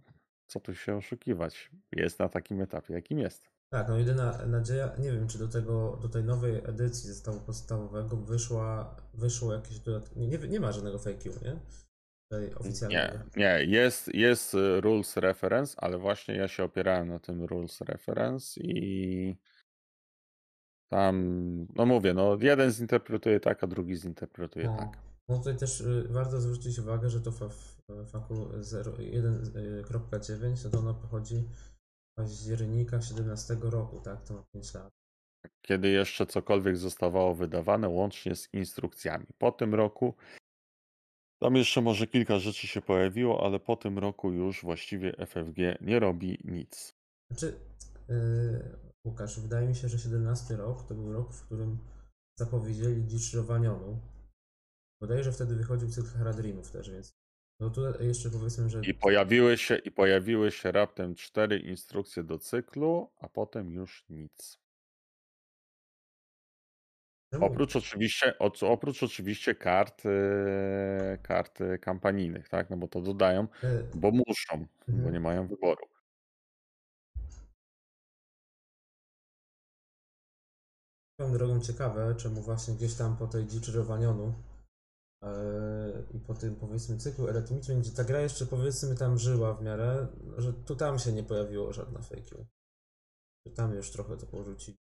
[0.47, 3.53] co tu się oszukiwać, jest na takim etapie, jakim jest.
[3.71, 8.17] Tak, no jedyna nadzieja, nie wiem, czy do tego, do tej nowej edycji zestawu podstawowego
[8.17, 9.81] wyszła, wyszło jakieś
[10.17, 11.57] nie, nie, ma żadnego fake you, nie?
[12.89, 17.81] Nie, nie, jest, jest y, rules reference, ale właśnie ja się opierałem na tym rules
[17.81, 19.37] reference i
[20.93, 24.77] tam, no mówię, no jeden zinterpretuje tak, a drugi zinterpretuje No.
[24.77, 24.99] tak.
[25.29, 27.39] No tutaj też y, warto zwrócić uwagę, że to w
[28.07, 31.73] faku 1.9, no to ono pochodzi z
[32.17, 34.23] października 17 roku, tak?
[34.23, 34.93] To ma 5 lat.
[35.63, 39.27] kiedy jeszcze cokolwiek zostawało wydawane, łącznie z instrukcjami.
[39.39, 40.15] Po tym roku
[41.41, 45.99] tam jeszcze może kilka rzeczy się pojawiło, ale po tym roku już właściwie FFG nie
[45.99, 46.95] robi nic.
[47.31, 47.55] Znaczy,
[48.09, 51.79] yy, Łukasz, wydaje mi się, że 17 rok to był rok, w którym
[52.39, 54.01] zapowiedzieli Dzicz Rowanionu.
[55.01, 57.13] Bodajże wtedy wychodził cykl Haradrimów też, więc
[57.61, 62.39] no tu jeszcze powiedzmy, że I pojawiły się, i pojawiły się raptem cztery instrukcje do
[62.39, 64.59] cyklu, a potem już nic.
[67.41, 72.71] Oprócz oczywiście, oprócz oczywiście kart, e, kart kampanijnych, tak?
[72.71, 75.13] No bo to dodają, e, bo muszą, bo Mhm.
[75.15, 75.87] nie mają wyboru.
[81.15, 84.35] Swoją drogą ciekawe, czemu właśnie gdzieś tam po tej dziczy Rowanionu
[85.23, 85.29] yy,
[86.15, 90.07] i po tym powiedzmy cyklu erytmicznym, gdzie ta gra jeszcze powiedzmy tam żyła w miarę,
[90.39, 92.45] że tu tam się nie pojawiło żadna fake.
[93.47, 94.79] Że Tam już trochę to porzucili.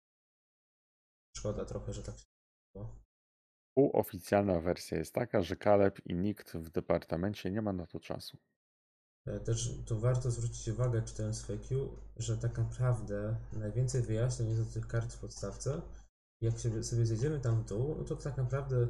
[1.36, 2.26] Szkoda trochę, że tak się
[2.70, 2.96] stało.
[3.74, 8.38] Półoficjalna wersja jest taka, że Kaleb i nikt w departamencie nie ma na to czasu.
[9.26, 14.72] E, Też tu warto zwrócić uwagę, czytając FAQ, że tak naprawdę najwięcej wyjaśnień jest do
[14.72, 15.82] tych kart w podstawce.
[16.40, 18.88] Jak się sobie zjedziemy tam w dół, no to tak naprawdę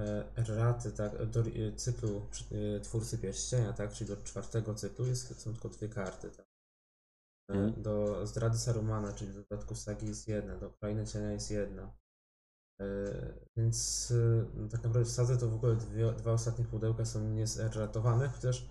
[0.00, 2.22] e, raty tak, do e, cyklu
[2.76, 6.30] e, Twórcy Pierścienia, tak, czyli do czwartego cyklu jest, są tylko dwie karty.
[6.30, 6.46] Tak.
[7.48, 7.82] Mhm.
[7.82, 11.96] Do Zdrady Sarumana, czyli do dodatku Sagi jest jedna, do Krainy Cienia jest jedna.
[13.56, 14.12] Więc
[14.54, 18.68] no tak naprawdę w Sadze to w ogóle dwie, dwa ostatnie pudełka są niezeratowane, chociaż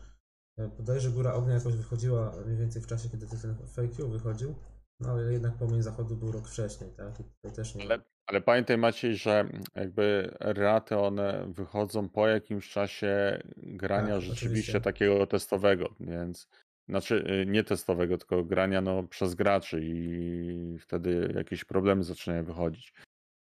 [0.78, 4.56] Bodajże Góra Ognia jakoś wychodziła mniej więcej w czasie, kiedy ten Fake You wychodził,
[5.00, 7.20] no ale jednak Płomień Zachodu był rok wcześniej, tak?
[7.20, 12.70] I tutaj też nie Ale, ale pamiętaj Maciej, że jakby raty one wychodzą po jakimś
[12.70, 14.82] czasie grania Tak, rzeczywiście oczywiście.
[14.82, 16.48] takiego testowego, więc
[16.90, 22.94] znaczy y, nie testowego, tylko grania no, przez graczy i wtedy jakieś problemy zaczynają wychodzić.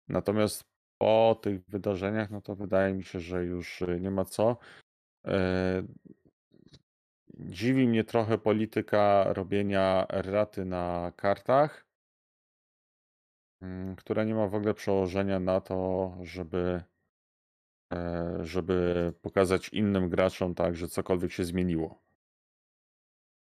[0.09, 0.65] Natomiast
[0.99, 4.57] po tych wydarzeniach, no to wydaje mi się, że już y, nie ma co.
[5.27, 5.83] E,
[7.35, 11.87] Dziwi mnie trochę polityka robienia raty na kartach,
[13.63, 16.83] mm, która nie ma w ogóle przełożenia na to, żeby,
[17.93, 22.03] e, żeby pokazać innym graczom tak, że cokolwiek się zmieniło.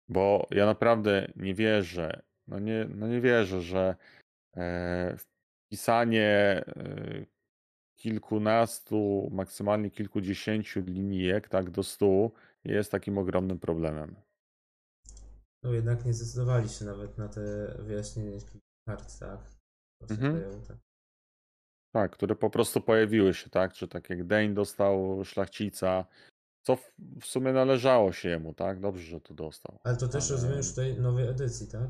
[0.10, 3.96] Bo ja naprawdę nie wierzę, no nie, no nie wierzę, że
[4.58, 7.26] e, wpisanie e,
[7.96, 12.32] kilkunastu, maksymalnie kilkudziesięciu linijek tak do stu
[12.64, 14.16] jest takim ogromnym problemem.
[15.64, 17.42] No jednak nie zdecydowali się nawet na te
[17.80, 18.38] wyjaśnienie
[18.88, 19.59] kart, tak?
[20.10, 20.62] Mhm.
[20.68, 20.78] tak.
[21.92, 23.74] Tak, które po prostu pojawiły się, tak?
[23.74, 26.06] Czy tak jak Dane dostał szlachcica,
[26.66, 26.92] co w,
[27.22, 28.80] w sumie należało się jemu, tak?
[28.80, 29.80] Dobrze, że to dostał.
[29.84, 31.90] Ale to też Ale- rozumiem już tej nowej edycji, tak?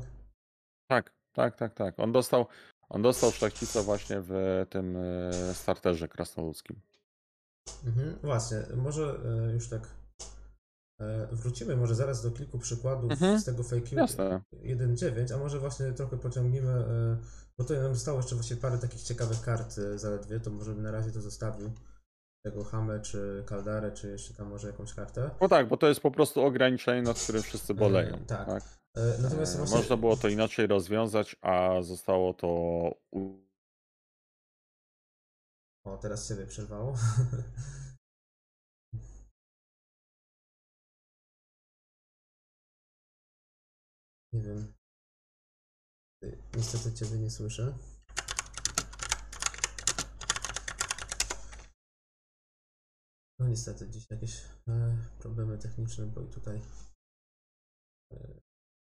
[0.90, 1.98] Tak, Tak, tak, tak.
[1.98, 2.46] On dostał,
[2.88, 6.80] on dostał szlachcica właśnie w tym e, starterze krasnoludzkim.
[7.86, 9.88] Mhm, właśnie, może e, już tak
[11.00, 14.40] e, wrócimy może zaraz do kilku przykładów Mhm, z tego fake Jasne.
[14.52, 16.84] 1.9, a może właśnie trochę pociągniemy,
[17.60, 20.72] e, bo tutaj nam zostało jeszcze właśnie parę takich ciekawych kart e, zaledwie, to może
[20.72, 21.70] bym na razie to zostawił.
[22.44, 25.30] Tego Hamę, czy Kaldarę, czy jeszcze tam może jakąś kartę.
[25.40, 28.14] No tak, bo to jest po prostu ograniczenie, nad którym wszyscy boleją.
[28.14, 28.46] E, tak.
[28.46, 28.62] tak.
[28.96, 29.76] E, Natomiast E, właśnie...
[29.76, 32.48] Można było to inaczej rozwiązać, a zostało to
[35.84, 36.94] O, teraz ciebie przerwało.
[44.32, 44.79] Nie wiem.
[46.56, 47.78] Niestety ciebie nie słyszę.
[53.38, 56.62] No niestety dziś jakieś e, problemy techniczne, bo i tutaj
[58.12, 58.40] e,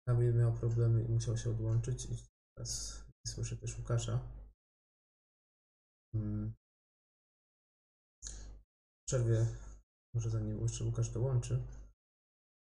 [0.06, 2.16] Kamil miał problemy i musiał się odłączyć i
[2.56, 4.20] teraz nie słyszę też Łukasza.
[6.14, 6.54] Mm.
[8.24, 9.46] W przerwie,
[10.14, 11.62] może zanim jeszcze Łukasz dołączy,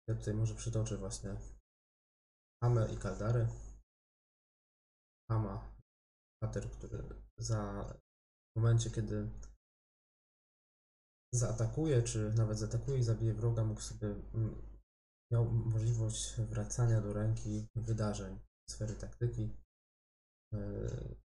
[0.09, 1.36] ja tutaj może przytoczę właśnie
[2.62, 3.68] Hamę i Kaldarę.
[5.31, 5.76] Hama,
[6.43, 7.05] pater, który
[7.39, 7.85] za
[8.57, 9.31] w momencie, kiedy
[11.35, 14.62] zaatakuje, czy nawet zaatakuje i zabije wroga, mógł sobie mm,
[15.33, 19.57] miał możliwość wracania do ręki wydarzeń sfery taktyki.
[20.53, 21.16] Yy,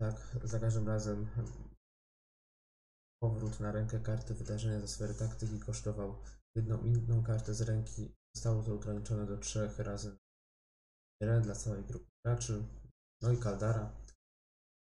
[0.00, 1.26] Tak, za każdym razem
[3.22, 6.22] powrót na rękę karty wydarzenia ze sfery taktyki kosztował
[6.56, 8.14] jedną inną kartę z ręki.
[8.34, 10.18] Zostało to ograniczone do trzech razy
[11.20, 12.64] jeden dla całej grupy graczy.
[13.22, 13.96] No i Kaldara,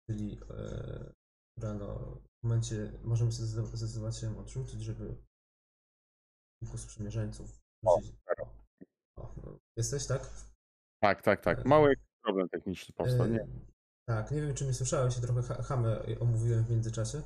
[0.10, 1.14] czyli e,
[1.58, 1.96] która no,
[2.44, 5.16] w momencie możemy sobie zdecydować- się odrzucić, żeby
[6.64, 7.48] kilku sprzymierzeńców
[7.84, 8.16] wrzucić.
[9.18, 10.30] O, no, jesteś, tak?
[11.04, 11.66] Tak, tak, tak.
[11.66, 13.28] Mały problem techniczny powstał.
[13.28, 13.42] Nie?
[13.42, 13.48] E,
[14.08, 17.22] Tak, nie wiem czy mnie słyszałeś, trochę ha- Hamę omówiłem w międzyczasie.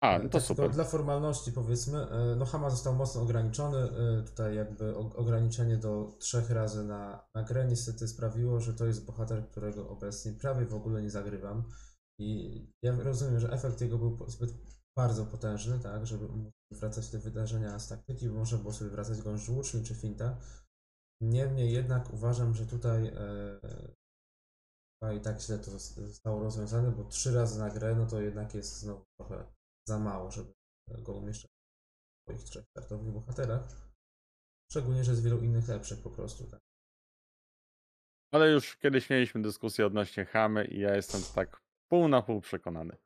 [0.00, 0.70] A, E, no to tak tylko super.
[0.70, 3.78] Dla formalności powiedzmy, e, no Hama został mocno ograniczony.
[3.78, 9.04] e, Tutaj jakby ograniczenie do trzech razy na, na grę niestety sprawiło, że to jest
[9.06, 11.64] bohater, którego obecnie prawie w ogóle nie zagrywam.
[12.20, 14.50] I ja rozumiem, że efekt jego był zbyt
[14.98, 16.28] bardzo potężny, tak, żeby
[16.70, 20.36] wracać te wydarzenia z taktyki, bo można było sobie wracać gąszcz łuczny czy finta.
[21.22, 23.12] Niemniej jednak uważam, że tutaj
[25.00, 28.20] chyba i tak źle to zos- zostało rozwiązane, bo trzy razy na grę, no to
[28.20, 29.44] jednak jest znowu trochę
[29.90, 30.52] za mało, żeby
[31.02, 33.62] go umieszczać w swoich trzech startowych bohaterach.
[34.70, 36.50] Szczególnie, że jest wielu innych lepszych po prostu.
[36.50, 36.60] Tak.
[38.32, 42.96] Ale już kiedyś mieliśmy dyskusję odnośnie Hamy i ja jestem tak pół na pół przekonany.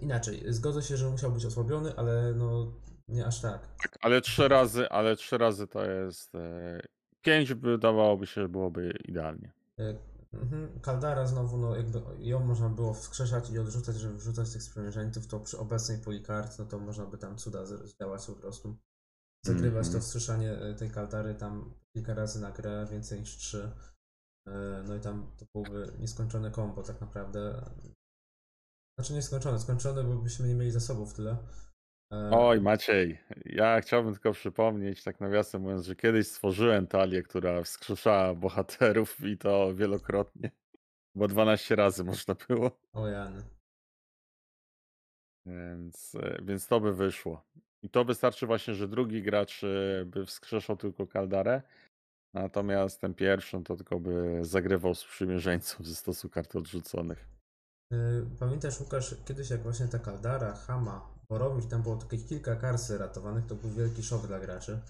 [0.00, 2.72] Inaczej, zgodzę się, że musiał być osłabiony, ale no
[3.08, 3.76] nie aż tak.
[3.82, 6.34] Tak, ale trzy razy, ale trzy razy to jest.
[6.34, 6.80] E,
[7.22, 9.52] pięć wydawałoby się, że byłoby idealnie.
[9.78, 9.94] E,
[10.40, 15.26] mhm, Kaldara znowu, no jakby ją można było wskrzeszać i odrzucać, żeby wrzucać tych sprzymierzeńców,
[15.26, 18.76] to przy obecnej puli kart, no to można by tam cuda zdziałać po prostu.
[19.46, 19.92] Zagrywać Mhm.
[19.94, 23.72] to wskrzeszanie e, tej Kaldary tam kilka razy na grę, więcej niż trzy.
[24.48, 27.70] E, No i tam to byłoby nieskończone kombo tak naprawdę.
[28.98, 31.36] Znaczy nieskończone, skończone, bo byśmy nie mieli zasobów tyle.
[32.12, 37.62] E, Oj, Maciej, ja chciałbym tylko przypomnieć, tak nawiasem mówiąc, że kiedyś stworzyłem talię, która
[37.62, 40.50] wskrzeszała bohaterów i to wielokrotnie.
[41.14, 42.70] Bo 12 razy można było.
[42.92, 43.42] O Jan.
[45.46, 47.44] Więc, e, więc to by wyszło.
[47.82, 51.62] I to wystarczy właśnie, że drugi gracz e, by wskrzeszał tylko Kaldarę,
[52.34, 57.28] natomiast ten pierwszy no to tylko by zagrywał sprzymierzeńców ze stosu kart odrzuconych.
[58.38, 63.46] Pamiętasz, Łukasz, kiedyś jak właśnie ta Kaldara, Hama, Boromir, tam było takich kilka karsy ratowanych,
[63.46, 64.80] to był wielki szok dla graczy.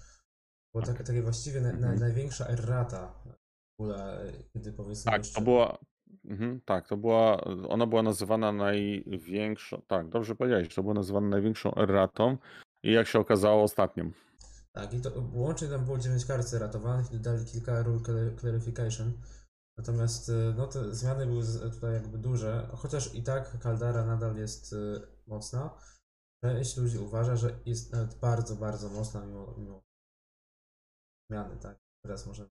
[0.73, 1.03] Było Tak.
[1.03, 1.99] takie, właściwie na, na, Mhm.
[1.99, 4.19] największa errata w ogóle,
[4.53, 5.35] kiedy powiedzmy Tak, jeszcze...
[5.39, 5.77] to była.
[6.25, 7.41] Mhm, tak, to była.
[7.69, 9.81] Ona była nazywana największą.
[9.87, 12.37] Tak, dobrze powiedziałeś, to była nazywana największą erratą
[12.83, 14.11] i jak się okazało ostatnią.
[14.71, 19.11] Tak, i to łącznie tam było 9 kart ratowanych i dodali kilka rule cla- clarification.
[19.77, 24.73] Natomiast y, no, te zmiany były tutaj jakby duże, chociaż i tak Kaldara nadal jest
[24.73, 25.69] y, mocna.
[26.45, 29.81] Część ludzi uważa, że jest nawet bardzo, bardzo mocna mimo, mimo
[31.29, 31.77] zmiany, tak?
[32.03, 32.49] Teraz może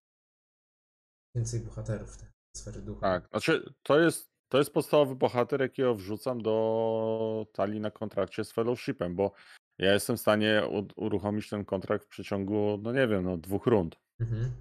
[1.37, 3.01] więcej bohaterów tej sfery ducha.
[3.01, 8.53] Tak, znaczy to jest, to jest podstawowy bohater, jakiego wrzucam do talii na kontrakcie z
[8.53, 9.33] Fellowshipem, bo
[9.79, 10.63] ja jestem w stanie
[10.97, 13.97] uruchomić ten kontrakt w przeciągu, no nie wiem, no dwóch rund.
[14.21, 14.53] Mhm.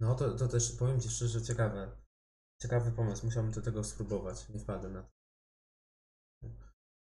[0.00, 1.90] No to, to też powiem Ci szczerze, ciekawe.
[2.62, 5.17] Ciekawy pomysł, musiałbym do tego spróbować, nie wpadłem na to.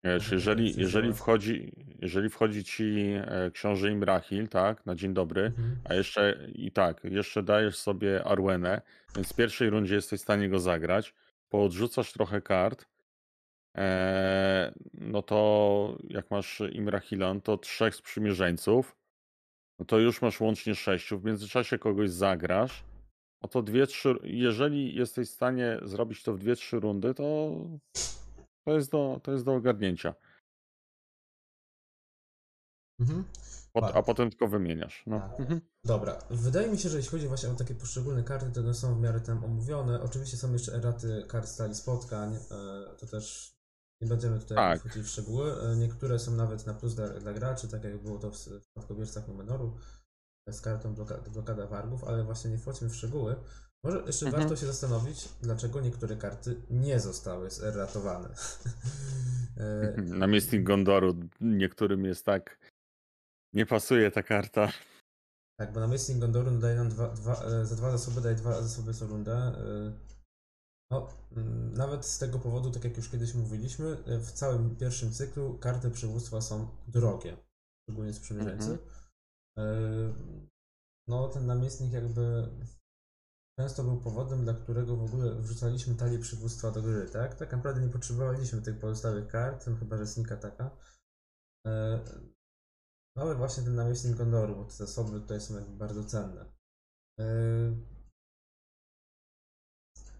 [0.04, 1.72] Wiesz, Może jeżeli, jeżeli, wchodzi,
[2.02, 5.76] jeżeli wchodzi ci e, książę Imrahil, tak, na dzień dobry, Mhm.
[5.86, 8.82] a jeszcze i tak, jeszcze dajesz sobie Arwenę,
[9.16, 11.14] więc w pierwszej rundzie jesteś w stanie go zagrać,
[11.50, 12.86] poodrzucasz trochę kart,
[13.78, 18.96] e, no to jak masz Imrahilan, to trzech sprzymierzeńców,
[19.80, 22.84] no to już masz łącznie sześciu, w międzyczasie kogoś zagrasz,
[23.42, 27.56] no to dwie, trzy, jeżeli jesteś w stanie zrobić to w dwie, trzy rundy, to
[28.68, 30.16] to jest do, to jest do ogarnięcia.
[33.00, 33.24] Mhm.
[33.74, 35.04] Pot, a potem tylko wymieniasz.
[35.08, 35.20] No.
[35.20, 35.40] Tak.
[35.40, 35.62] Mhm.
[35.84, 38.96] Dobra, wydaje mi się, że jeśli chodzi właśnie o takie poszczególne karty, to one są
[38.96, 40.02] w miarę tam omówione.
[40.02, 42.40] Oczywiście są jeszcze eraty kart stali spotkań, e,
[42.98, 43.56] to też
[44.02, 44.80] nie będziemy tutaj Tak.
[44.80, 45.62] wchodzić w szczegóły.
[45.62, 49.28] E, Niektóre są nawet na plus dla, dla graczy, tak jak było to w spadkobiercach
[49.28, 49.78] Numenoru
[50.48, 53.36] e, z kartą bloka, blokada wargów, ale właśnie nie wchodźmy w szczegóły.
[53.84, 54.44] Może jeszcze Mhm.
[54.44, 58.30] warto się zastanowić, dlaczego niektóre karty nie zostały zeratowane.
[59.60, 62.58] E, Namiestnik Gondoru niektórym jest tak.
[63.54, 64.72] Nie pasuje ta karta.
[65.60, 68.94] Tak, bo namiestnik Gondoru daje nam dwa, dwa, e, za dwa zasoby daje dwa zasoby
[68.94, 69.34] co rundę.
[69.38, 69.94] e,
[70.92, 75.58] No, mm, nawet z tego powodu, tak jak już kiedyś mówiliśmy, w całym pierwszym cyklu
[75.60, 77.38] karty przywództwa są drogie,
[77.84, 78.78] szczególnie sprzymierzeńcy.
[79.58, 79.64] E,
[81.08, 82.48] No, ten namiestnik jakby
[83.60, 87.36] często był powodem, dla którego w ogóle wrzucaliśmy talię przywództwa do gry, tak?
[87.36, 90.78] Tak naprawdę nie potrzebowaliśmy tych pozostałych kart, no chyba że Snika taka.
[91.68, 92.00] E,
[93.16, 96.46] No ale właśnie ten namiestnik Gondoru, bo te zasoby tutaj są jakby bardzo cenne.
[97.20, 97.78] Yy,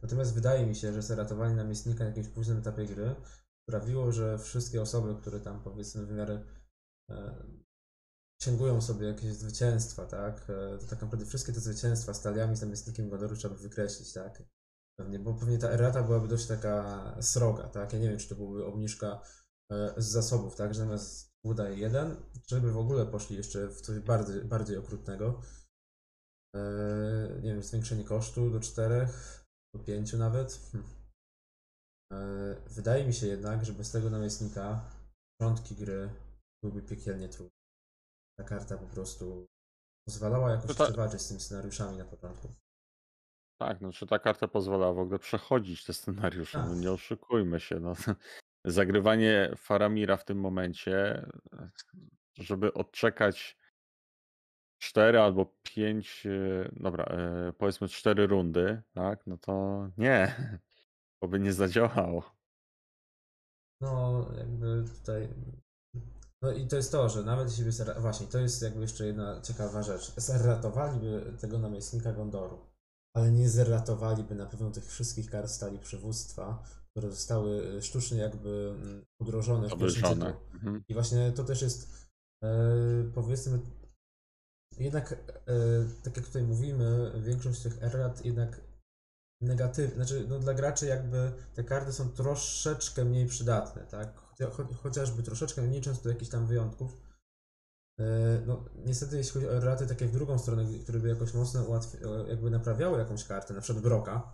[0.02, 3.16] Natomiast wydaje mi się, że zeratowanie namiestnika na jakimś późnym etapie gry
[3.70, 6.44] sprawiło, że wszystkie osoby, które tam powiedzmy w miarę
[8.44, 10.50] sięgują sobie jakieś zwycięstwa, tak?
[10.50, 14.14] e, To tak naprawdę wszystkie te zwycięstwa z taliami z namiestnikiem Gondoru trzeba by wykreślić,
[14.14, 14.44] tak?
[15.00, 17.94] Pewnie, bo pewnie ta errata byłaby dość taka sroga, tak?
[17.94, 19.22] Ja nie wiem, czy to byłaby obniżka
[19.72, 20.74] e, z zasobów, tak?
[20.74, 22.16] Że zamiast dwóch daje jeden,
[22.48, 25.42] żeby w ogóle poszli jeszcze w coś bardziej, bardziej okrutnego.
[26.56, 26.60] E,
[27.42, 30.60] Nie wiem, zwiększenie kosztu do czterech, do pięciu nawet.
[30.72, 30.84] Hm.
[32.70, 34.92] Wydaje mi się jednak, że bez tego namiestnika
[35.38, 36.10] początki gry
[36.64, 37.57] byłyby piekielnie trudne.
[38.38, 39.48] Ta karta po prostu
[40.06, 42.56] pozwalała jakoś No ta- przewalczyć z tymi scenariuszami na początku.
[43.60, 46.58] Tak, no czy ta karta pozwala w ogóle przechodzić te scenariusze?
[46.60, 46.78] No Tak.
[46.78, 47.80] nie oszukujmy się.
[47.80, 47.94] No.
[48.66, 51.26] Zagrywanie Faramira w tym momencie,
[52.38, 53.58] żeby odczekać
[54.82, 59.28] cztery albo pięć, e, dobra, e, powiedzmy cztery rundy, tak?
[59.28, 60.36] No to nie,
[61.22, 62.36] to by nie zadziałało.
[63.82, 65.30] No, jakby tutaj.
[66.42, 68.00] No i to jest to, że nawet jeśli by zera...
[68.00, 70.14] Właśnie, to jest jakby jeszcze jedna ciekawa rzecz.
[70.18, 72.60] Zerratowaliby tego namiestnika Gondoru,
[73.16, 78.76] ale nie zerratowaliby na pewno tych wszystkich kart stali przywództwa, które zostały e, sztucznie jakby
[78.82, 80.24] mm, udrożone w pierwszym.
[80.54, 80.84] Mhm.
[80.88, 82.10] I właśnie to też jest,
[82.44, 82.50] e,
[83.14, 83.60] powiedzmy,
[84.78, 85.18] jednak, e,
[86.04, 88.62] tak jak tutaj mówimy, większość tych errat jednak
[89.42, 94.27] negatywnie, znaczy no dla graczy jakby te karty są troszeczkę mniej przydatne, tak?
[94.40, 96.98] Chocia- cho- Chociażby troszeczkę, nie licząc tu jakichś tam wyjątków.
[98.00, 98.04] E,
[98.46, 102.26] No niestety jeśli chodzi o erraty takie w drugą stronę, które by jakoś mocno ułatwi-
[102.26, 104.34] e, jakby naprawiały jakąś kartę, na przykład Broka,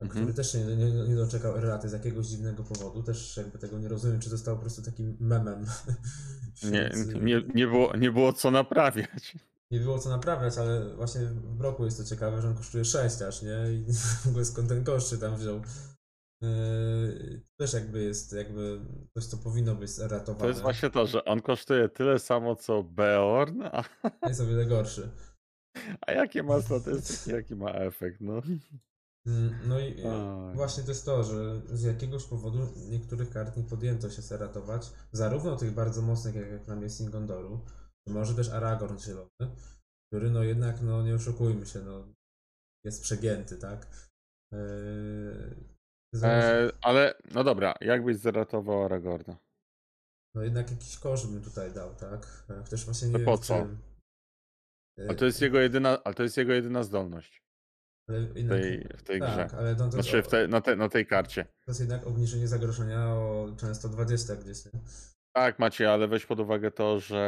[0.00, 0.10] Mhm.
[0.10, 3.78] który też się nie, nie, nie doczekał erraty z jakiegoś dziwnego powodu, też jakby tego
[3.78, 5.66] nie rozumiem, czy został po prostu takim memem.
[6.72, 9.36] Nie, wśród- nie, nie, było, nie było co naprawiać.
[9.70, 13.22] nie było co naprawiać, ale właśnie w Broku jest to ciekawe, że on kosztuje 6
[13.22, 13.72] aż, nie?
[13.72, 13.92] I
[14.24, 15.60] w ogóle skąd ten koszt się tam wziął.
[16.42, 18.80] Yy, też jakby jest jakby
[19.14, 20.40] coś, co powinno być ratowane.
[20.40, 23.84] To jest właśnie to, że on kosztuje tyle samo co Beorn, a,
[24.28, 25.10] Jest o wiele gorszy.
[26.06, 28.42] a jakie ma statystyki, jaki ma efekt, no.
[29.26, 30.54] Mm, No i Oj.
[30.54, 32.58] właśnie to jest to, że z jakiegoś powodu
[32.90, 37.60] niektórych kart nie podjęto się seratować, zarówno tych bardzo mocnych jak, jak namiestnik Gondoru,
[38.08, 39.56] może też Aragorn zielony,
[40.12, 42.08] który no jednak, no nie oszukujmy się, no
[42.84, 43.86] jest przegięty, tak?
[44.52, 45.75] Yy,
[46.24, 49.36] E, ale, no dobra, jakbyś zeratował Aragorna?
[50.34, 52.44] No jednak jakiś koszt bym tutaj dał, tak?
[52.50, 53.54] E, Chociaż właśnie nie wiem po co?
[53.54, 53.66] E,
[54.98, 57.46] Ale to jest jego jedyna, ale to jest jego jedyna zdolność
[58.08, 59.58] ale w jednak, tej, w tej tak, grze.
[59.58, 61.44] ale no to, Znaczy w te, na, te, na tej karcie.
[61.44, 64.70] to jest jednak obniżenie zagrożenia o często 20 gdzieś, nie?
[65.36, 67.18] Tak, Macie, ale weź pod uwagę to, że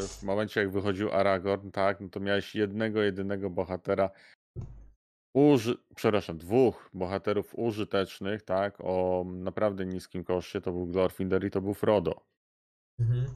[0.00, 4.10] e, w momencie jak wychodził Aragorn, tak, no to miałeś jednego, jedynego bohatera,
[5.34, 11.60] uży, przepraszam, dwóch bohaterów użytecznych, tak, o naprawdę niskim koszcie, to był Glorfindel i to
[11.60, 12.20] był Frodo.
[12.98, 13.26] Mhm.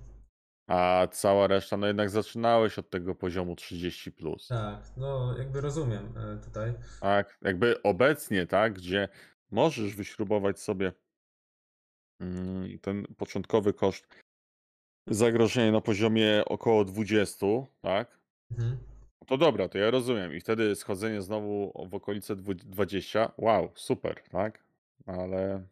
[0.69, 4.11] A cała reszta, no jednak zaczynałeś od tego poziomu 30+.
[4.11, 4.49] Plus.
[4.49, 6.75] Tak, no jakby rozumiem e, tutaj.
[7.01, 9.09] Tak, jakby obecnie, tak, gdzie
[9.51, 10.93] możesz wyśrubować sobie
[12.21, 14.07] mm, ten początkowy koszt
[15.07, 17.47] zagrożenia na poziomie około 20,
[17.81, 18.19] tak?
[18.51, 18.79] Mhm.
[19.29, 20.35] To dobra, to ja rozumiem.
[20.35, 24.65] I wtedy schodzenie znowu w okolice dwu- 20, wow, super, tak?
[25.07, 25.67] Ale,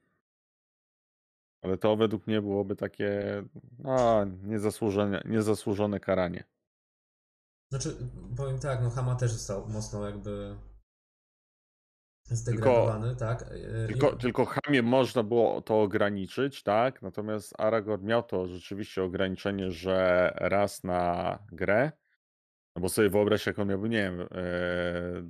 [1.63, 3.43] ale to według mnie byłoby takie
[3.85, 6.45] a, niezasłużone, niezasłużone karanie.
[7.71, 7.97] Znaczy,
[8.37, 10.57] powiem tak, no Hama też został mocno jakby
[12.25, 13.43] zdegradowany, tak?
[13.43, 17.03] E, Tylko, i- tylko Hamie można było to ograniczyć, tak?
[17.03, 21.93] Natomiast Aragorn miał to rzeczywiście ograniczenie, że raz na grę.
[22.77, 24.27] No bo sobie wyobraź, jak on miałby, nie wiem, e,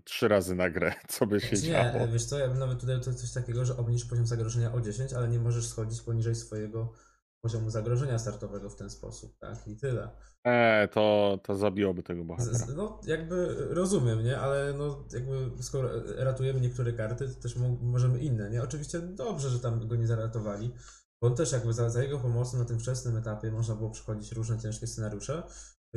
[0.05, 2.07] trzy razy na grę, co by się Znaczy działo.
[2.07, 4.81] nie, wiesz co, ja bym nawet tutaj to coś takiego, że obniż poziom zagrożenia o
[4.81, 6.93] 10, ale nie możesz schodzić poniżej swojego
[7.41, 9.69] poziomu zagrożenia startowego w ten sposób, tak?
[9.69, 10.11] I tyle.
[10.45, 12.67] E, to, to zabiłoby tego bohatera.
[12.77, 14.39] no, jakby rozumiem, nie?
[14.39, 18.63] Ale no, jakby skoro ratujemy niektóre karty, to też mo możemy inne, nie?
[18.63, 20.75] Oczywiście dobrze, że tam go nie zaratowali,
[21.21, 24.33] bo on też jakby za, za jego pomocą na tym wczesnym etapie można było przechodzić
[24.33, 25.43] różne ciężkie scenariusze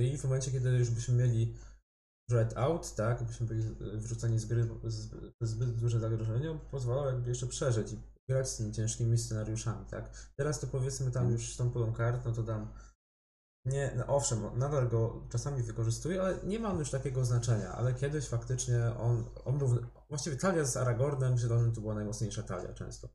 [0.02, 1.56] i w momencie, kiedy już byśmy mieli
[2.30, 5.10] red out, tak, byśmy byli wrzuceni z gry z,
[5.41, 7.97] zbyt duże zagrożenie, on pozwalał jakby jeszcze przeżyć i
[8.30, 10.32] grać z tymi ciężkimi scenariuszami, tak.
[10.36, 12.68] Teraz to powiedzmy tam już z tą pulą kart, no to dam
[13.66, 17.93] nie, no owszem, nadal go czasami wykorzystuję, ale nie ma on już takiego znaczenia, ale
[17.93, 19.78] kiedyś faktycznie on, on był,
[20.10, 23.10] właściwie talia z Aragornem zielonym to była najmocniejsza talia często.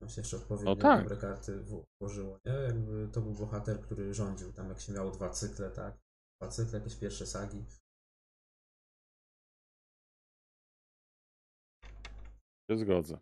[0.00, 1.02] Tam się jeszcze odpowiednio No tak.
[1.02, 1.64] dobre karty
[2.00, 2.52] włożyło, nie?
[2.52, 5.98] Jakby to był bohater, który rządził, tam jak się miało dwa cykle, tak?
[6.40, 7.64] Dwa cykle, jakieś pierwsze sagi.
[12.70, 13.18] Się zgodzę.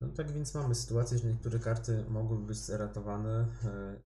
[0.00, 4.02] No tak więc mamy sytuację, że niektóre karty mogłyby być zeratowane, e,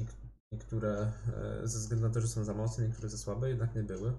[0.00, 3.74] niek- niektóre e, ze względu na to, że są za mocne, niektóre za słabe, jednak
[3.74, 4.12] nie były.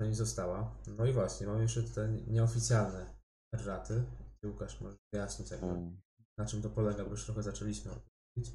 [0.00, 0.76] No i została.
[0.98, 3.14] No i właśnie, mamy jeszcze te nieoficjalne
[3.54, 4.04] erraty.
[4.44, 6.00] Łukasz, możesz wyjaśnić, jakby, Mm,
[6.38, 7.92] na czym to polega, bo już trochę zaczęliśmy
[8.36, 8.52] mówić.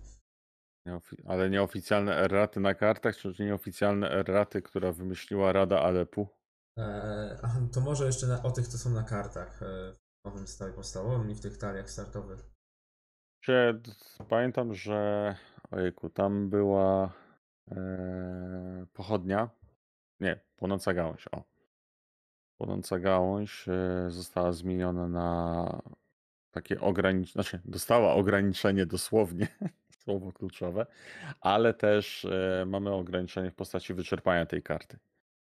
[1.25, 6.27] Ale nieoficjalne erraty na kartach, czy nieoficjalne erraty, która wymyśliła Rada Alepu?
[6.79, 10.47] E, a, to może jeszcze na, o tych, co są na kartach e, w nowym
[10.47, 12.39] stałe podstawowym i w tych taliach startowych.
[14.29, 15.35] Pamiętam, że
[15.71, 17.13] ojejku, tam była
[17.71, 19.49] e, pochodnia.
[20.19, 21.27] Nie, płonąca gałąź.
[21.31, 21.54] O.
[22.57, 25.81] Płonąca gałąź e, została zmieniona na
[26.51, 29.47] takie ograniczenie, znaczy dostała ograniczenie dosłownie,
[30.03, 30.85] słowo kluczowe,
[31.41, 34.99] ale też e, mamy ograniczenie w postaci wyczerpania tej karty.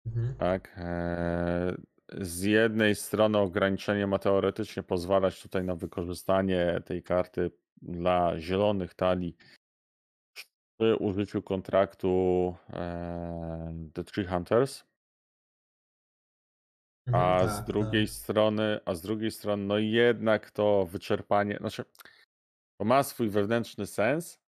[0.06, 0.36] Mhm.
[0.36, 0.76] Tak.
[0.78, 1.76] e,
[2.18, 9.38] Z jednej strony ograniczenie ma teoretycznie pozwalać tutaj na wykorzystanie tej karty dla zielonych talii
[10.34, 12.56] przy użyciu kontraktu
[13.94, 14.91] The Tree Hunters,
[17.08, 17.66] Mhm, a tak, z tak.
[17.66, 21.86] drugiej strony, a z drugiej strony, no jednak to wyczerpanie, znaczy
[22.80, 24.40] to ma swój wewnętrzny sens,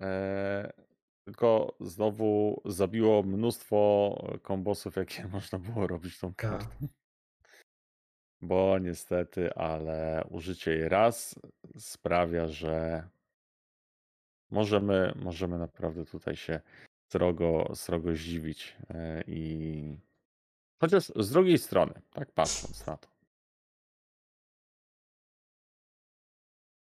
[0.00, 0.72] e,
[1.24, 6.36] tylko znowu zabiło mnóstwo kombosów, jakie można było robić tą Tak.
[6.36, 6.88] kartą.
[8.44, 11.40] Bo niestety, ale użycie jej raz
[11.78, 13.08] sprawia, że
[14.50, 16.60] możemy, możemy naprawdę tutaj się
[17.12, 18.76] srogo, srogo zdziwić.
[18.90, 19.98] e, I
[20.82, 23.08] chociaż z drugiej strony, tak patrząc na to,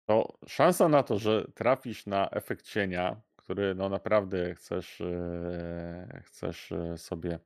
[0.06, 6.72] to szansa na to, że trafisz na efekt cienia, który no naprawdę chcesz, e, chcesz
[6.72, 7.39] e, sobie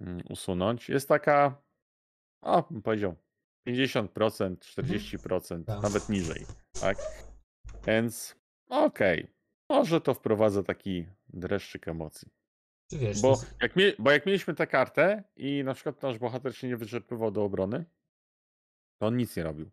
[0.00, 1.62] mm, usunąć, jest taka,
[2.42, 3.16] o, bym powiedział,
[3.66, 5.82] 50%, 40%, Tak.
[5.82, 6.46] nawet niżej,
[6.80, 6.96] tak?
[7.86, 8.36] Więc
[8.68, 9.26] okej,
[9.68, 12.28] może to wprowadza taki dreszczyk emocji.
[12.92, 16.56] Wiesz, Bo jest- jak, mie- bo jak mieliśmy tę kartę i na przykład nasz bohater
[16.56, 17.84] się nie wyczerpywał do obrony,
[18.98, 19.70] to on nic nie robił.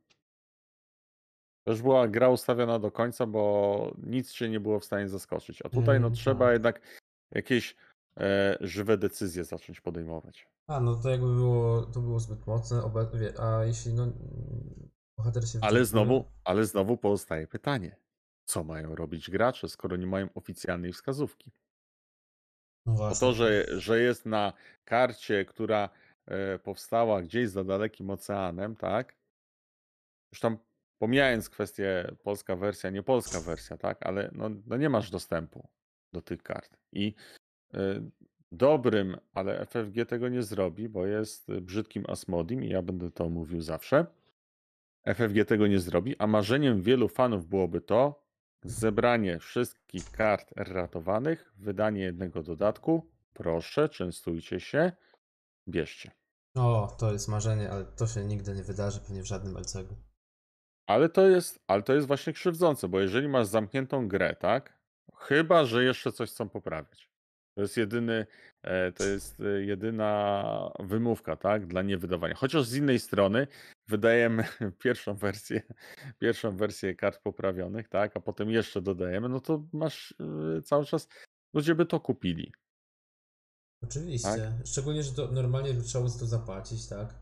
[1.65, 5.61] To już była gra ustawiona do końca, bo nic się nie było w stanie zaskoczyć.
[5.61, 6.53] A tutaj no Mm, trzeba tak.
[6.53, 7.75] jednak jakieś
[8.17, 10.47] e, żywe decyzje zacząć podejmować.
[10.67, 12.81] A, no to jakby było, to było zbyt mocne,
[13.39, 14.07] a jeśli no
[15.17, 17.95] bohater się Ale znowu, ale znowu pozostaje pytanie.
[18.45, 21.51] Co mają robić gracze, skoro nie mają oficjalnej wskazówki?
[22.85, 23.19] No Bo właśnie.
[23.19, 24.53] to, że, że jest na
[24.85, 25.89] karcie, która
[26.25, 29.15] e, powstała gdzieś za dalekim oceanem, tak?
[30.31, 30.57] Już tam
[30.97, 34.05] pomijając kwestię polska wersja, nie polska wersja, tak?
[34.05, 35.67] Ale no, no nie masz dostępu
[36.13, 36.77] do tych kart.
[36.91, 37.13] I
[37.73, 38.09] e,
[38.51, 43.61] dobrym, ale FFG tego nie zrobi, bo jest brzydkim Asmodim i ja będę to mówił
[43.61, 44.05] zawsze.
[45.05, 48.22] FFG tego nie zrobi, a marzeniem wielu fanów byłoby to
[48.63, 53.09] zebranie wszystkich kart ratowanych, wydanie jednego dodatku.
[53.33, 54.91] Proszę, częstujcie się,
[55.67, 56.11] bierzcie.
[56.55, 59.95] O, to jest marzenie, ale to się nigdy nie wydarzy pewnie w żadnym LCG.
[60.87, 64.79] Ale to jest, ale to jest właśnie krzywdzące, bo jeżeli masz zamkniętą grę, tak?
[65.15, 67.09] Chyba, że jeszcze coś chcą poprawiać.
[67.55, 68.25] To jest jedyny,
[68.61, 72.35] e, to jest e, jedyna wymówka, tak, dla niewydawania.
[72.35, 73.47] Chociaż z innej strony
[73.87, 74.43] wydajemy
[74.83, 75.61] pierwszą wersję,
[76.19, 80.15] pierwszą wersję kart poprawionych, tak, a potem jeszcze dodajemy, no to masz
[80.57, 81.07] e, cały czas,
[81.53, 82.53] ludzie by to kupili.
[83.83, 84.29] Oczywiście.
[84.29, 84.67] Tak.
[84.67, 87.13] Szczególnie, że to normalnie trzeba to zapłacić, tak?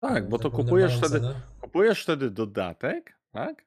[0.00, 1.40] Tak, E, bo to kupujesz wtedy, cenę.
[1.60, 3.64] kupujesz wtedy dodatek, tak?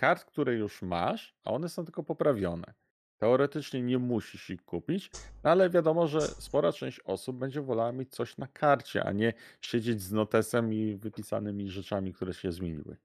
[0.00, 2.74] Kart, które już masz, a one są tylko poprawione.
[3.18, 5.10] Teoretycznie nie musisz ich kupić,
[5.44, 9.32] no ale wiadomo, że spora część osób będzie wolała mieć coś na karcie, a nie
[9.60, 12.96] siedzieć z notesem i wypisanymi rzeczami, które się zmieniły.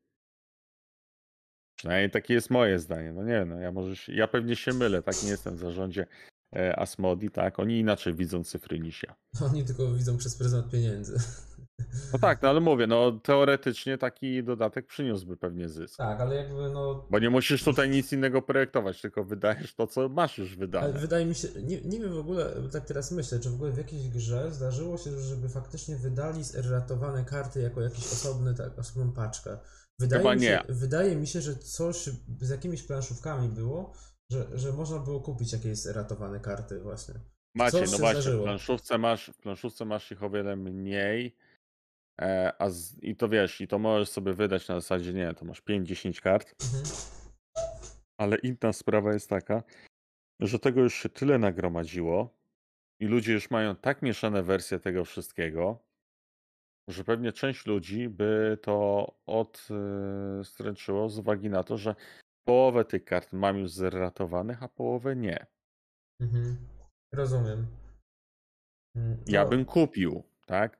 [1.76, 3.14] Przynajmniej takie jest moje zdanie.
[3.14, 6.06] No nie, no ja może się, ja pewnie się mylę, tak nie jestem w zarządzie
[6.56, 7.60] e, Asmodi, tak?
[7.60, 9.16] Oni inaczej widzą cyfry niż ja.
[9.52, 11.18] Oni tylko widzą przez pryzmat pieniędzy.
[12.14, 15.98] No tak, no ale mówię, no teoretycznie taki dodatek przyniósłby pewnie zysk.
[15.98, 17.08] Tak, ale jakby no.
[17.10, 21.00] Bo nie musisz tutaj nic innego projektować, tylko wydajesz to, co masz już Ale wydane.
[21.00, 23.78] wydaje mi się, nie, nie wiem w ogóle, tak teraz myślę, czy w ogóle w
[23.78, 29.58] jakiejś grze zdarzyło się, żeby faktycznie wydali zeratowane karty jako jakiś osobny, tak, osobną paczkę.
[30.00, 30.74] Wydaje Chyba mi się, nie.
[30.74, 32.10] Wydaje mi się, że coś
[32.42, 33.94] z jakimiś planszówkami było,
[34.30, 37.14] że, że można było kupić jakieś ratowane karty właśnie.
[37.56, 41.36] Macie, coś no właśnie, w planszówce masz, w planszówce masz ich o wiele mniej,
[42.60, 45.62] a z, i to wiesz, i to możesz sobie wydać na zasadzie, nie to masz
[45.62, 46.84] 5-10 kart, Mhm.
[48.20, 49.64] ale inna sprawa jest taka,
[50.42, 52.40] że tego już się tyle nagromadziło
[53.02, 55.80] i ludzie już mają tak mieszane wersje tego wszystkiego,
[56.90, 61.96] że pewnie część ludzi by to odstręczyło z uwagi na to, że
[62.48, 65.46] połowę tych kart mam już zeratowanych, a połowę nie.
[66.22, 66.58] Mhm.
[67.14, 67.68] Rozumiem.
[68.96, 70.79] Mm, Ja no, bym kupił, tak?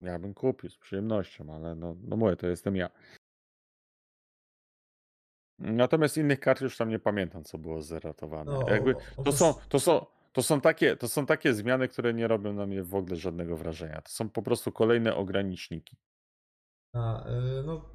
[0.00, 2.90] Ja bym kupił z przyjemnością, ale no, no mówię, to jestem ja.
[5.58, 8.52] Natomiast innych kart już tam nie pamiętam, co było zeratowane.
[8.52, 12.14] No, Jakby o- to są, to są, to są takie, to są takie zmiany, które
[12.14, 14.02] nie robią na mnie w ogóle żadnego wrażenia.
[14.02, 15.96] To są po prostu kolejne ograniczniki.
[16.94, 17.90] A, y, no,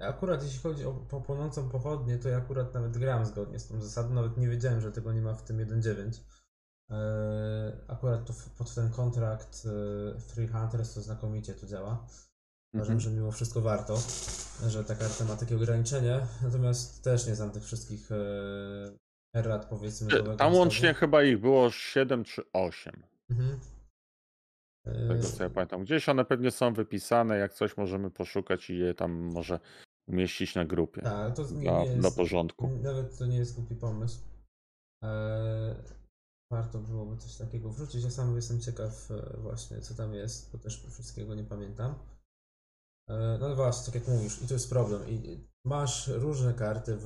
[0.00, 3.80] akurat jeśli chodzi o po płonącą pochodnię, to ja akurat nawet gram zgodnie z tą
[3.80, 6.22] zasadą, nawet nie wiedziałem, że tego nie ma w tym 1.9.
[6.90, 9.62] E, Akurat to pod ten kontrakt
[10.16, 12.06] e, Free Hunters to znakomicie to działa.
[12.74, 13.00] Uważam, Mhm.
[13.00, 13.96] że mimo wszystko warto,
[14.68, 18.16] że ta karta ma takie ograniczenie, natomiast też nie znam tych wszystkich e,
[19.34, 20.08] errat powiedzmy.
[20.10, 20.56] Tam ustawu.
[20.56, 23.02] łącznie chyba ich było 7 czy 8.
[23.30, 23.60] Mhm.
[24.86, 25.84] E, Tego co ja pamiętam.
[25.84, 29.60] Gdzieś one pewnie są wypisane, jak coś możemy poszukać i je tam może
[30.06, 31.02] umieścić na grupie.
[31.02, 32.68] Tak, to nie, Dla, nie jest, dla porządku.
[32.82, 34.20] Nawet to nie jest głupi pomysł.
[35.02, 35.74] Eee,
[36.50, 38.04] warto byłoby coś takiego wrzucić.
[38.04, 41.94] Ja sam jestem ciekaw e, właśnie, co tam jest, bo też wszystkiego nie pamiętam.
[43.08, 45.08] Eee, no ale właśnie, tak jak mówisz, i to jest problem.
[45.08, 46.92] I masz różne karty.
[46.92, 46.98] E,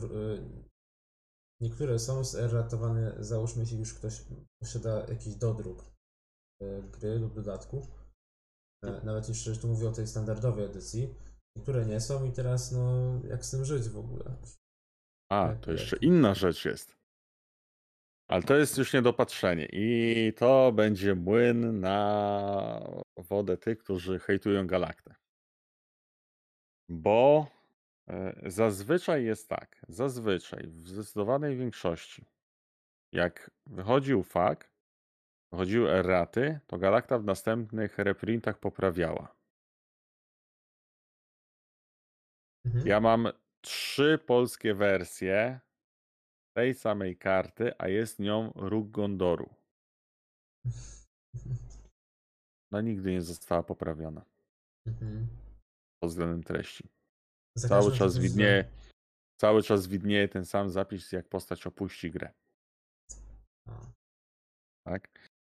[1.61, 4.23] niektóre są zeratowane, załóżmy, jeśli już ktoś
[4.63, 5.85] posiada jakiś dodruk
[6.63, 7.87] e, gry lub dodatku.
[8.85, 11.15] E, nawet jeszcze tu mówię o tej standardowej edycji.
[11.57, 14.37] Niektóre nie są i teraz, no, jak z tym żyć w ogóle?
[15.31, 17.02] A, to jeszcze inna rzecz jest.
[18.33, 19.69] Ale to jest już niedopatrzenie.
[19.73, 25.15] I to będzie młyn na wodę tych, którzy hejtują Galaktę.
[26.89, 27.47] Bo
[28.09, 29.81] e, zazwyczaj jest tak.
[29.89, 32.25] Zazwyczaj, w zdecydowanej większości,
[33.13, 34.73] jak wychodził fak,
[35.53, 39.37] wychodziły erraty, to Galakta w następnych reprintach poprawiała.
[42.65, 42.87] Mhm.
[42.87, 43.29] Ja mam
[43.61, 45.61] trzy polskie wersje
[46.55, 49.55] tej samej karty, a jest nią róg Gondoru.
[52.73, 54.25] No nigdy nie została poprawiona
[54.87, 55.27] Mhm.
[56.03, 56.89] pod względem treści.
[57.59, 58.65] Cały czas widnieje,
[59.41, 62.33] cały czas widnieje ten sam zapis, jak postać opuści grę.
[64.87, 65.09] Tak?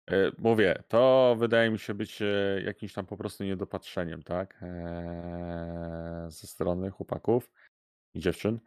[0.10, 4.60] E, Mówię, to wydaje mi się być e, jakimś tam po prostu niedopatrzeniem, tak?
[4.62, 7.52] E, Ze strony chłopaków
[8.16, 8.60] i dziewczyn.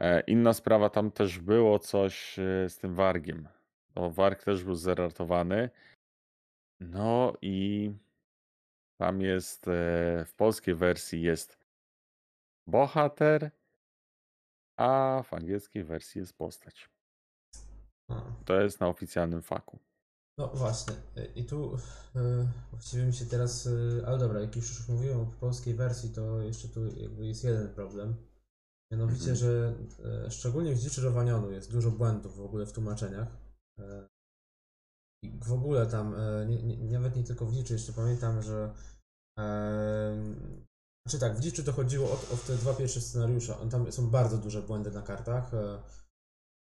[0.00, 3.48] E, Inna sprawa, tam też było coś e, z tym wargiem.
[3.96, 5.70] Warg też był zeratowany.
[6.80, 7.92] No i
[9.00, 11.58] tam jest e, w polskiej wersji jest
[12.66, 13.50] bohater,
[14.76, 16.88] a w angielskiej wersji jest postać.
[18.08, 18.22] A.
[18.44, 19.78] To jest na oficjalnym faku.
[20.38, 20.94] No właśnie,
[21.34, 21.78] i tu y,
[22.70, 26.68] właściwie mi się teraz, y, ale dobra, jak już mówiłem o polskiej wersji, to jeszcze
[26.68, 28.16] tu jakby jest jeden problem.
[28.92, 29.36] Mianowicie, Mhm.
[29.36, 29.74] że
[30.26, 33.28] y, szczególnie w Dziczy Rowanionu jest dużo błędów w ogóle w tłumaczeniach.
[33.80, 33.82] Y,
[35.24, 38.74] I w ogóle tam, y, nie, nie, nawet nie tylko w Dziczy, jeszcze pamiętam, że
[41.06, 43.54] Znaczy tak, w Dziczu to chodziło o, o te dwa pierwsze scenariusze.
[43.70, 45.54] Tam są bardzo duże błędy na kartach.
[45.54, 45.82] e,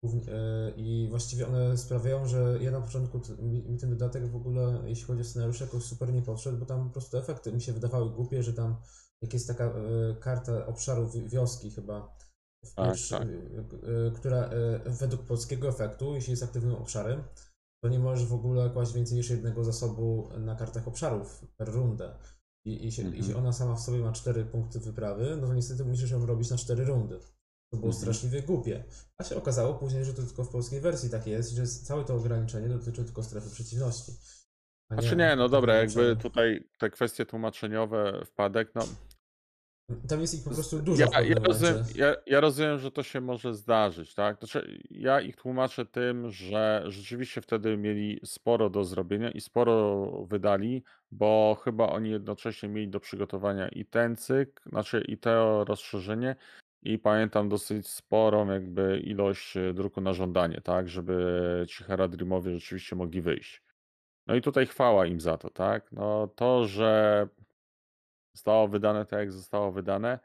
[0.06, 5.06] e, I właściwie one sprawiają, że ja na początku mi ten dodatek w ogóle, jeśli
[5.06, 8.10] chodzi o scenariusze, jakoś super nie podszedł, bo tam po prostu efekty mi się wydawały
[8.10, 8.76] głupie, że tam
[9.24, 9.72] jak jest taka e,
[10.20, 12.18] karta obszaru wi- wioski chyba,
[12.66, 13.22] w Tak, pierwszy- tak.
[13.22, 13.28] e,
[14.08, 14.50] e, która
[14.86, 17.24] według polskiego efektu, jeśli jest aktywnym obszarem,
[17.84, 22.16] to nie możesz w ogóle kłaść więcej niż jednego zasobu na kartach obszarów per rundę.
[22.66, 23.18] I, i się, Mhm.
[23.18, 26.50] jeśli ona sama w sobie ma 4 punkty wyprawy, no to niestety musisz ją robić
[26.50, 27.20] na 4 rundy.
[27.72, 27.94] To było Mhm.
[27.94, 28.84] straszliwie głupie.
[29.18, 32.16] A się okazało później, że to tylko w polskiej wersji tak jest, że całe to
[32.16, 34.12] ograniczenie dotyczy tylko strefy przeciwności.
[34.90, 38.82] a Znaczy nie, no dobra, jakby tutaj te kwestie tłumaczeniowe, wpadek, no
[40.08, 43.22] Tam jest ich po prostu dużo ja, ja, rozumiem, ja, ja rozumiem, że to się
[43.22, 44.38] może zdarzyć, tak?
[44.38, 50.84] Znaczy, ja ich tłumaczę tym, że rzeczywiście wtedy mieli sporo do zrobienia i sporo wydali,
[51.12, 56.36] bo chyba oni jednocześnie mieli do przygotowania i ten cykl, znaczy i to rozszerzenie
[56.84, 60.90] i pamiętam dosyć sporą jakby ilość e, druku na żądanie, tak?
[60.90, 63.64] Żeby ci Haradrimowie rzeczywiście mogli wyjść.
[64.28, 65.92] No i tutaj chwała im za to, tak?
[65.92, 67.28] No to, że
[68.36, 70.20] zostało wydane tak, jak zostało wydane,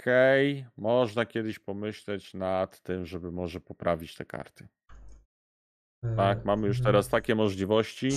[0.00, 4.68] Okej, można kiedyś pomyśleć nad tym, żeby może poprawić te karty.
[6.16, 6.92] Tak, E, mamy już mhm.
[6.92, 8.08] teraz takie możliwości,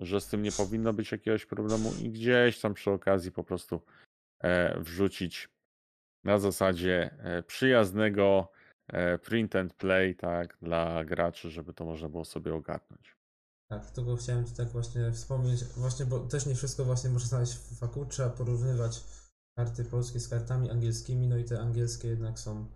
[0.00, 3.82] że z tym nie powinno być jakiegoś problemu i gdzieś tam przy okazji po prostu
[4.40, 5.48] e, wrzucić
[6.24, 8.52] na zasadzie e, przyjaznego
[9.22, 13.15] print and play, tak, dla graczy, żeby to można było sobie ogarnąć.
[13.70, 17.52] Tak, tego chciałem ci tak właśnie wspomnieć, właśnie, bo też nie wszystko właśnie można znaleźć
[17.52, 19.04] w faku, trzeba porównywać
[19.58, 22.66] karty polskie z kartami angielskimi, no i te angielskie jednak są,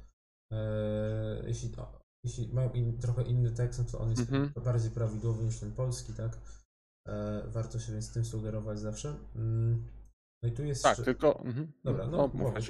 [0.53, 4.53] e, jeśli, o, jeśli mają in, trochę inny tekst, no to on jest Mhm.
[4.65, 6.39] bardziej prawidłowy niż ten polski, tak?
[7.09, 9.17] E, warto się więc tym sugerować zawsze.
[9.37, 9.85] Mm,
[10.43, 10.83] no i tu jest...
[10.83, 11.41] Tak, jeszcze- tylko.
[11.45, 11.73] Mhm.
[11.85, 12.65] Dobra, no, no, powiedz.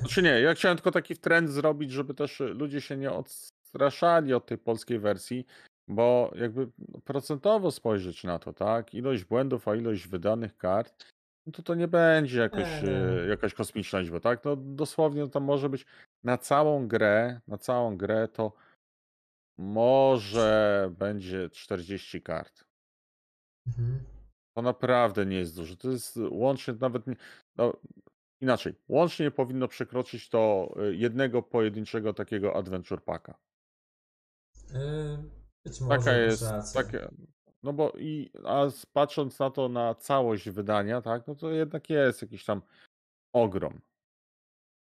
[0.00, 4.46] Znaczy nie, ja chciałem tylko taki trend zrobić, żeby też ludzie się nie odstraszali od
[4.46, 5.46] tej polskiej wersji,
[5.90, 6.68] bo jakby
[7.04, 8.94] procentowo spojrzeć na to, tak?
[8.94, 11.04] Ilość błędów, a ilość wydanych kart,
[11.46, 14.44] no to to nie będzie jakoś, e, jakaś kosmiczna liczba, tak?
[14.44, 15.86] No dosłownie tam może być
[16.24, 18.52] na całą grę, na całą grę to
[19.58, 22.64] może będzie 40 kart.
[23.66, 24.04] Mhm.
[24.56, 25.76] To naprawdę nie jest dużo.
[25.76, 27.16] To jest łącznie nawet nie,
[27.56, 27.76] no,
[28.40, 28.74] inaczej.
[28.88, 33.34] Łącznie nie powinno przekroczyć to y, jednego pojedynczego takiego adventure packa.
[34.74, 36.82] E, być może Taka jest, rację.
[36.82, 37.08] takie,
[37.62, 42.22] no bo i a patrząc na to na całość wydania, tak, no to jednak jest
[42.22, 42.62] jakiś tam
[43.32, 43.80] ogrom.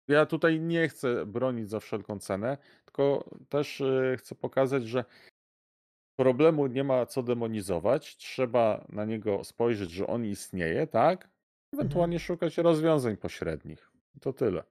[0.07, 5.05] Ja tutaj nie chcę bronić za wszelką cenę, tylko też y, chcę pokazać, że
[6.19, 8.17] problemu nie ma co demonizować.
[8.17, 11.29] Trzeba na niego spojrzeć, że on istnieje, tak?
[11.73, 13.91] Ewentualnie szukać rozwiązań pośrednich.
[14.21, 14.63] To tyle.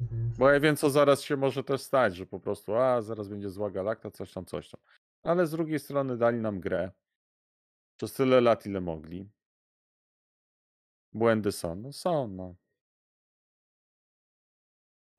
[0.00, 0.32] Mhm.
[0.38, 3.50] Bo ja wiem, co zaraz się może też stać, że po prostu, a zaraz będzie
[3.50, 4.80] zła galakta, coś tam, coś tam.
[5.24, 6.90] Ale z drugiej strony dali nam grę
[7.96, 9.30] przez tyle lat, ile mogli.
[11.12, 12.54] Błędy są, no są, no.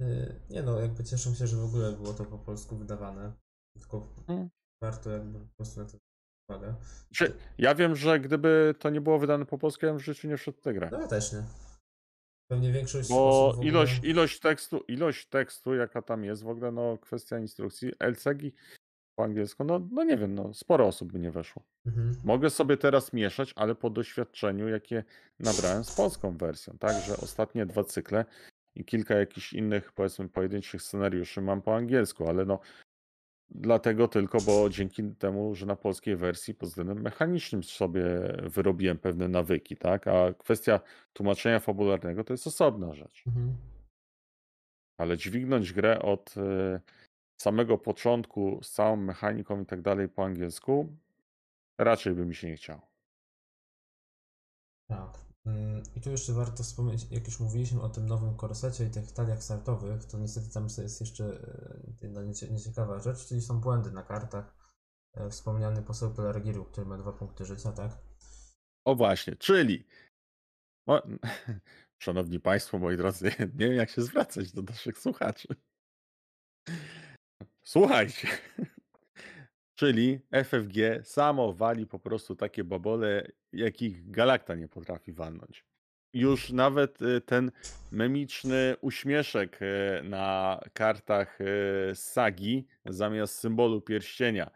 [0.02, 3.34] Y, Nie no, jakby cieszę się, że w ogóle było to po polsku wydawane.
[3.74, 4.50] Tylko Mm.
[4.84, 5.98] warto jakby po prostu na to
[6.50, 6.76] uwagę.
[7.58, 10.38] Ja wiem, że gdyby to nie było wydane po polsku, ja bym w życiu nie
[10.38, 10.90] wszedł w tę grę.
[10.92, 11.44] No ja też nie.
[12.52, 13.68] Pewnie większość Bo ogóle...
[13.68, 18.52] ilość, ilość tekstu, ilość tekstu, jaka tam jest, w ogóle no kwestia instrukcji, LCG
[19.16, 21.64] po angielsku, no, no nie wiem, no sporo osób by nie weszło.
[21.86, 22.16] Mhm.
[22.24, 25.04] Mogę sobie teraz mieszać, ale po doświadczeniu, jakie
[25.40, 28.26] nabrałem z polską wersją, tak, że ostatnie dwa cykle
[28.76, 32.60] i kilka jakichś innych, powiedzmy, pojedynczych scenariuszy mam po angielsku, ale no
[33.50, 38.06] dlatego tylko, bo dzięki temu, że na polskiej wersji pod względem mechanicznym sobie
[38.44, 40.80] wyrobiłem pewne nawyki, tak, a kwestia
[41.14, 43.24] tłumaczenia fabularnego to jest osobna rzecz.
[43.28, 43.56] Mhm.
[44.98, 46.80] Ale dźwignąć grę od e,
[47.38, 50.98] samego początku z całą mechaniką i tak dalej po angielsku,
[51.78, 52.82] raczej by mi się nie chciało.
[54.88, 55.26] Tak.
[55.46, 59.12] Mm, I tu jeszcze warto wspomnieć, jak już mówiliśmy o tym nowym korsecie i tych
[59.12, 63.92] taliach startowych, to niestety tam jest jeszcze e, jedna niecie- nieciekawa rzecz, czyli są błędy
[63.92, 64.56] na kartach.
[65.14, 67.98] E, Wspomniany poseł Pelargiru, który ma dwa punkty życia, tak?
[68.86, 69.88] O właśnie, czyli
[70.88, 71.02] o,
[72.04, 75.48] Szanowni Państwo, moi drodzy, nie wiem jak się zwracać do naszych słuchaczy.
[77.66, 78.28] Słuchajcie.
[79.76, 85.66] Czyli FFG samo wali po prostu takie babole, jakich Galakta nie potrafi walnąć.
[86.14, 87.52] Już nawet y, ten
[87.92, 94.52] memiczny uśmieszek y, na kartach y, sagi zamiast symbolu pierścienia,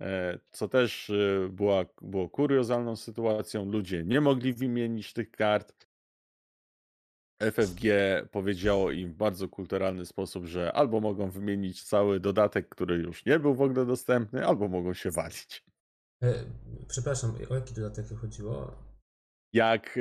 [0.00, 1.12] e, co też
[1.50, 3.64] była, było kuriozalną sytuacją.
[3.64, 5.86] Ludzie nie mogli wymienić tych kart.
[7.42, 7.82] FFG
[8.30, 13.38] powiedziało im w bardzo kulturalny sposób, że albo mogą wymienić cały dodatek, który już nie
[13.38, 15.64] był w ogóle dostępny, albo mogą się walić.
[16.22, 16.34] E,
[16.88, 18.72] przepraszam, o jaki dodatek chodziło?
[19.52, 20.00] Jak e,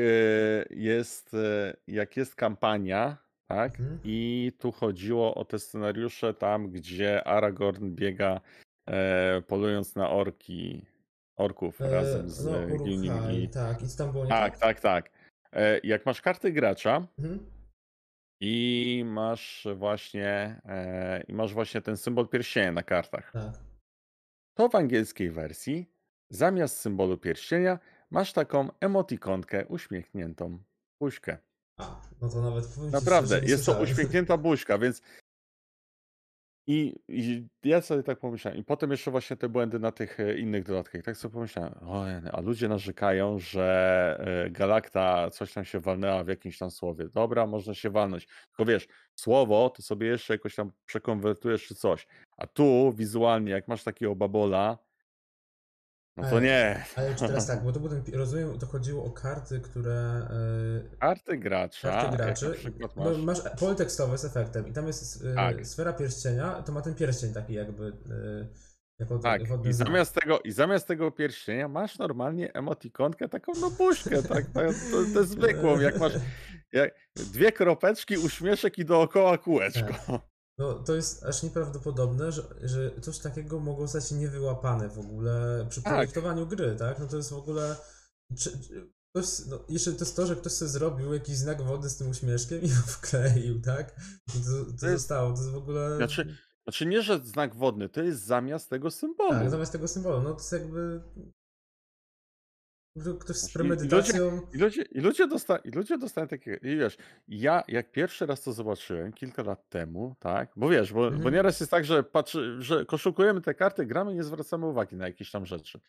[0.69, 3.17] jest, e, jak jest kampania,
[3.47, 3.79] tak?
[3.79, 3.99] Mhm.
[4.03, 8.41] I tu chodziło o te scenariusze tam, gdzie Aragorn biega
[8.87, 10.85] e, polując na orki,
[11.35, 12.87] orków E, razem z no, tak.
[12.87, 13.47] I nie
[14.29, 15.14] Tak, tak, tak.
[15.55, 17.51] E, jak masz karty gracza Mhm.
[18.41, 23.53] i masz właśnie e, i masz właśnie ten symbol pierścienia na kartach, Tak.
[24.57, 25.89] to w angielskiej wersji
[26.29, 27.79] zamiast symbolu pierścienia
[28.11, 30.59] masz taką emotikonkę uśmiechniętą
[31.01, 31.37] buźkę.
[31.79, 35.01] A, no to nawet Naprawdę, jest to uśmiechnięta buźka, więc
[36.67, 38.59] i, i ja sobie tak pomyślałem.
[38.59, 41.01] I potem jeszcze właśnie te błędy na tych e, innych dodatkach.
[41.01, 46.27] Tak sobie pomyślałem, o, a ludzie narzekają, że e, Galakta coś tam się walnęła w
[46.27, 47.09] jakimś tam słowie.
[47.09, 48.27] Dobra, można się walnąć.
[48.47, 52.07] Tylko wiesz, słowo to sobie jeszcze jakoś tam przekonwertujesz czy coś.
[52.37, 54.77] A tu wizualnie, jak masz takiego babola,
[56.17, 56.85] no to nie.
[56.95, 60.27] Ale czy teraz tak, bo to był ten, rozumiem, to chodziło o karty, które...
[60.93, 63.17] e, Karty gracza, karty graczy, przykład masz...
[63.17, 65.67] masz pole tekstowe z efektem i tam jest e, Tak.
[65.67, 68.47] sfera pierścienia, to ma ten pierścień taki jakby e,
[68.99, 74.23] jako Tak, i zamiast, tego, i zamiast tego pierścienia masz normalnie emotikonkę, taką no buźkę,
[74.23, 76.13] tak, tak to, to zwykłą, jak masz
[76.71, 80.21] jak, dwie kropeczki, uśmieszek i dookoła kółeczko.
[80.57, 85.65] No to jest aż nieprawdopodobne, że, że coś takiego mogło stać się niewyłapane w ogóle
[85.69, 85.93] przy Tak.
[85.93, 86.99] projektowaniu gry, tak?
[86.99, 87.75] No to jest w ogóle...
[88.37, 91.89] Czy, czy, ktoś, no, jeszcze to jest to, że ktoś sobie zrobił jakiś znak wodny
[91.89, 93.95] z tym uśmieszkiem i wkleił, tak?
[94.27, 95.97] I to, to, To jest- zostało, to jest w ogóle...
[95.97, 99.29] Znaczy, znaczy nie, że znak wodny, to jest zamiast tego symbolu.
[99.31, 101.01] Tak, zamiast tego symbolu, no to jest jakby...
[103.19, 104.41] Ktoś z premedytacją...
[104.53, 106.97] I ludzie, i ludzie, dosta, I ludzie dostają takie, i wiesz,
[107.27, 111.33] ja jak pierwszy raz to zobaczyłem kilka lat temu, tak, bo wiesz, bo, bo Mhm.
[111.33, 115.07] nieraz jest tak, że patrzy, że koszukujemy te karty, gramy i nie zwracamy uwagi na
[115.07, 115.79] jakieś tam rzeczy.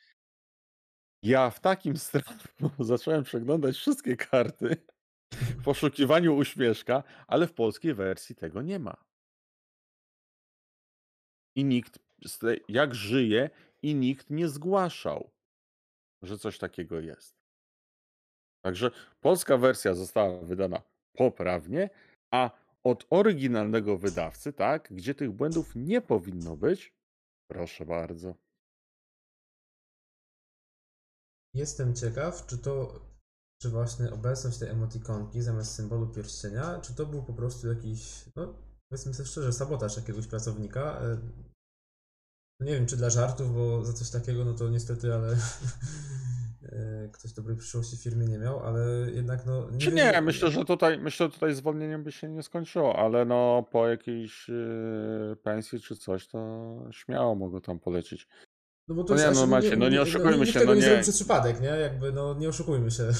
[1.22, 4.76] Ja w takim strachu zacząłem przeglądać wszystkie karty
[5.32, 8.96] w poszukiwaniu uśmieszka, ale w polskiej wersji tego nie ma.
[11.56, 11.98] I nikt,
[12.68, 13.50] jak żyje,
[13.82, 15.30] i nikt nie zgłaszał,
[16.26, 17.34] że coś takiego jest.
[18.64, 18.90] Także
[19.20, 20.82] polska wersja została wydana
[21.12, 21.90] poprawnie,
[22.30, 22.50] a
[22.84, 26.94] od oryginalnego wydawcy, tak, gdzie tych błędów nie powinno być,
[27.50, 28.34] proszę bardzo.
[31.54, 33.00] Jestem ciekaw, czy to,
[33.62, 38.54] czy właśnie obecność tej emotikonki zamiast symbolu pierścienia, czy to był po prostu jakiś, no
[38.88, 41.00] powiedzmy sobie szczerze, sabotaż jakiegoś pracownika.
[42.60, 45.32] No nie wiem, czy dla żartów, bo za coś takiego, no to niestety, ale
[46.72, 49.68] e, ktoś dobrej przyszłości w firmie nie miał, ale jednak no...
[49.78, 53.24] Czy wiem, nie, myślę, że tutaj, myślę, że tutaj zwolnieniem by się nie skończyło, ale
[53.24, 56.38] no po jakiejś yy, pensji czy coś, to
[56.90, 58.28] śmiało mogło tam polecieć.
[58.88, 60.82] No bo to No nie, no macie, no nie oszukujmy się, no nie nie.
[60.86, 61.68] zrobił przez przypadek, nie?
[61.68, 63.04] Jakby, no nie oszukujmy się.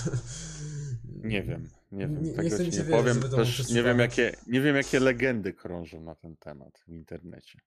[1.24, 3.14] Nie wiem, nie wiem, Nie- nie mi się nie wierzyć, powiem.
[3.14, 6.78] żeby to był Też nie wiem, jakie, nie wiem, jakie legendy krążą na ten temat
[6.86, 7.58] w internecie.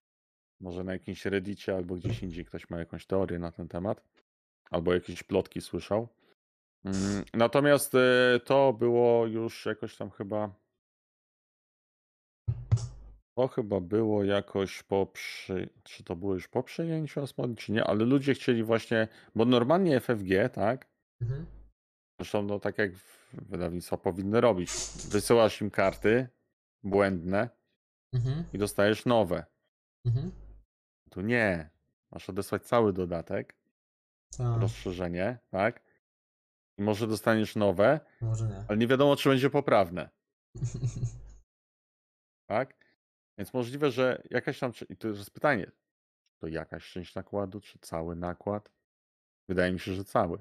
[0.60, 4.04] Może na jakimś reddicie albo gdzieś indziej ktoś ma jakąś teorię na ten temat,
[4.72, 6.08] albo jakieś plotki słyszał.
[6.86, 10.56] Mm, Natomiast e, to było już jakoś tam chyba.
[13.38, 15.70] To chyba było jakoś po przy...
[15.84, 17.84] Czy to było już po przejęciu Osmani, czy nie?
[17.84, 20.88] Ale ludzie chcieli właśnie, bo normalnie FFG, tak?
[21.22, 21.46] Mhm.
[22.20, 22.92] Zresztą no tak jak
[23.34, 24.70] wydawnictwa powinny robić.
[25.10, 26.28] Wysyłasz im karty
[26.84, 27.50] błędne
[28.14, 28.44] Mhm.
[28.54, 29.46] i dostajesz nowe.
[30.06, 30.32] Mhm.
[31.10, 31.70] Tu nie.
[32.12, 33.56] Masz odesłać cały dodatek,
[34.38, 35.82] Tak, rozszerzenie, tak?
[36.78, 38.64] I może dostaniesz nowe, może nie.
[38.68, 40.10] ale nie wiadomo, czy będzie poprawne,
[42.50, 42.74] tak?
[43.38, 44.72] Więc możliwe, że jakaś tam.
[44.90, 48.72] I to jest pytanie, czy to jakaś część nakładu, czy cały nakład?
[49.50, 50.40] Wydaje mi się, że cały.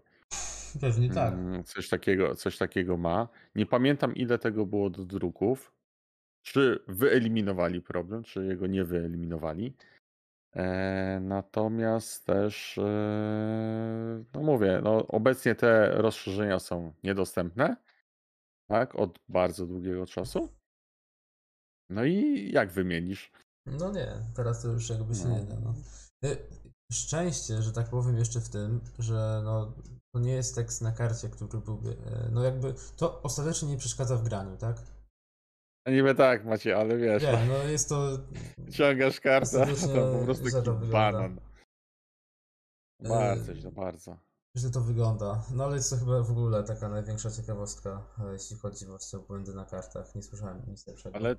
[0.81, 1.33] Pewnie tak.
[1.35, 3.29] Mm, Coś takiego, coś takiego ma.
[3.55, 5.73] Nie pamiętam, ile tego było do druków.
[6.43, 9.75] Czy wyeliminowali problem, czy jego nie wyeliminowali.
[10.57, 17.77] E, natomiast też, e, no mówię, no obecnie te rozszerzenia są niedostępne,
[18.71, 20.49] tak, od bardzo długiego czasu.
[21.91, 23.33] No i jak wymienisz?
[23.67, 25.39] No nie, teraz to już jakby się No.
[25.39, 25.55] nie da.
[25.61, 25.75] No.
[26.25, 26.37] Y,
[26.93, 29.73] Szczęście, że tak powiem jeszcze w tym, że no,
[30.15, 34.17] to nie jest tekst na karcie, który byłby, e, no jakby, to ostatecznie nie przeszkadza
[34.17, 34.77] w graniu, tak?
[35.89, 38.19] No Niby tak, Macie, ale wiesz, Nie, no, no jest to,
[38.71, 41.13] ciągasz kartę, to po prostu za to taki wygląda.
[41.13, 41.41] banan.
[43.01, 44.19] E, Bardzo, no bardzo.
[44.57, 45.43] Źle to wygląda.
[45.55, 49.23] No ale jest to chyba w ogóle taka największa ciekawostka, e, jeśli chodzi właśnie o
[49.23, 50.15] błędy na kartach.
[50.15, 51.17] Nie słyszałem nic lepszego.
[51.17, 51.37] Ale,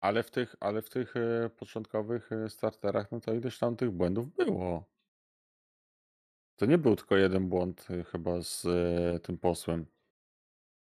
[0.00, 3.90] ale w tych, ale w tych e, początkowych e, starterach, no to ileś tam tych
[3.90, 4.84] błędów było.
[6.56, 8.62] To nie był tylko jeden błąd chyba z
[9.22, 9.86] tym posłem.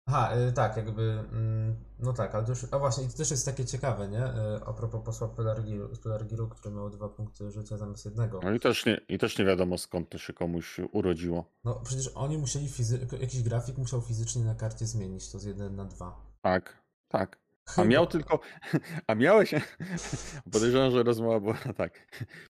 [0.08, 1.02] Aha, y, tak, jakby,
[1.32, 4.26] mm, no tak, ale to już, a właśnie, i to też jest takie ciekawe, nie?
[4.26, 8.40] Y, A propos posła Pelargiru, Pelargiru, który miał dwa punkty życia zamiast jednego.
[8.44, 11.46] No i też nie, i też nie wiadomo skąd to się komuś urodziło.
[11.64, 15.76] No przecież oni musieli, fizy- jakiś grafik musiał fizycznie na karcie zmienić to z 1
[15.76, 16.22] na 2.
[16.42, 17.40] Tak, tak.
[17.78, 18.40] A miał tylko,
[19.08, 19.56] a miałeś,
[20.54, 22.08] podejrzewam, że rozmowa była tak.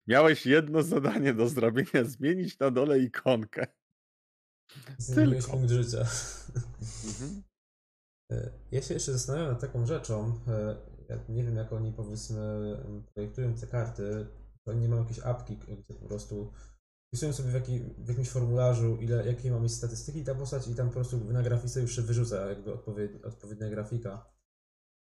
[0.08, 3.68] Miałeś jedno zadanie do zrobienia, zmienić na dole ikonkę.
[4.98, 5.58] Zmieniłeś tylko.
[5.58, 6.06] punkt życia.
[7.06, 7.44] Mhm.
[8.32, 10.30] Y, Ja się jeszcze zastanawiam nad taką rzeczą.
[10.30, 12.78] y, Ja nie wiem, jak oni powiedzmy
[13.14, 14.28] projektują te karty.
[14.66, 16.52] Oni nie mają jakiejś apki, gdzie po prostu
[17.08, 20.76] wpisują sobie w, jaki, w jakimś formularzu, ile, jakie ma mieć statystyki ta postać i
[20.76, 24.26] tam po prostu na grafice już się wyrzuca jakby odpowiednia, odpowiednia grafika.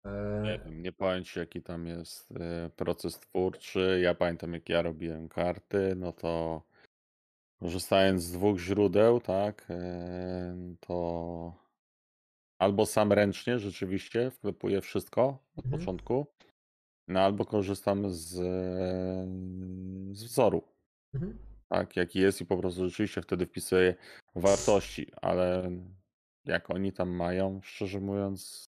[0.06, 4.00] E, Nie wiem, nie ci jaki tam jest e, proces twórczy.
[4.02, 6.62] Ja pamiętam jak ja robiłem karty, no to
[7.60, 9.68] korzystając z dwóch źródeł, tak,
[10.80, 11.66] to
[12.58, 15.80] albo sam ręcznie rzeczywiście wklepuję wszystko od Mhm.
[15.80, 16.26] początku,
[17.08, 18.28] no albo korzystam z,
[20.18, 20.62] z wzoru,
[21.14, 21.38] mhm.
[21.68, 23.94] tak, jaki jest i po prostu rzeczywiście wtedy wpisuję
[24.34, 25.70] wartości, ale
[26.44, 28.64] jak oni tam mają, szczerze mówiąc,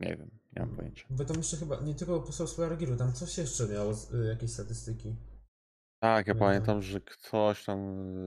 [0.00, 1.06] nie wiem, nie mam pojęcia.
[1.10, 4.50] Bo tam jeszcze chyba nie tylko poseł Solargiru, tam coś jeszcze miało, z- y, jakieś
[4.52, 5.14] statystyki.
[6.06, 6.40] Tak, ja No.
[6.40, 7.78] pamiętam, że ktoś tam,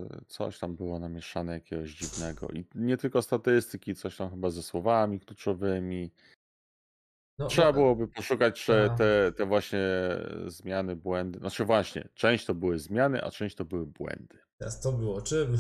[0.04, 2.48] y, coś tam było namieszane jakiegoś dziwnego.
[2.48, 6.12] I nie tylko statystyki, coś tam chyba ze słowami kluczowymi.
[7.40, 8.98] No, Trzeba byłoby poszukać czy A.
[8.98, 9.80] te, te właśnie
[10.48, 11.40] zmiany, błędy.
[11.40, 14.38] Znaczy właśnie, część to były zmiany, a część to były błędy.
[14.58, 15.58] Teraz to było czym?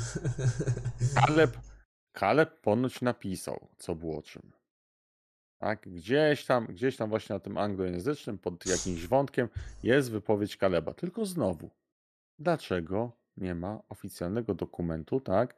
[1.15, 1.57] Kaleb,
[2.19, 4.51] Kaleb ponoć napisał, co było czym.
[5.61, 9.49] Tak, gdzieś tam, gdzieś tam właśnie na tym anglojęzycznym, pod jakimś wątkiem
[9.83, 10.93] jest wypowiedź Kaleba.
[10.93, 11.69] Tylko znowu,
[12.39, 15.55] dlaczego nie ma oficjalnego dokumentu, tak,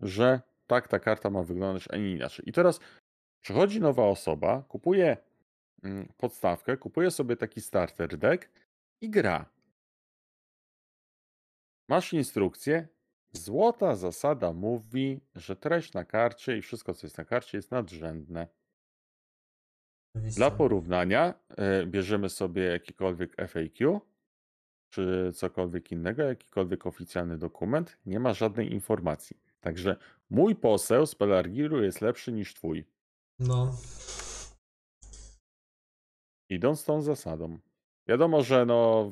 [0.00, 2.48] że tak ta karta ma wyglądać, a nie inaczej.
[2.48, 2.80] I teraz
[3.40, 5.16] przychodzi nowa osoba, kupuje
[5.82, 8.48] mm, podstawkę, kupuje sobie taki starter deck
[9.00, 9.50] i gra.
[11.88, 12.88] Masz instrukcję.
[13.32, 18.48] Złota zasada mówi, że treść na karcie i wszystko, co jest na karcie, jest nadrzędne.
[20.14, 24.00] Dla porównania e, bierzemy sobie jakikolwiek FAQ
[24.96, 29.36] czy cokolwiek innego, jakikolwiek oficjalny dokument, nie ma żadnej informacji.
[29.60, 29.96] Także
[30.30, 32.84] mój poseł z Pelargiru jest lepszy niż twój.
[33.38, 33.76] No,
[36.48, 37.58] Idąc tą zasadą.
[38.08, 39.10] Wiadomo, że no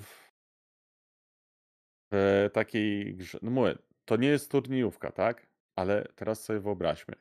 [2.13, 5.47] w, takiej grze, no mówię, to nie jest turniejówka, tak?
[5.77, 7.15] Ale teraz sobie wyobraźmy,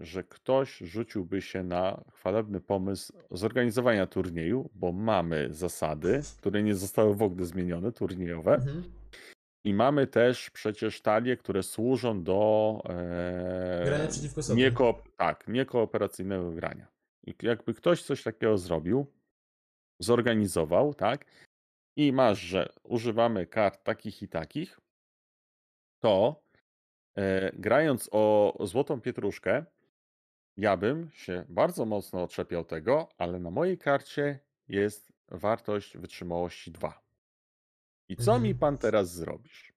[0.00, 7.14] że ktoś rzuciłby się na chwalebny pomysł zorganizowania turnieju, bo mamy zasady, które nie zostały
[7.14, 8.54] w ogóle zmienione, turniejowe.
[8.54, 8.82] mhm.
[9.64, 14.62] I mamy też przecież talie, które służą do e, grania przeciwko sobie.
[14.62, 16.86] nieko, tak, niekooperacyjnego grania.
[17.26, 19.06] I jakby ktoś coś takiego zrobił,
[19.98, 21.24] zorganizował, tak,
[21.96, 24.80] i masz, że używamy kart takich i takich,
[26.02, 26.42] to
[27.16, 29.64] e, grając o złotą pietruszkę,
[30.60, 37.02] ja bym się bardzo mocno oczepiał tego, ale na mojej karcie jest wartość wytrzymałości 2.
[38.08, 38.58] I co mi Mhm.
[38.58, 39.72] pan teraz zrobisz?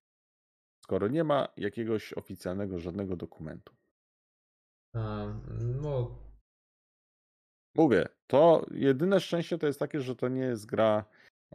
[0.83, 3.75] Skoro nie ma jakiegoś oficjalnego żadnego dokumentu.
[5.81, 6.23] No,
[7.75, 11.05] Mówię, to jedyne szczęście to jest takie, że to nie jest gra,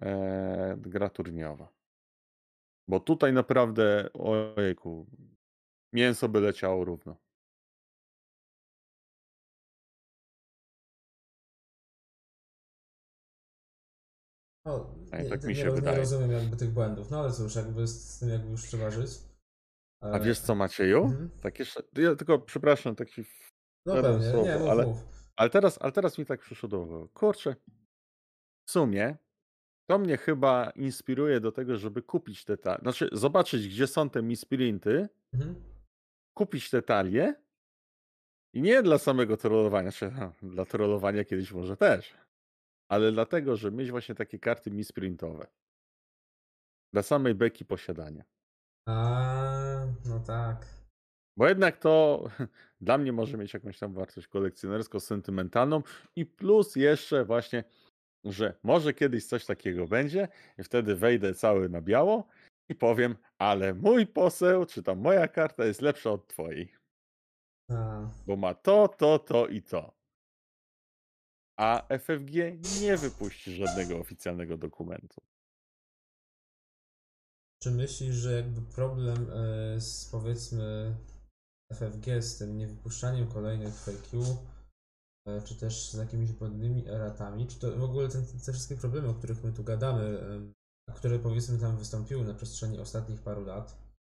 [0.01, 1.69] e, gra turniejowa.
[2.89, 5.07] Bo tutaj naprawdę, ojejku,
[5.93, 7.17] mięso by leciało równo.
[14.69, 15.97] No Ej, nie, tak mi nie, się nie wydaje.
[15.99, 19.11] rozumiem jakby tych błędów, no ale cóż, jakby z, tym jakby już trzeba żyć.
[20.01, 21.05] A E, wiesz co, Macieju?
[21.05, 21.31] Mhm.
[21.41, 23.25] Tak jeszcze, ja tylko przepraszam, taki
[23.87, 25.05] No pewnie, słowo, nie, mów, ale- mów.
[25.37, 27.09] Ale teraz, ale teraz mi tak przyszło do głowy.
[27.15, 27.57] Kurczę,
[28.69, 29.17] w sumie
[29.91, 32.79] to mnie chyba inspiruje do tego, żeby kupić te talie.
[32.83, 35.55] Znaczy, zobaczyć, gdzie są te misprinty, Mhm.
[36.37, 37.35] kupić te talie
[38.55, 42.15] i nie dla samego trollowania, czy no, dla trollowania kiedyś może też,
[42.89, 45.47] ale dlatego, że mieć właśnie takie karty misprintowe.
[46.93, 48.25] Dla samej beki posiadania.
[48.89, 50.67] A, no tak.
[51.37, 52.25] Bo jednak to
[52.81, 55.83] dla mnie może mieć jakąś tam wartość kolekcjonersko-sentymentalną
[56.17, 57.65] i plus jeszcze właśnie,
[58.25, 60.29] że może kiedyś coś takiego będzie
[60.59, 62.29] i wtedy wejdę cały na biało
[62.69, 66.73] i powiem, ale mój poseł, czy tam moja karta jest lepsza od twojej,
[67.71, 69.98] A, bo ma to, to, to i to.
[71.59, 72.35] A FFG
[72.81, 75.21] nie wypuści żadnego oficjalnego dokumentu.
[77.63, 80.97] czy myślisz, że jakby problem e, z powiedzmy
[81.73, 84.19] FFG z tym niewypuszczaniem kolejnych fake
[85.29, 89.09] e, czy też z jakimiś błędnymi eratami, czy to w ogóle ten, te wszystkie problemy,
[89.09, 90.19] o których my tu gadamy,
[90.91, 93.79] a które powiedzmy tam wystąpiły na przestrzeni ostatnich paru lat,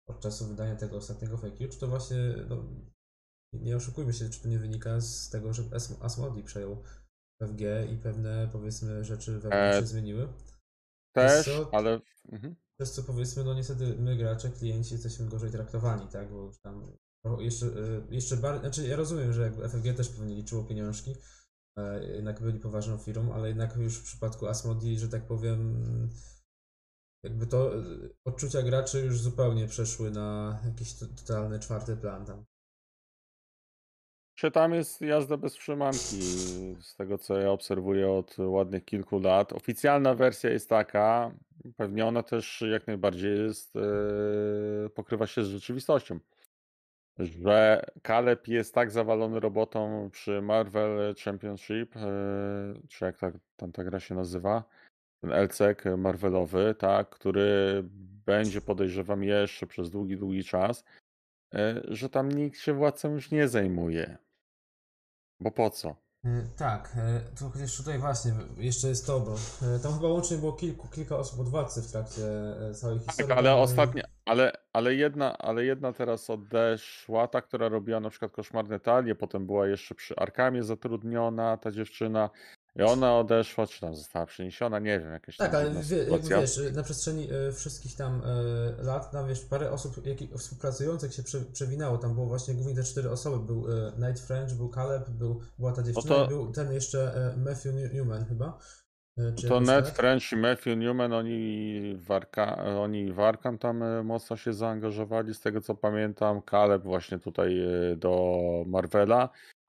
[0.09, 2.17] od czasu wydania tego ostatniego fake czy to właśnie,
[2.49, 2.65] no,
[3.53, 6.83] nie oszukujmy się, czy to nie wynika z tego, że As- Asmodee przejął
[7.43, 7.61] FFG
[7.93, 10.29] i pewne powiedzmy rzeczy wewnątrz E, się zmieniły?
[11.13, 11.71] Też, co?
[11.75, 12.01] ale.
[12.33, 12.57] Mhm.
[12.81, 16.31] Przez co powiedzmy, no niestety my gracze, klienci jesteśmy gorzej traktowani, tak?
[16.31, 16.97] Bo tam
[17.39, 21.15] jeszcze, y, jeszcze bardziej, znaczy ja rozumiem, że jakby FFG też pewnie liczyło pieniążki,
[21.79, 25.85] e, jednak byli poważną firmą, ale jednak już w przypadku Asmodee, że tak powiem,
[27.25, 27.73] jakby to
[28.25, 32.45] odczucia graczy już zupełnie przeszły na jakiś to- totalny czwarty plan tam.
[34.39, 36.23] Czy tam jest jazda bez trzymanki,
[36.81, 39.53] z tego co ja obserwuję od ładnych kilku lat.
[39.53, 41.31] Oficjalna wersja jest taka,
[41.77, 43.81] pewnie ona też jak najbardziej jest, e,
[44.95, 46.19] pokrywa się z rzeczywistością,
[47.19, 52.01] że Caleb jest tak zawalony robotą przy Marvel Championship, e,
[52.89, 54.65] czy jak ta, tam ta gra się nazywa,
[55.21, 57.83] ten LCK Marvelowy, tak, który
[58.27, 60.85] będzie podejrzewam jeszcze przez długi, długi czas,
[61.55, 64.28] e, że tam nikt się władcą już nie zajmuje.
[65.41, 65.97] Bo po co?
[66.25, 69.35] E, Tak, e, to chociaż tutaj właśnie jeszcze jest to, bo
[69.67, 72.23] e, tam chyba łącznie było kilku, kilka osób od władcy w trakcie
[72.75, 73.29] całej historii.
[73.29, 78.33] Tak, ale ostatnia, ale, ale jedna, ale jedna teraz odeszła, ta, która robiła na przykład
[78.33, 82.31] koszmarne talie, potem była jeszcze przy Arkamie zatrudniona, ta dziewczyna,
[82.79, 86.61] i ona odeszła, czy tam została przeniesiona, nie wiem, jakaś Tak, ale wie, jakby wiesz,
[86.73, 91.41] na przestrzeni e, wszystkich tam e, lat, tam wiesz, parę osób jak, współpracujących się prze,
[91.41, 95.41] przewinało, tam było właśnie głównie te cztery osoby, był e, Night French, był Caleb, był,
[95.59, 98.59] była ta dziewczyna to- i był ten jeszcze Matthew New- Newman chyba.
[99.49, 99.95] To Ned tak?
[99.95, 105.41] French i Matthew Newman, oni w, Arka, oni w Arkham tam mocno się zaangażowali, z
[105.41, 106.43] tego co pamiętam.
[106.51, 107.61] Caleb właśnie tutaj
[107.97, 109.29] do Marvela.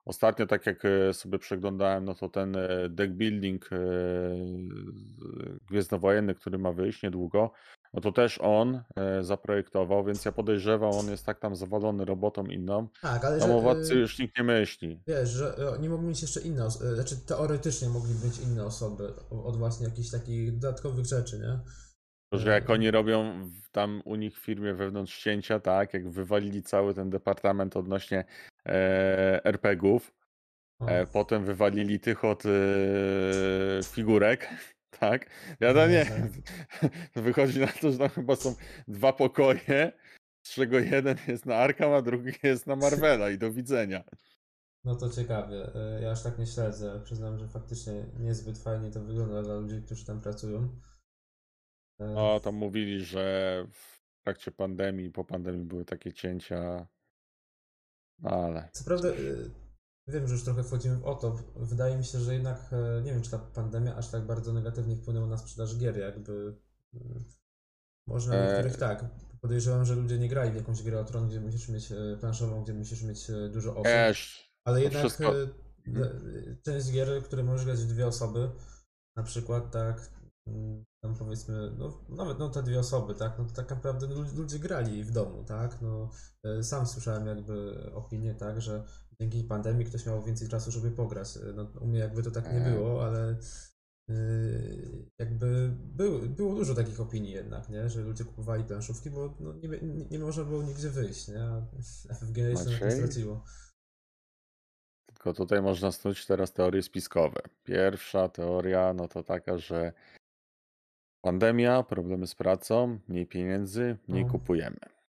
[0.09, 3.77] Ostatnio, tak jak e, sobie przeglądałem, no to ten e, deck building e,
[5.67, 7.51] gwiezdnowojenny, który ma wyjść niedługo,
[7.93, 8.83] no to też on
[9.21, 12.87] zaprojektował, więc ja podejrzewam, on jest tak tam zawalony robotą inną.
[13.01, 15.01] Tak, ale Tam o że, władcy już nikt nie myśli.
[15.07, 19.57] wiesz, że nie mogły mieć jeszcze inne osoby, znaczy teoretycznie mogli być inne osoby od
[19.57, 21.59] właśnie jakichś takich dodatkowych rzeczy, nie?
[22.33, 26.09] To, że jak oni robią w- tam u nich w firmie wewnątrz cięcia, tak, jak
[26.09, 28.25] wywalili cały ten departament odnośnie
[28.65, 30.13] e, RPG-ów,
[30.87, 32.49] e, potem wywalili tych od e,
[33.83, 34.49] figurek,
[34.99, 35.29] tak,
[35.59, 36.05] ja to nie
[37.15, 38.55] wychodzi na to, że tam chyba są
[38.87, 39.91] dwa pokoje,
[40.43, 44.03] z czego jeden jest na Arkham, a drugi jest na Marvela i do widzenia.
[44.83, 45.75] No to ciekawie.
[45.75, 47.01] E, Ja aż tak nie śledzę.
[47.03, 50.79] Przyznam, że faktycznie niezbyt fajnie to wygląda dla ludzi, którzy tam pracują.
[51.99, 56.87] E, No, tam mówili, że w trakcie pandemii, po pandemii były takie cięcia, no
[58.23, 58.69] ale...
[58.73, 59.13] Co prawda, e,
[60.07, 61.37] wiem, że już trochę wchodzimy w o to.
[61.55, 64.95] Wydaje mi się, że jednak e, nie wiem, czy ta pandemia aż tak bardzo negatywnie
[64.95, 66.57] wpłynęła na sprzedaż gier, jakby.
[66.93, 67.23] mm,
[68.07, 69.05] Może na E, niektórych tak.
[69.41, 72.73] Podejrzewam, że ludzie nie grali w jakąś grę o tron, gdzie musisz mieć planszową, gdzie
[72.73, 73.85] musisz mieć dużo osób.
[74.65, 78.49] Ale jednak wszystko- de- część gier, które możesz grać w dwie osoby,
[79.15, 80.11] na przykład tak,
[80.47, 84.15] mm, tam powiedzmy, no nawet no te dwie osoby, tak, no to tak naprawdę no,
[84.15, 86.09] lu- ludzie grali w domu, tak, no
[86.43, 88.83] e, sam słyszałem jakby opinię, tak, że
[89.21, 91.37] dzięki pandemii ktoś miał więcej czasu, żeby pograć.
[91.37, 92.71] E, No, u mnie jakby to tak nie E.
[92.71, 93.35] było, ale
[95.19, 99.69] jakby był, było dużo takich opinii jednak, nie, że ludzie kupowali planszówki, bo no, nie,
[99.69, 101.61] nie, nie można było nigdzie wyjść, nie, a
[102.19, 103.43] FFG jeszcze na tym straciło.
[105.05, 107.41] Tylko tutaj można snuć teraz teorie spiskowe.
[107.63, 109.93] Pierwsza teoria, no to taka, że
[111.21, 114.31] pandemia, problemy z pracą, mniej pieniędzy, mniej No.
[114.31, 114.77] kupujemy.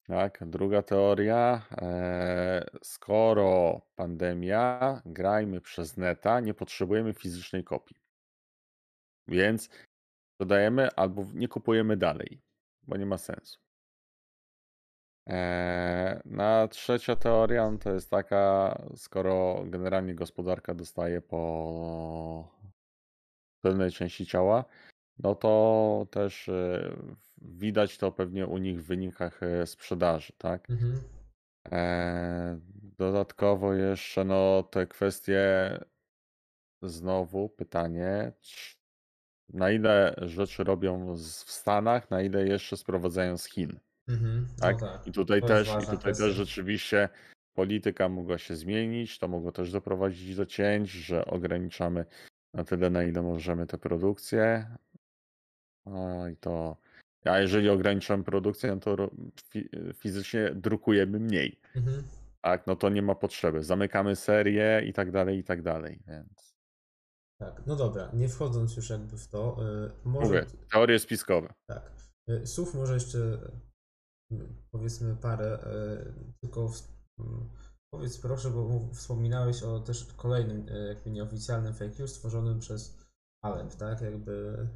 [0.08, 0.40] Tak?
[0.46, 7.98] Druga teoria, e, skoro pandemia, grajmy przez neta, nie potrzebujemy fizycznej kopii.
[9.28, 9.70] Więc
[10.40, 12.42] dodajemy albo nie kupujemy dalej,
[12.88, 13.60] bo nie ma sensu.
[15.28, 22.48] Eee, Na trzecia teoria no to jest taka, skoro generalnie gospodarka dostaje po
[23.62, 24.66] pewnej części ciała,
[25.20, 26.96] no to też e,
[27.42, 30.70] widać to pewnie u nich w wynikach e, sprzedaży, tak?
[30.70, 31.02] Mhm.
[31.72, 32.60] Eee,
[32.98, 35.40] Dodatkowo jeszcze no te kwestie,
[36.82, 38.32] znowu pytanie,
[39.50, 41.20] na ile rzeczy robią w
[41.52, 43.80] Stanach, na ile jeszcze sprowadzają z Chin.
[44.08, 44.48] Mhm.
[44.60, 44.82] Tak?
[44.82, 45.08] No tak.
[45.08, 46.24] I tutaj To też, i tutaj kwestia.
[46.26, 47.10] też rzeczywiście
[47.54, 52.06] polityka mogła się zmienić, to mogło też doprowadzić do cięć, że ograniczamy
[52.54, 54.76] na tyle, na ile możemy tę produkcję.
[56.32, 56.78] I to.
[57.26, 59.10] A jeżeli ograniczamy produkcję, no to
[59.54, 61.60] fi- fizycznie drukujemy mniej.
[61.76, 62.04] Mhm.
[62.42, 63.64] Tak, no to nie ma potrzeby.
[63.64, 66.00] Zamykamy serię i tak dalej, i tak dalej.
[66.08, 66.56] Więc
[67.40, 71.54] Tak, no dobra, nie wchodząc już jakby w to, y, może mówię, teorie spiskowe.
[71.70, 71.92] tak.
[72.30, 73.18] Y, Słów może jeszcze
[74.32, 74.38] y,
[74.72, 76.82] powiedzmy parę, y, tylko w,
[77.20, 77.50] mm,
[77.94, 82.98] powiedz proszę, bo wspominałeś o też kolejnym y, jakby nieoficjalnym fake news stworzonym przez
[83.44, 84.02] Alep, tak?
[84.02, 84.68] Jakby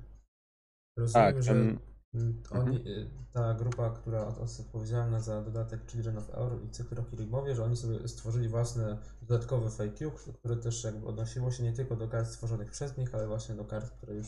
[0.98, 1.80] rozumiem, Tak, że ten-
[2.14, 6.95] mm, oni, y, ta grupa, która jest odpowiedzialna za dodatek Children of Euro i cykl
[6.95, 11.64] Rocky Rygmowie, że oni sobie stworzyli własne dodatkowe fake news, które też jakby odnosiło się
[11.64, 14.28] nie tylko do kart stworzonych przez nich, ale właśnie do kart, które już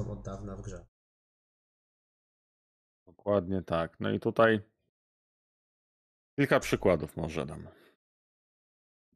[0.00, 0.86] są od dawna w grze.
[3.06, 4.00] Dokładnie tak.
[4.00, 4.60] No i tutaj
[6.38, 7.68] kilka przykładów może dam.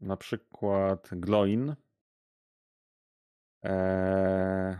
[0.00, 1.74] Na przykład Gloin.
[3.62, 4.76] Eee,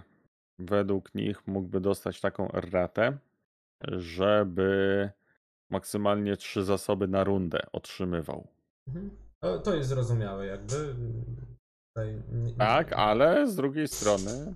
[0.59, 3.19] według nich mógłby dostać taką ratę,
[3.89, 5.11] żeby
[5.71, 8.47] maksymalnie trzy zasoby na rundę otrzymywał.
[8.89, 9.11] Mhm.
[9.65, 10.95] To, jest zrozumiałe jakby.
[11.95, 12.23] Tutaj
[12.59, 14.55] Tak, ale z drugiej strony,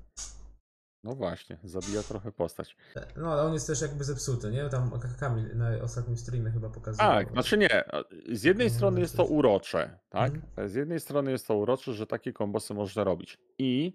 [1.05, 2.77] no właśnie, zabija trochę postać.
[3.17, 4.69] No ale on jest też jakby zepsuty, nie?
[4.69, 4.91] Tam
[5.21, 7.11] Kamil na ostatnim streamie chyba pokazywał.
[7.11, 7.85] Tak, znaczy nie.
[8.33, 10.35] Z jednej strony jest to urocze, tak?
[10.35, 10.69] Mhm.
[10.69, 13.39] Z jednej strony jest to urocze, że takie kombosy można robić.
[13.59, 13.93] I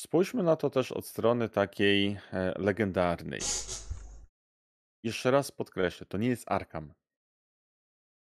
[0.00, 3.40] spójrzmy na to też od strony takiej e, legendarnej.
[5.02, 6.92] Jeszcze raz podkreślę, to nie jest Arkham.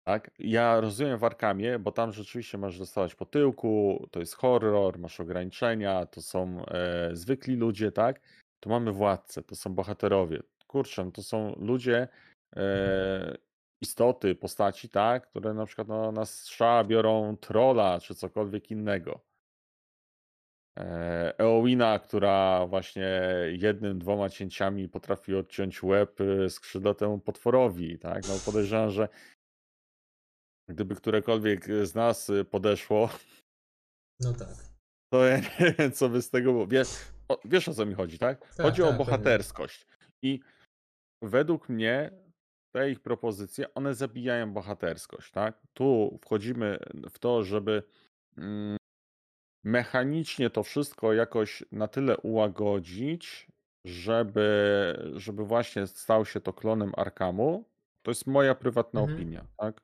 [0.08, 0.32] Tak?
[0.40, 5.20] Ja rozumiem w Arkamie, bo tam rzeczywiście masz dostawać po tyłku, to jest horror, masz
[5.20, 8.22] ograniczenia, to są e, zwykli ludzie, tak?
[8.60, 10.40] Tu mamy władcę, to są bohaterowie.
[10.68, 12.08] Kurczę, no to są ludzie,
[12.56, 13.38] e,
[13.82, 15.28] istoty, postaci, tak?
[15.28, 19.20] Które na przykład no, na strzała biorą trolla czy cokolwiek innego.
[20.80, 23.22] E, Eowina, która właśnie
[23.52, 28.24] jednym, dwoma cięciami potrafi odciąć łeb e, skrzydlatemu potworowi, tak?
[28.28, 29.10] No podejrzewam, że
[30.70, 33.10] Gdyby którekolwiek z nas y, podeszło,
[34.22, 34.50] No tak.
[35.14, 36.68] to ja nie wiem, co by z tego było.
[36.68, 36.90] Wiesz
[37.30, 38.40] o, wiesz o co mi chodzi, tak?
[38.56, 39.06] Tak, Chodzi o tak, pewnie.
[39.06, 39.88] bohaterskość.
[40.24, 40.40] I
[41.22, 42.12] według mnie
[42.76, 45.62] te ich propozycje, one zabijają bohaterskość, tak?
[45.74, 46.78] Tu wchodzimy
[47.10, 47.84] w to, żeby
[48.38, 48.78] mm,
[49.66, 53.48] mechanicznie to wszystko jakoś na tyle ułagodzić,
[53.86, 57.66] żeby, żeby właśnie stał się to klonem Arkamu.
[58.02, 59.18] To jest moja prywatna Mhm.
[59.20, 59.82] opinia, tak?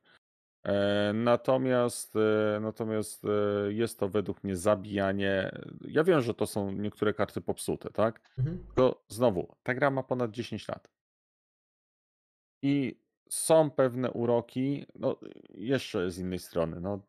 [0.64, 3.28] E, Natomiast, e, natomiast e,
[3.72, 5.50] jest to według mnie zabijanie.
[5.88, 8.20] Ja wiem, że to są niektóre karty popsute, tak?
[8.38, 8.64] Mhm.
[8.66, 10.88] Tylko znowu, ta gra ma ponad 10 lat.
[12.62, 12.98] I
[13.28, 15.16] są pewne uroki, no
[15.54, 17.00] jeszcze z innej strony, no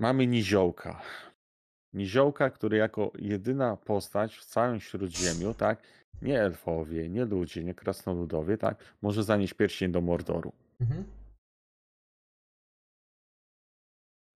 [0.00, 1.02] mamy Niziołka.
[1.92, 5.82] Niziołka, który jako jedyna postać w całym Śródziemiu, tak?
[6.22, 8.94] Nie elfowie, nie ludzie, nie krasnoludowie, tak?
[9.02, 10.52] Może zanieść pierścień do Mordoru.
[10.80, 11.04] Mhm.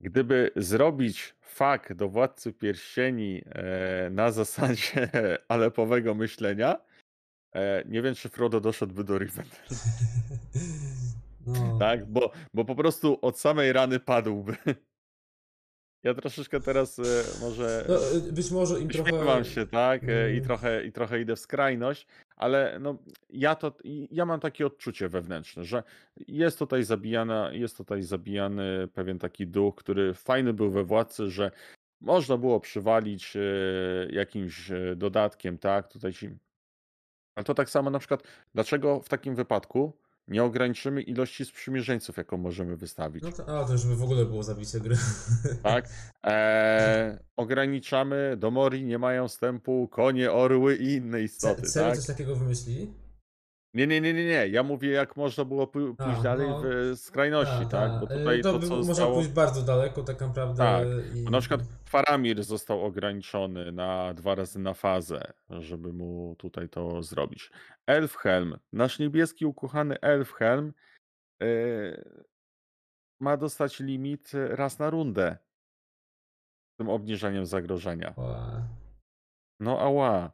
[0.00, 5.08] Gdyby zrobić fak do Władcy Pierścieni e, na zasadzie
[5.48, 6.80] alepowego myślenia,
[7.52, 9.66] e, nie wiem, czy Frodo doszedłby do Rivendell,
[11.46, 12.06] No, tak?
[12.06, 14.56] Bo, bo po prostu od samej rany padłby.
[16.04, 17.02] Ja troszeczkę teraz e,
[17.40, 19.44] może no, y, być może im trochę.
[19.44, 20.44] Się, tak, e, i Mm.
[20.44, 22.06] trochę, i trochę idę w skrajność,
[22.36, 22.98] ale no,
[23.30, 23.72] ja to,
[24.10, 25.82] ja mam takie odczucie wewnętrzne, że
[26.28, 31.50] jest tutaj zabijana, jest tutaj zabijany pewien taki duch, który fajny był we władcy, że
[32.00, 33.40] można było przywalić e,
[34.10, 36.30] jakimś e, dodatkiem, tak, tutaj ci.
[37.36, 38.22] Ale to tak samo na przykład,
[38.54, 39.92] dlaczego w takim wypadku
[40.28, 43.24] nie ograniczymy ilości sprzymierzeńców, jaką możemy wystawić?
[43.24, 44.96] No to, a to już by w ogóle było zabicie gry.
[45.62, 45.88] Tak.
[46.22, 51.98] Eee, ograniczamy, do Mori nie mają wstępu konie, orły i inne istoty, Serio tak?
[51.98, 53.03] coś takiego wymyślili?
[53.74, 54.48] Nie, nie, nie, nie, nie.
[54.48, 56.60] Ja mówię, jak można było pój- pójść A, dalej no.
[56.64, 57.90] w skrajności, Ta, tak?
[57.90, 57.98] ta.
[57.98, 59.14] Bo Y, tutaj to to, co można zostało...
[59.14, 60.56] pójść bardzo daleko, tak naprawdę.
[60.58, 61.24] Tak, i...
[61.24, 67.50] Na przykład Faramir został ograniczony na dwa razy na fazę, żeby mu tutaj to zrobić.
[67.86, 70.72] Elfhelm, nasz niebieski ukochany Elfhelm
[71.40, 72.04] yy,
[73.20, 75.36] ma dostać limit raz na rundę
[76.78, 78.14] tym obniżeniem zagrożenia.
[79.60, 80.30] No ała.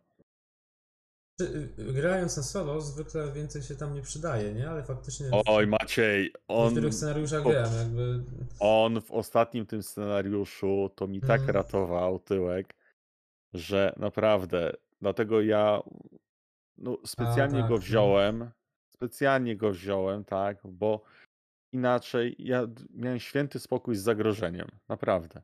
[1.40, 4.70] Czy, y, Grając na solo zwykle więcej się tam nie przydaje, nie?
[4.70, 8.24] Ale faktycznie w- Oj, Maciej, w on, niektórych scenariuszach o- grałem, jakby.
[8.60, 11.50] on w ostatnim tym scenariuszu to mi tak Mhm.
[11.56, 12.74] ratował tyłek.
[13.54, 15.82] że naprawdę, dlatego ja
[16.78, 17.80] no, specjalnie tak, go no.
[17.80, 18.50] wziąłem,
[18.94, 21.02] specjalnie go wziąłem, tak, bo
[21.72, 25.42] inaczej ja miałem święty spokój z zagrożeniem, naprawdę.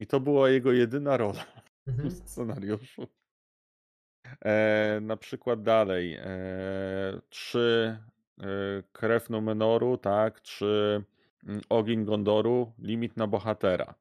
[0.00, 1.44] I to była jego jedyna rola
[1.86, 2.10] w Mhm.
[2.10, 3.06] scenariuszu.
[4.44, 6.24] E, na przykład dalej, e,
[7.30, 7.96] czy
[8.40, 8.46] e,
[8.92, 11.04] krew Numenoru, tak, czy
[11.46, 13.94] mm, ogień Gondoru, limit na bohatera.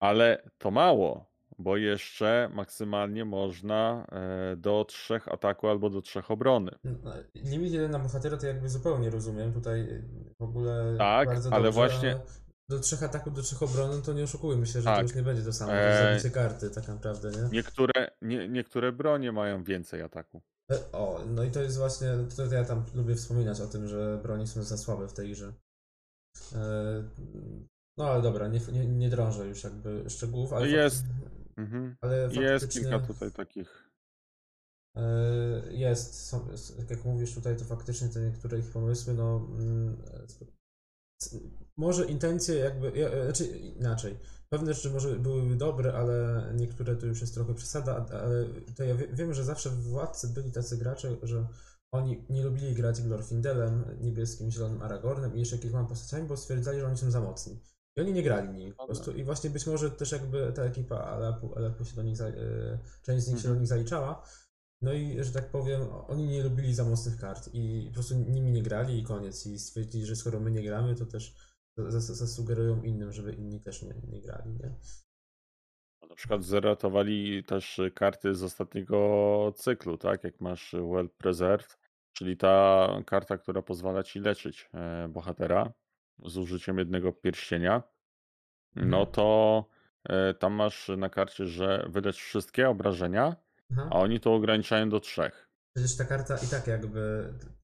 [0.00, 1.26] Ale to mało,
[1.58, 6.70] bo jeszcze maksymalnie można e, do trzech ataku albo do trzech obrony.
[6.84, 9.52] No, Limit jeden na bohatera to jakby zupełnie rozumiem.
[9.52, 10.04] Tutaj y,
[10.38, 12.20] w ogóle Tak, bardzo ale dobrze, właśnie-
[12.70, 15.02] Do trzech ataków, do trzech obrony, to nie oszukujmy się, że to Tak.
[15.02, 17.48] już nie będzie to samo, to Eee, zabicie karty tak naprawdę, nie?
[17.52, 20.42] Niektóre, nie, niektóre bronie mają więcej ataku.
[20.72, 24.20] E, O, no i to jest właśnie, to ja tam lubię wspominać o tym, że
[24.22, 25.52] broni są za słabe w tej grze.
[26.54, 27.02] E,
[27.98, 31.04] No ale dobra, nie, nie, nie drążę już jakby szczegółów, ale, Jest.
[31.56, 31.96] Mhm.
[32.00, 33.90] ale Jest kilka tutaj takich.
[34.96, 35.02] e,
[35.72, 36.48] jest, są,
[36.90, 39.96] jak mówisz tutaj, to faktycznie te niektóre ich pomysły, no mm,
[41.78, 44.18] może intencje jakby, ja- e, znaczy inaczej,
[44.48, 48.44] pewne rzeczy może byłyby dobre, ale niektóre to już jest trochę przesada, ale
[48.76, 51.46] to ja wie, wiem, że zawsze w Władcy byli tacy gracze, że
[51.92, 56.86] oni nie lubili grać Glorfindelem, niebieskim, zielonym Aragornem i jeszcze kilkoma postaciami, bo stwierdzali, że
[56.86, 57.60] oni są za mocni.
[57.96, 59.12] I oni nie grali nimi po prostu.
[59.12, 62.32] I właśnie być może też jakby ta ekipa Alepu, Alepu się do nich, za, e,
[63.02, 63.60] część z nich się do Mhm.
[63.60, 64.22] nich zaliczała.
[64.82, 68.52] No i, że tak powiem, oni nie lubili za mocnych kart i po prostu nimi
[68.52, 69.46] nie grali i koniec.
[69.46, 71.34] I stwierdzili, że skoro my nie gramy, to też
[71.86, 74.74] zasugerują innym, żeby inni też nie, nie grali, nie?
[76.08, 80.24] Na przykład zeratowali też karty z ostatniego cyklu, tak?
[80.24, 81.78] Jak masz Well Preserved,
[82.12, 85.72] czyli ta karta, która pozwala ci leczyć e, bohatera
[86.24, 87.82] z użyciem jednego pierścienia.
[88.76, 89.06] No Mhm.
[89.06, 89.64] to
[90.08, 93.36] e, tam masz na karcie, że wylecz wszystkie obrażenia,
[93.72, 93.88] Aha.
[93.92, 95.48] a oni to ograniczają do trzech.
[95.76, 97.32] Przecież ta karta i tak jakby,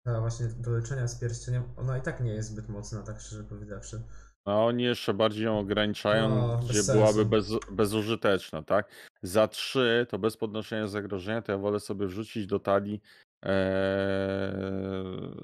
[0.03, 3.43] ta właśnie do leczenia z pierścieniem, ona i tak nie jest zbyt mocna, tak szczerze
[3.43, 4.01] powiedziawszy.
[4.45, 8.89] A oni jeszcze bardziej ją ograniczają, No, gdzie byłaby bez, bezużyteczna, tak?
[9.23, 13.01] Za trzy, to bez podnoszenia zagrożenia, to ja wolę sobie wrzucić do talii
[13.45, 13.49] e,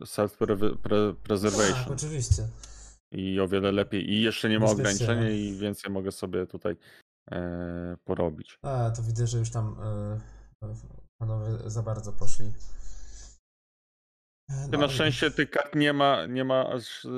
[0.06, 1.84] self-preservation.
[1.84, 2.48] Tak, oczywiście.
[3.12, 4.10] I o wiele lepiej.
[4.10, 5.30] I jeszcze nie ma ograniczenia no.
[5.30, 6.78] i więcej mogę sobie tutaj
[7.32, 8.60] e, porobić.
[8.62, 9.76] A, to widzę, że już tam
[10.64, 10.68] y,
[11.18, 12.54] panowie za bardzo poszli.
[14.50, 17.10] E, Na ale- szczęście tych kart nie ma, nie ma aż e,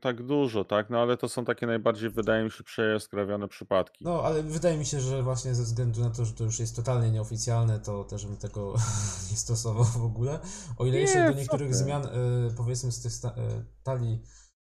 [0.00, 0.90] tak dużo, tak?
[0.90, 4.04] No ale to są takie najbardziej, wydaje mi się, przejaskrawione przypadki.
[4.04, 6.76] No, ale wydaje mi się, że właśnie ze względu na to, że to już jest
[6.76, 8.74] totalnie nieoficjalne, to też bym tego
[9.30, 10.38] nie stosował w ogóle.
[10.78, 12.10] O ile jeszcze Nie, do co niektórych zmian, y,
[12.56, 14.22] powiedzmy z tych sta- y, talii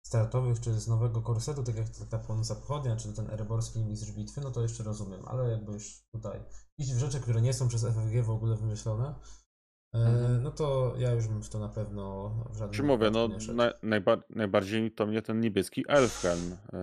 [0.06, 4.42] startowych, czy z nowego korsetu, tak jak ta, płonąca pochodnia, czy ten ereborski mistrz bitwy,
[4.42, 6.40] no to jeszcze rozumiem, ale jakby już tutaj
[6.78, 9.16] iść w rzeczy, które nie są przez FFG w ogóle wymyślone,
[9.94, 10.44] Mhm.
[10.44, 13.74] no to ja już bym w to na pewno w żadnym Czy mówię, no na,
[13.84, 16.78] najba, najbardziej to mnie ten niebieski Elfhelm e,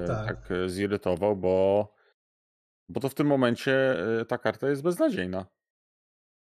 [0.00, 0.26] No, tak.
[0.26, 1.88] tak e, zirytował, bo,
[2.88, 5.46] bo to w tym momencie e, ta karta jest beznadziejna.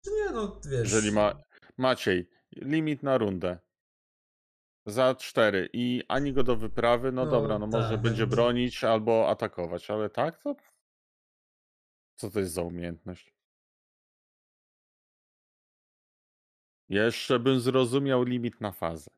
[0.05, 0.81] Czy nie, no wiesz...
[0.93, 1.41] Jeżeli ma
[1.77, 3.57] Maciej, limit na rundę.
[4.85, 8.35] Za cztery i ani go do wyprawy, no, No, dobra, no może tak, będzie jakby-
[8.35, 10.55] bronić albo atakować, ale tak to.
[12.15, 13.33] Co to jest za umiejętność?
[16.89, 19.11] Jeszcze bym zrozumiał limit na fazę.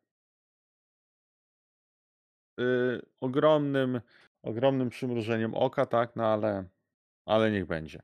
[2.60, 4.02] Y, ogromnym,
[4.44, 6.64] ogromnym przymrużeniem oka, tak, no ale,
[7.26, 8.02] ale niech będzie.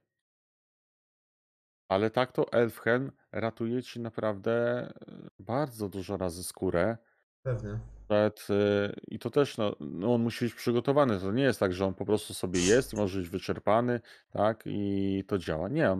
[1.89, 6.97] Ale tak to Elfhelm ratuje ci naprawdę y, bardzo dużo razy skórę.
[7.43, 7.79] Pewnie.
[8.07, 11.19] Przed, y, I to też, no, no, on musi być przygotowany.
[11.19, 15.23] To nie jest tak, że on po prostu sobie jest może być wyczerpany, tak, i
[15.27, 15.69] to działa.
[15.69, 15.97] Nie,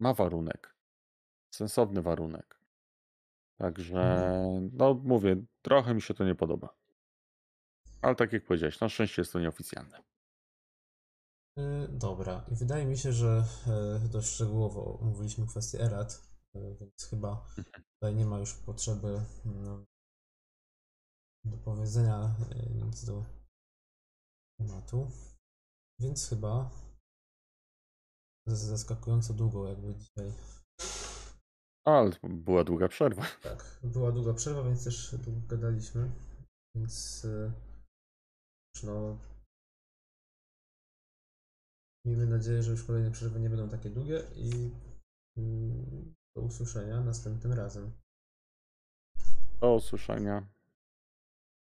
[0.00, 0.74] ma warunek.
[1.50, 2.63] Sensowny warunek.
[3.64, 4.28] Także,
[4.72, 6.76] no mówię, trochę mi się to nie podoba.
[8.02, 10.02] Ale tak jak powiedziałeś, na szczęście jest to nieoficjalne.
[11.58, 16.22] Y, Dobra, i wydaje mi się, że e, dość szczegółowo omówiliśmy kwestię erat,
[16.54, 17.46] e, więc chyba
[17.94, 19.84] tutaj nie ma już potrzeby mm,
[21.44, 23.24] do powiedzenia e, nic do
[24.58, 25.10] tematu.
[26.00, 26.70] Więc chyba
[28.46, 30.32] zaskakująco długo jakby dzisiaj.
[31.84, 33.22] Ale była długa przerwa.
[33.42, 36.10] Tak, była długa przerwa, więc też długo gadaliśmy,
[36.76, 37.52] więc e,
[38.82, 39.18] no
[42.06, 44.70] miejmy nadzieję, że już kolejne przerwy nie będą takie długie i
[45.36, 47.92] mm, do usłyszenia następnym razem.
[49.60, 50.46] Do usłyszenia.